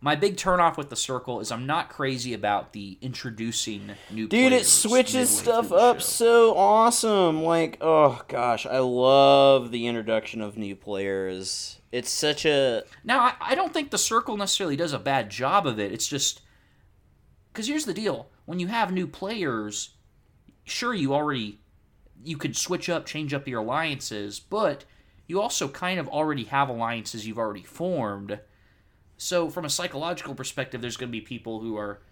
[0.00, 4.50] My big turnoff with the circle is I'm not crazy about the introducing new players.
[4.50, 6.06] Dude, it switches stuff up show.
[6.06, 7.42] so awesome.
[7.42, 11.75] Like, oh gosh, I love the introduction of new players.
[11.92, 15.66] It's such a Now, I, I don't think the circle necessarily does a bad job
[15.66, 15.92] of it.
[15.92, 16.42] It's just
[17.52, 19.90] because here's the deal: when you have new players,
[20.64, 21.60] sure you already
[22.24, 24.84] you could switch up, change up your alliances, but
[25.26, 28.40] you also kind of already have alliances you've already formed.
[29.16, 32.02] So, from a psychological perspective, there's going to be people who are.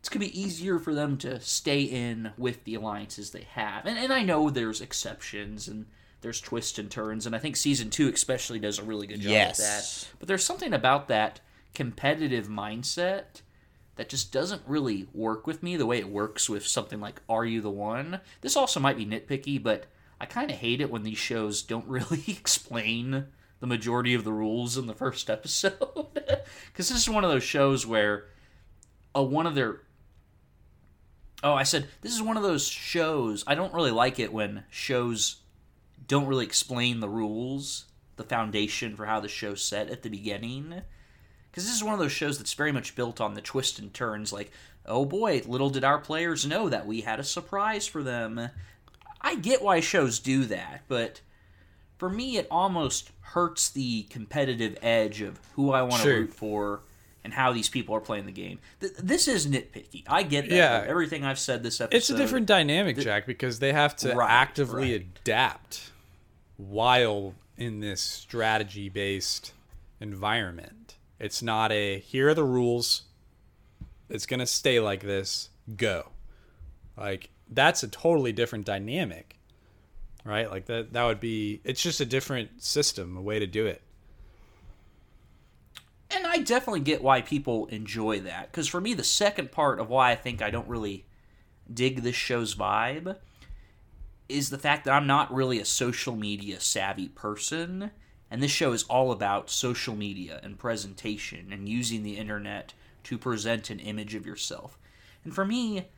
[0.00, 3.86] It's going to be easier for them to stay in with the alliances they have.
[3.86, 5.86] And, and I know there's exceptions and
[6.22, 9.30] there's twists and turns, and I think season two especially does a really good job
[9.30, 9.58] Yes.
[9.58, 10.18] with that.
[10.20, 11.40] But there's something about that
[11.74, 13.42] competitive mindset
[13.96, 17.44] that just doesn't really work with me the way it works with something like Are
[17.44, 18.20] You the One?
[18.40, 19.84] This also might be nitpicky, but
[20.20, 23.26] I kind of hate it when these shows don't really explain
[23.60, 25.76] the majority of the rules in the first episode.
[26.72, 28.24] Because this is one of those shows where
[29.14, 29.80] uh, one of their.
[31.44, 33.44] Oh, I said, this is one of those shows.
[33.46, 35.41] I don't really like it when shows
[36.08, 40.82] don't really explain the rules, the foundation for how the show's set at the beginning
[41.50, 43.92] because this is one of those shows that's very much built on the twists and
[43.92, 44.50] turns like
[44.86, 48.48] oh boy little did our players know that we had a surprise for them
[49.20, 51.20] i get why shows do that but
[51.98, 56.20] for me it almost hurts the competitive edge of who i want to Sure.
[56.20, 56.80] root for
[57.24, 60.54] and how these people are playing the game Th- this is nitpicky i get that
[60.56, 60.84] Yeah.
[60.86, 64.30] everything i've said this episode It's a different dynamic, Jack, because they have to Right,
[64.30, 65.06] actively right.
[65.22, 65.91] adapt
[66.56, 69.52] while in this strategy based
[70.00, 70.96] environment.
[71.18, 73.02] It's not a here are the rules.
[74.08, 75.50] It's going to stay like this.
[75.76, 76.08] Go.
[76.96, 79.36] Like that's a totally different dynamic.
[80.24, 80.50] Right?
[80.50, 83.82] Like that that would be it's just a different system, a way to do it.
[86.10, 88.50] and I definitely get why people enjoy that.
[88.50, 91.06] Because for me, the second part of why I think I don't really
[91.72, 93.16] dig this show's vibe
[94.32, 97.90] is the fact that I'm not really a social media savvy person.
[98.30, 102.72] And this show is all about social media and presentation and using the internet
[103.04, 104.78] to present an image of yourself.
[105.24, 105.88] And for me,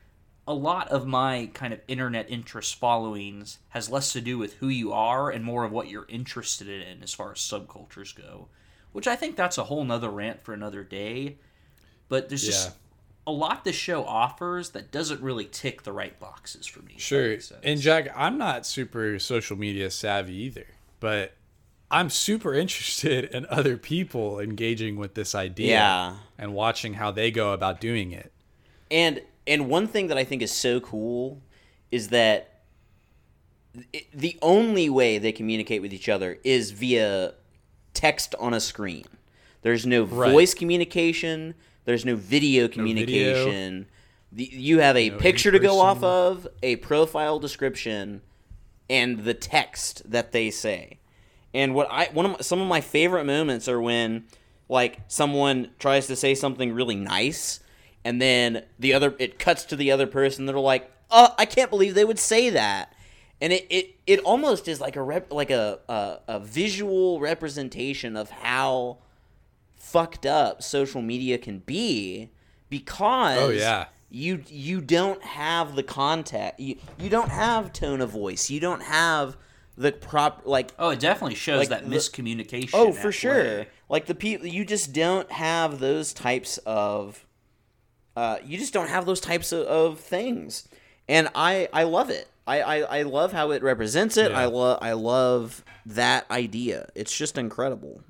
[0.47, 4.67] a lot of my kind of internet interest followings has less to do with who
[4.67, 8.49] you are and more of what you're interested in as far as subcultures go.
[8.91, 11.37] which I think that's a whole nother rant for another day.
[12.07, 12.73] But there's just Yeah.
[13.27, 16.93] A lot this show offers that doesn't really tick the right boxes for me.
[16.97, 17.37] Sure.
[17.63, 20.67] And Jack, I'm not super social media savvy either,
[20.99, 21.33] but
[21.89, 26.15] I'm super interested in other people engaging with this idea Yeah.
[26.37, 28.31] and watching how they go about doing it.
[28.91, 31.41] And and one thing that I think is so cool
[31.91, 32.61] is that
[33.93, 37.33] it, the only way they communicate with each other is via
[37.93, 39.05] text on a screen.
[39.61, 40.31] There's no Right.
[40.31, 41.55] voice communication.
[41.85, 43.87] There's no video communication.
[44.31, 48.21] The, you have a No picture to go off of, a profile description,
[48.89, 50.99] and the text that they say.
[51.53, 54.25] And what I one of my, some of my favorite moments are when
[54.67, 57.59] like someone tries to say something really nice
[58.05, 61.69] and then the other it cuts to the other person they're like, "Uh, I can't
[61.69, 62.93] believe they would say that."
[63.41, 68.15] And it it, it almost is like a rep, like a, a a visual representation
[68.15, 68.99] of how
[69.95, 72.29] fucked up social media can be
[72.69, 73.85] because Oh, yeah.
[74.09, 78.83] you you don't have the contact you, you don't have tone of voice you don't
[78.83, 79.37] have
[79.77, 82.71] the prop like oh, it definitely shows like that the- miscommunication.
[82.73, 83.67] oh at for sure play.
[83.87, 87.25] like the people you just don't have those types of
[88.17, 90.67] uh, you just don't have those types of, of things
[91.07, 94.29] and i i love it I, I, I love how it represents it.
[94.29, 94.37] Yeah.
[94.39, 96.89] I love I love that idea.
[96.93, 98.03] It's just incredible.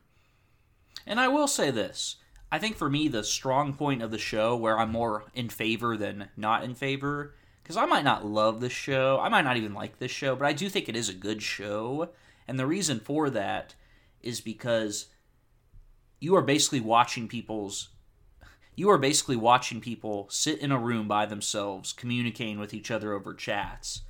[1.07, 2.17] And I will say this.
[2.51, 5.97] I think for me, the strong point of the show, where I'm more in favor
[5.97, 9.73] than not in favor, because I might not love this show, I might not even
[9.73, 12.09] like this show, but I do think it is a good show.
[12.47, 13.75] And the reason for that
[14.21, 15.07] is because
[16.19, 17.89] you are basically watching people's.
[18.75, 23.13] You are basically watching people sit in a room by themselves, communicating with each other
[23.13, 24.01] over chats.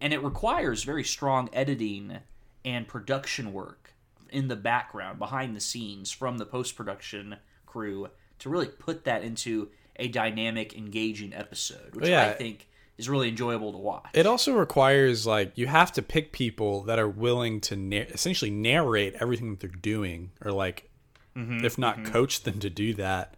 [0.00, 2.18] And it requires very strong editing
[2.64, 3.95] and production work
[4.30, 8.08] in the background, behind the scenes, from the post production crew
[8.38, 13.72] to really put that into a dynamic, engaging episode, which I think is really enjoyable
[13.72, 14.10] to watch.
[14.14, 18.50] It also requires like you have to pick people that are willing to na- essentially
[18.50, 20.90] narrate everything that they're doing, or like,
[21.36, 22.12] mm-hmm, if not mm-hmm.
[22.12, 23.34] coach them to do that.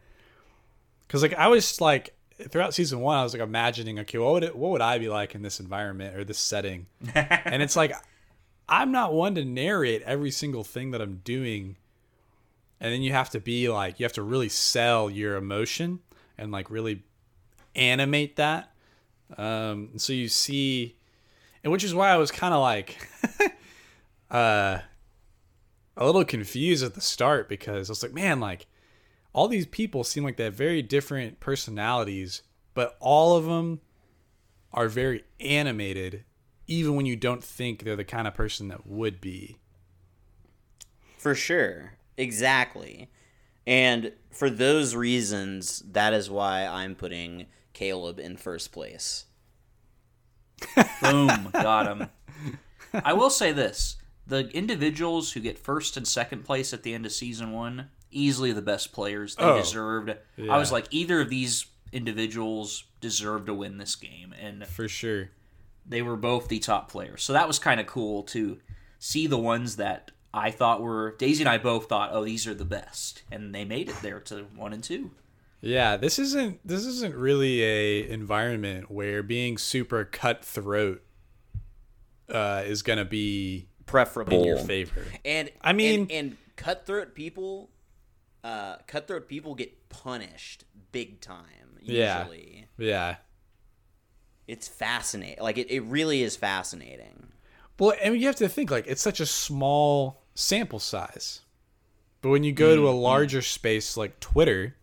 [1.06, 2.14] Because like I was like
[2.48, 5.08] throughout season one, I was like imagining, okay, what would it, what would I be
[5.08, 6.86] like in this environment or this setting?
[7.14, 7.92] and it's like
[8.68, 11.76] I'm not one to narrate every single thing that I'm doing.
[12.80, 16.00] And then you have to be like you have to really sell your emotion
[16.36, 17.02] and like really
[17.74, 18.72] animate that.
[19.36, 20.96] Um, so you see,
[21.62, 23.08] and which is why I was kind of like,
[24.30, 24.78] uh,
[25.96, 28.66] a little confused at the start because I was like, man, like
[29.32, 32.42] all these people seem like they have very different personalities,
[32.74, 33.80] but all of them
[34.72, 36.24] are very animated,
[36.68, 39.56] even when you don't think they're the kind of person that would be.
[41.16, 41.94] For sure.
[42.16, 43.10] Exactly.
[43.66, 49.26] And for those reasons, that is why I'm putting Caleb in first place.
[51.02, 52.08] Boom, got him.
[52.92, 53.96] I will say this:
[54.26, 58.52] the individuals who get first and second place at the end of season one, easily
[58.52, 59.36] the best players.
[59.36, 60.12] They Oh, deserved.
[60.38, 65.30] I was like, either of these individuals deserve to win this game, and For sure.
[65.88, 67.22] They were both the top players.
[67.22, 68.58] So that was kind of cool to
[68.98, 72.54] see the ones that I thought were Daisy and I both thought, oh, these are
[72.54, 75.10] the best, and they made it there to one and two.
[75.60, 81.02] Yeah, this isn't this isn't really a environment where being super cutthroat
[82.28, 84.38] uh, is gonna be Preferable.
[84.40, 85.02] in your favor.
[85.24, 87.70] And I mean- and, and cutthroat people,
[88.44, 91.44] uh, cutthroat people get punished big time.
[91.80, 92.18] Yeah.
[92.20, 93.16] Usually, Yeah.
[94.48, 95.42] It's fascinating.
[95.42, 97.28] Like it, it really is fascinating.
[97.78, 101.42] Well, and you have to think like it's such a small sample size.
[102.20, 104.74] But when you go to a larger space like Twitter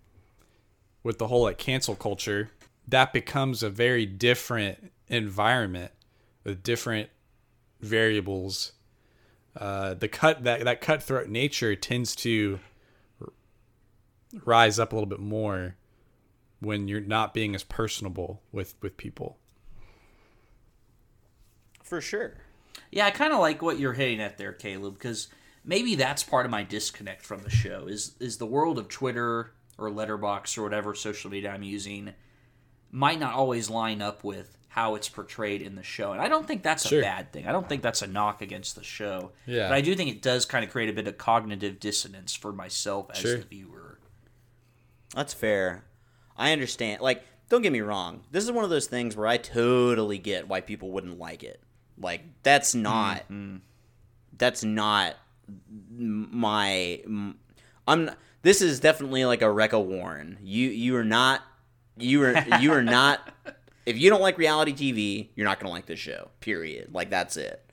[1.04, 2.52] with the whole like cancel culture,
[2.88, 5.92] that becomes a very different environment
[6.46, 7.10] with different
[7.82, 8.72] variables.
[9.58, 12.60] Uh, the cut that that cutthroat nature tends to
[13.20, 13.34] r-
[14.46, 15.76] rise up a little bit more
[16.60, 19.38] when you're not being as personable with with people.
[21.86, 22.34] For sure.
[22.92, 25.28] Yeah, I kind of like what you're hitting at there, Caleb, because
[25.64, 29.52] maybe that's part of my disconnect from the show is is the world of Twitter
[29.78, 32.14] or Letterboxd or whatever social media I'm using
[32.92, 36.46] might not always line up with how it's portrayed in the show, and I don't
[36.46, 37.00] think that's Sure.
[37.00, 37.48] a bad thing.
[37.48, 39.32] I don't think that's a knock against the show.
[39.46, 39.70] Yeah.
[39.70, 42.52] but I do think it does kind of create a bit of cognitive dissonance for
[42.52, 43.38] myself as Sure.
[43.38, 44.00] the viewer.
[45.14, 45.86] That's fair.
[46.38, 47.02] I understand.
[47.02, 48.24] Like, don't get me wrong.
[48.32, 51.62] This is one of those things where I totally get why people wouldn't like it.
[52.00, 53.24] Like, that's not.
[54.38, 55.16] That's not
[55.90, 57.02] my.
[57.88, 58.12] I'm
[58.42, 60.38] This is definitely like a Recca Warren.
[60.42, 61.42] You you are not.
[61.98, 63.32] You are you are not.
[63.86, 66.30] If you don't like reality TV, you're not gonna like this show.
[66.40, 66.90] Period.
[66.92, 67.64] Like that's it.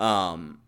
[0.00, 0.58] Um.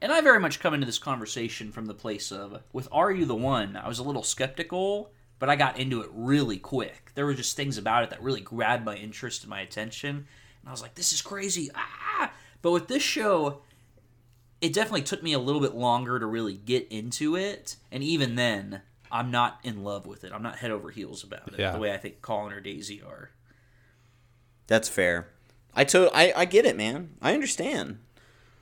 [0.00, 3.24] And I very much come into this conversation from the place of, with Are You
[3.24, 7.12] the One, I was a little skeptical, but I got into it really quick.
[7.14, 10.26] There were just things about it that really grabbed my interest and my attention.
[10.68, 11.70] And I was like, this is crazy.
[11.74, 12.30] Ah!
[12.60, 13.62] But with this show,
[14.60, 17.76] it definitely took me a little bit longer to really get into it.
[17.90, 20.32] And even then, I'm not in love with it.
[20.34, 21.72] I'm not head over heels about it Yeah.
[21.72, 23.30] the way I think Colin or Daisy are.
[24.66, 25.28] That's fair.
[25.72, 27.14] I to I, I get it, man.
[27.22, 28.00] I understand.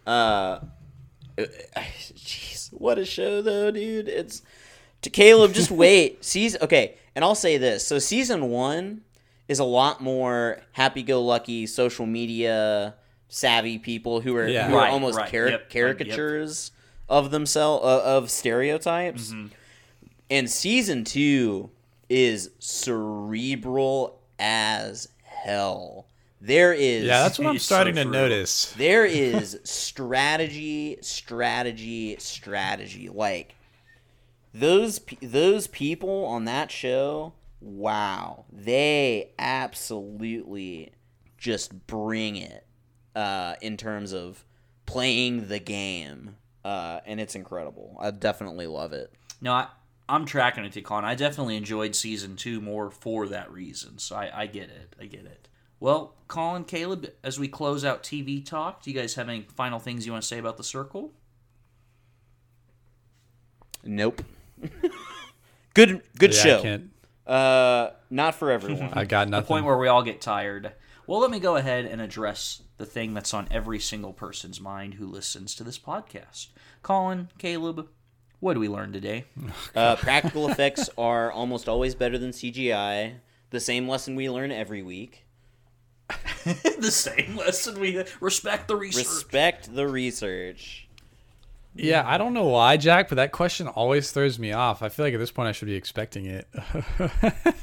[0.07, 0.61] Uh,
[1.37, 4.07] jeez, what a show though, dude.
[4.07, 4.43] It's
[5.03, 5.55] to Caleb.
[5.55, 6.25] Just wait.
[6.25, 7.85] Season okay, and I'll say this.
[7.85, 9.01] So season one
[9.49, 12.95] is a lot more happy-go-lucky, social media
[13.29, 14.69] savvy people who are Yeah.
[14.69, 15.71] who are almost right, cari- yep, yep.
[15.71, 16.71] caricatures
[17.09, 19.31] of themselves uh, of stereotypes.
[19.31, 19.47] Mm-hmm.
[20.31, 21.71] And season two
[22.09, 26.07] is cerebral as hell.
[26.41, 28.73] There is Yeah, that's what I'm It's so starting to notice.
[28.77, 33.09] there is strategy, strategy, strategy.
[33.09, 33.55] Like
[34.55, 37.33] those those people on that show,
[37.67, 40.93] wow, they absolutely
[41.37, 42.65] just bring it
[43.15, 44.45] uh, in terms of
[44.87, 47.97] playing the game, uh, and it's incredible.
[48.01, 49.13] I definitely love it.
[49.41, 49.69] No, I,
[50.09, 51.05] I'm tracking it to Colin.
[51.05, 53.99] I definitely enjoyed season two more for that reason.
[53.99, 54.95] So I, I get it.
[55.01, 55.49] I get it.
[55.81, 59.79] Well, Colin, Caleb, as we close out TV talk, do you guys have any final
[59.79, 61.13] things you want to say about the circle?
[63.85, 64.23] Nope.
[65.75, 66.81] good good Yeah, I show.
[67.27, 67.37] Can't.
[67.37, 68.91] Uh, not for everyone.
[68.93, 70.73] I got The point where we all get tired.
[71.07, 74.95] Well, let me go ahead and address the thing that's on every single person's mind
[74.95, 76.49] who listens to this podcast.
[76.83, 77.89] Colin, Caleb,
[78.41, 79.25] what did we learn today?
[79.75, 83.17] Uh, practical effects are almost always better than CGI.
[83.51, 85.27] The same lesson we learn every week.
[86.45, 87.79] the same lesson.
[87.79, 89.07] We respect the research.
[89.07, 90.86] Respect the research.
[91.77, 94.83] Yeah, I don't know why, Jack, but that question always throws me off.
[94.83, 96.49] I feel like at this point I should be expecting it.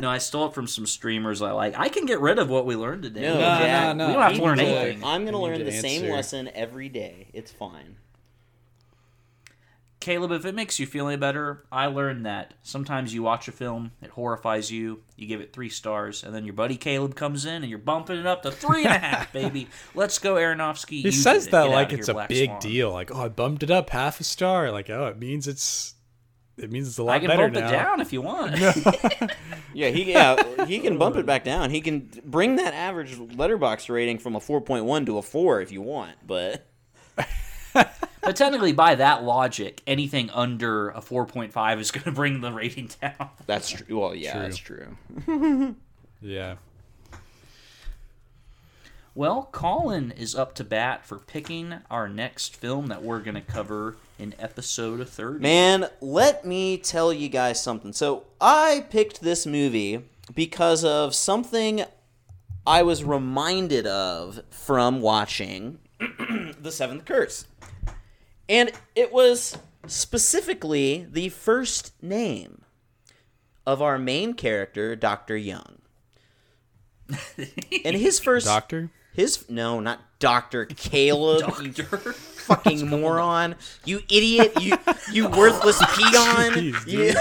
[0.00, 1.78] no, I stole it from some streamers I like.
[1.78, 3.22] I can get rid of what we learned today.
[3.22, 5.04] No, no, don't- no, We don't have I to learn need to- anything.
[5.04, 7.30] I'm gonna learn to the same lesson every day.
[7.32, 7.96] It's fine.
[9.98, 13.52] Caleb, if it makes you feel any better, I learned that sometimes you watch a
[13.52, 17.44] film, it horrifies you, you give it three stars, and then your buddy Caleb comes
[17.44, 19.68] in and you're bumping it up to three and a half, baby.
[19.94, 21.00] Let's go, Aronofsky.
[21.02, 22.60] He says that like it's a Black big Swan.
[22.60, 22.92] deal.
[22.92, 24.70] Like, oh, I bumped it up half a star.
[24.70, 25.94] Like, oh, it means it's
[26.58, 27.34] it means it's a lot better now.
[27.34, 27.80] I can better bump now.
[27.80, 28.22] it down if you
[29.22, 29.32] want.
[29.74, 31.68] Yeah, he yeah he can bump it back down.
[31.68, 35.82] He can bring that average Letterboxd rating from a 4.1 to a 4 if you
[35.82, 36.16] want.
[36.26, 36.66] But
[38.26, 42.90] but technically, by that logic, anything under a 4.5 is going to bring the rating
[43.00, 43.30] down.
[43.46, 43.98] that's true.
[43.98, 44.42] Well, yeah, True.
[44.42, 45.76] that's true.
[46.20, 46.56] Yeah.
[49.14, 53.40] Well, Colin is up to bat for picking our next film that we're going to
[53.40, 55.38] cover in episode 30.
[55.40, 57.92] Man, let me tell you guys something.
[57.92, 60.02] So, I picked this movie
[60.34, 61.84] because of something
[62.66, 67.46] I was reminded of from watching The Seventh Curse.
[68.48, 69.56] And it was
[69.86, 72.62] specifically the first name
[73.66, 75.36] of our main character, Dr.
[75.36, 75.78] Young.
[77.84, 78.90] And his first Doctor?
[79.12, 80.64] his no, not Dr.
[80.66, 82.12] Caleb, you Doctor.
[82.12, 83.54] fucking moron.
[83.84, 84.52] You idiot.
[84.60, 84.76] You
[85.12, 86.72] you worthless peon.
[86.72, 87.14] Jeez, You-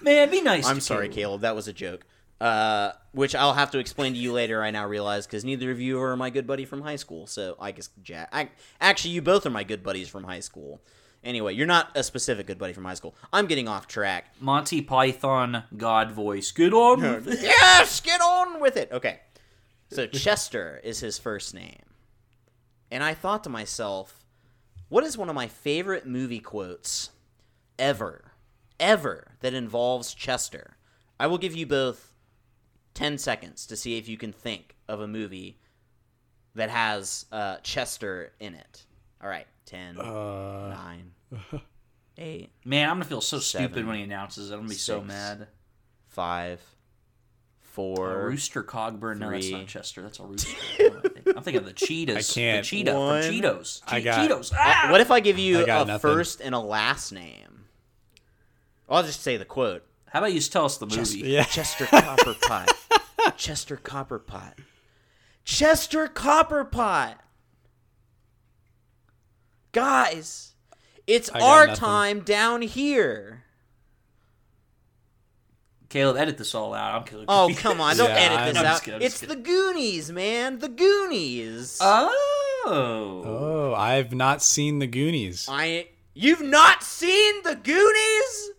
[0.00, 1.14] Man, be nice I'm to sorry, Caleb.
[1.16, 1.40] Caleb.
[1.42, 2.04] That was a joke.
[2.40, 4.62] Uh, which I'll have to explain to you later.
[4.62, 7.26] I now realize because neither of you are my good buddy from high school.
[7.26, 8.28] So I guess Jack.
[8.32, 8.50] I,
[8.80, 10.80] actually, you both are my good buddies from high school.
[11.24, 13.14] Anyway, you're not a specific good buddy from high school.
[13.32, 14.26] I'm getting off track.
[14.40, 16.52] Monty Python God voice.
[16.52, 17.00] Good on.
[17.00, 17.40] with it.
[17.42, 18.92] yes, get on with it.
[18.92, 19.18] Okay.
[19.90, 21.82] So Chester is his first name.
[22.90, 24.24] And I thought to myself,
[24.88, 27.10] what is one of my favorite movie quotes
[27.78, 28.32] ever,
[28.78, 30.76] ever that involves Chester?
[31.18, 32.14] I will give you both
[32.98, 35.56] 10 seconds to see if you can think of a movie
[36.56, 38.84] that has uh, Chester in it.
[39.22, 39.46] All right.
[39.66, 40.74] 10, Uh,
[41.30, 41.60] 9,
[42.18, 44.54] 8, Man, I'm gonna feel so stupid when he announces it.
[44.54, 45.46] I'm gonna be so mad.
[46.08, 49.18] 5, A 4, rooster Cogburn.
[49.18, 50.02] No, that's not Chester.
[50.02, 50.56] That's a rooster.
[51.36, 52.30] I'm thinking- of the Cheetahs.
[52.30, 52.64] I can't.
[52.64, 53.22] The cheetah One.
[53.22, 53.82] from Cheetos.
[53.86, 54.52] I got- Cheetos.
[54.56, 54.88] Ah!
[54.90, 56.00] what if I give you I got a nothing.
[56.10, 57.66] first and a last name?
[58.88, 59.84] I'll just say the quote.
[60.12, 61.20] How about you just tell us the movie?
[61.20, 61.44] yeah.
[61.44, 62.68] Chester Copperpot.
[63.36, 64.54] Chester Copperpot.
[65.44, 67.14] Chester Copperpot.
[69.72, 70.52] Guys,
[71.06, 71.74] It's our nothing.
[71.80, 73.44] time down here.
[75.88, 76.94] Caleb, edit this all out.
[77.00, 77.26] I'm Caleb.
[77.28, 77.96] Oh come on!
[77.96, 78.82] Don't Yeah, edit this I'm out.
[78.82, 80.58] kidding, it's the Goonies, man.
[80.58, 81.78] The Goonies.
[81.80, 82.14] Oh.
[82.66, 85.46] Oh, I've not seen the Goonies.
[85.50, 85.88] I.
[86.14, 88.50] You've not seen the Goonies?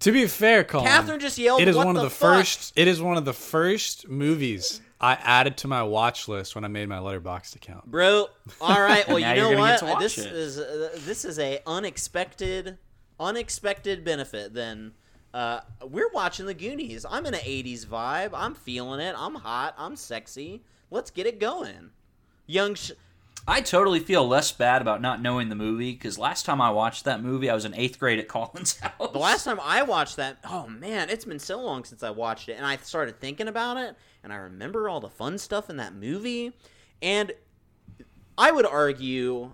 [0.00, 1.60] To be fair, Colin, Catherine just yelled.
[1.60, 2.72] it is "What one the of the fuck?" first.
[2.76, 6.68] It is one of the first movies I added to my watch list when I
[6.68, 7.90] made my Letterboxd account.
[7.90, 8.28] Bro,
[8.60, 9.06] all right.
[9.06, 10.00] Well, you know what?
[10.00, 10.32] This it.
[10.32, 12.78] is uh, this is a unexpected,
[13.18, 14.54] unexpected benefit.
[14.54, 14.92] Then
[15.34, 17.04] uh, we're watching the Goonies.
[17.08, 18.30] I'm in an '80s vibe.
[18.32, 19.14] I'm feeling it.
[19.16, 19.74] I'm hot.
[19.78, 20.62] I'm sexy.
[20.90, 21.90] Let's get it going.
[22.46, 22.74] Young.
[22.74, 22.92] Sh-
[23.50, 27.04] I totally feel less bad about not knowing the movie because last time I watched
[27.06, 29.10] that movie, I was in eighth grade at Colin's house.
[29.12, 32.48] the last time I watched that, oh man, it's been so long since I watched
[32.48, 35.78] it, and I started thinking about it, and I remember all the fun stuff in
[35.78, 36.52] that movie,
[37.02, 37.32] and
[38.38, 39.50] I would argue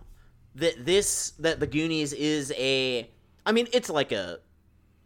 [0.56, 3.10] that this that the Goonies is a
[3.46, 4.40] I mean it's like a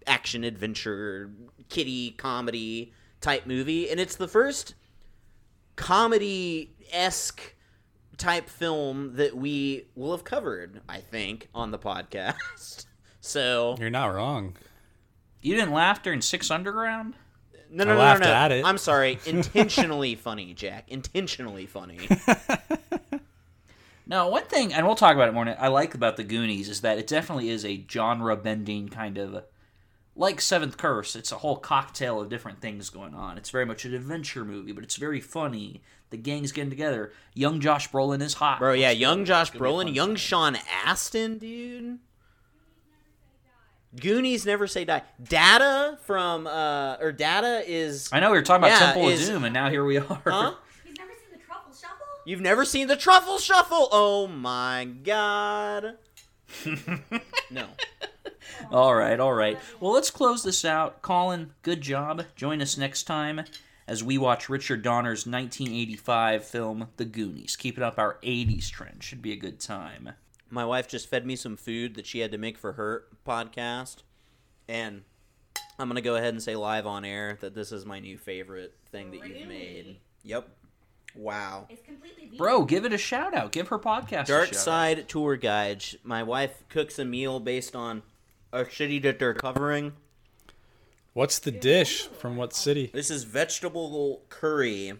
[0.05, 1.31] action adventure
[1.69, 4.75] kitty comedy type movie and it's the first
[5.77, 7.55] comedy esque
[8.21, 12.87] type film that we will have covered I think on the podcast
[13.21, 14.57] so You're not wrong.
[15.41, 17.15] you didn't laugh during Six Underground?
[17.73, 18.33] no no I no, laughed no, no.
[18.35, 18.65] at it.
[18.65, 21.99] I'm sorry intentionally funny Jack intentionally funny
[24.07, 25.47] No, one thing, and we'll talk about it more.
[25.57, 29.45] I like about the Goonies is that it definitely is a genre-bending kind of,
[30.17, 31.17] like Seventh Curse.
[31.17, 33.39] It's a whole cocktail of different things going on.
[33.39, 35.83] It's very much an adventure movie, but it's very funny.
[36.11, 37.13] The gang's getting together.
[37.35, 38.59] Young Josh Brolin is hot.
[38.59, 40.17] bro yeah young Josh gonna be a Brolin young.
[40.17, 41.99] Sean Astin dude
[44.01, 45.03] Goonies never say die.
[45.23, 49.29] Data from uh or Data is I know we were talking about Yeah, Temple is-
[49.29, 50.23] of Doom, and now here we are.
[50.27, 50.55] huh?
[50.87, 52.07] You've never seen the Truffle Shuffle?
[52.25, 53.89] You've never seen the Truffle Shuffle?
[53.91, 55.97] Oh my god.
[57.51, 57.67] no.
[58.71, 59.59] All right, all right.
[59.81, 61.03] Well, let's close this out.
[61.03, 62.25] Colin, good job.
[62.37, 63.43] Join us next time
[63.87, 67.57] as we watch Richard Donner's 1985 film, The Goonies.
[67.57, 69.03] Keeping up our 80s trend.
[69.03, 70.11] Should be a good time.
[70.49, 73.99] My wife just fed me some food that she had to make for her podcast.
[74.69, 75.03] And
[75.79, 78.19] I'm going to go ahead and say live on air that this is my new
[78.19, 79.97] favorite thing that you've made.
[80.23, 80.49] Yep.
[81.17, 81.67] Wow.
[81.69, 82.37] It's completely.
[82.37, 83.53] Bro, give it a shout out.
[83.53, 85.85] Give her podcast a Dark shout Side Tour Guide.
[86.05, 88.03] My wife cooks a meal based on
[88.53, 89.93] a city that they're covering.
[91.13, 92.91] What's the dish from what city?
[92.93, 94.93] This is vegetable curry,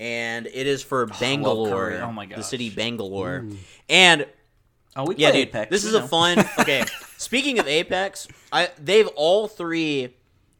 [0.00, 1.68] and it is for oh, Bangalore.
[1.90, 1.98] curry.
[2.00, 3.40] Oh my god, The city Bangalore.
[3.46, 3.56] Mm.
[3.88, 4.26] And
[4.96, 5.70] Oh, we yeah, dude, Apex.
[5.70, 6.38] this we is a fun.
[6.58, 6.84] Okay,
[7.18, 10.16] speaking of Apex, I they've all three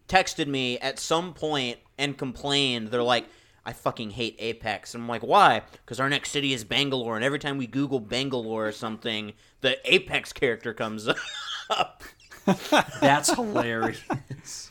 [0.07, 2.89] texted me at some point and complained.
[2.89, 3.27] They're like,
[3.67, 7.25] "I fucking hate Apex." And I'm like, "Why?" Because our next city is Bangalore, and
[7.25, 11.17] every time we Google Bangalore or something, the Apex character comes up.
[13.01, 14.71] That's hilarious.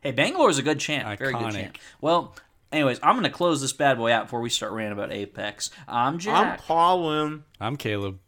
[0.00, 1.18] hey, Bangalore's a good chant.
[1.18, 1.52] Very good Iconic.
[1.52, 1.78] chant.
[2.00, 2.34] Well,
[2.72, 5.70] anyways, I'm going to close this bad boy out before we start ranting about Apex.
[5.86, 6.34] I'm Jack.
[6.34, 7.44] I'm Jack, Colin.
[7.60, 8.18] I'm Caleb.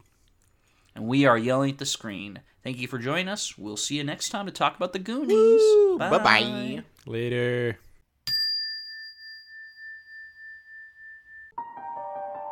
[0.95, 2.41] and we are yelling at the screen.
[2.63, 3.57] Thank you for joining us.
[3.57, 5.99] We'll see you next time to talk about the Goonies.
[5.99, 6.83] Bye bye.
[7.05, 7.77] Later.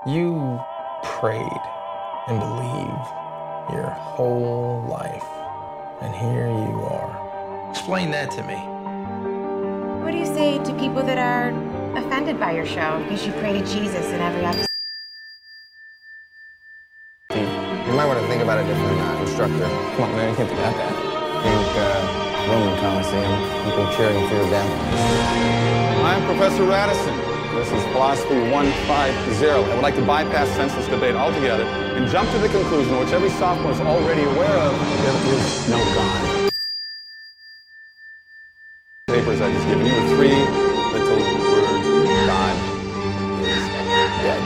[0.08, 0.60] You
[1.04, 1.62] prayed
[2.28, 3.08] and believed
[3.72, 5.24] your whole life,
[6.02, 7.70] and here you are.
[7.70, 8.56] Explain that to me.
[10.04, 11.50] What do you say to people that are
[11.96, 14.68] offended by your show because you pray to Jesus in every episode?
[17.30, 19.68] You might want to think about a different uh, instructor.
[19.96, 20.94] Come on, man, you can't be that bad.
[21.44, 24.70] Think uh, Roman Coliseum, people cheering for your death.
[26.04, 27.31] I'm Professor Radisson.
[27.54, 29.46] This is Philosophy 150.
[29.46, 31.66] I would like to bypass senseless debate altogether
[32.00, 34.72] and jump to the conclusion, which every sophomore is already aware of,
[35.04, 36.52] there is no God.
[39.08, 40.32] Papers I just given you are three
[40.96, 41.20] little
[41.52, 42.16] words.
[42.32, 42.56] God
[43.44, 43.64] is
[44.24, 44.42] dead.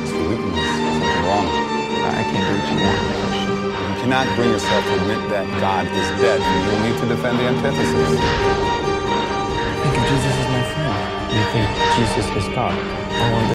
[0.00, 0.68] It's the weakness.
[0.88, 1.46] Something wrong.
[2.00, 3.00] I can't do what you want.
[3.92, 6.40] You cannot bring yourself to admit that God is dead.
[6.40, 8.73] You will need to defend the antithesis.
[9.84, 11.36] Think Jesus as my friend.
[11.36, 12.72] You think Jesus is God.
[12.72, 13.53] I want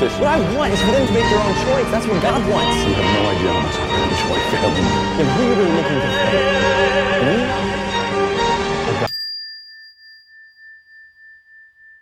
[0.00, 0.24] superstition.
[0.24, 1.88] What I want is for them to make their own choice.
[1.92, 2.76] That's what God wants.
[2.88, 4.80] You have no idea how much I enjoy failing.
[4.80, 6.60] Yeah, but who are you really looking to thank?
[7.28, 7.89] Me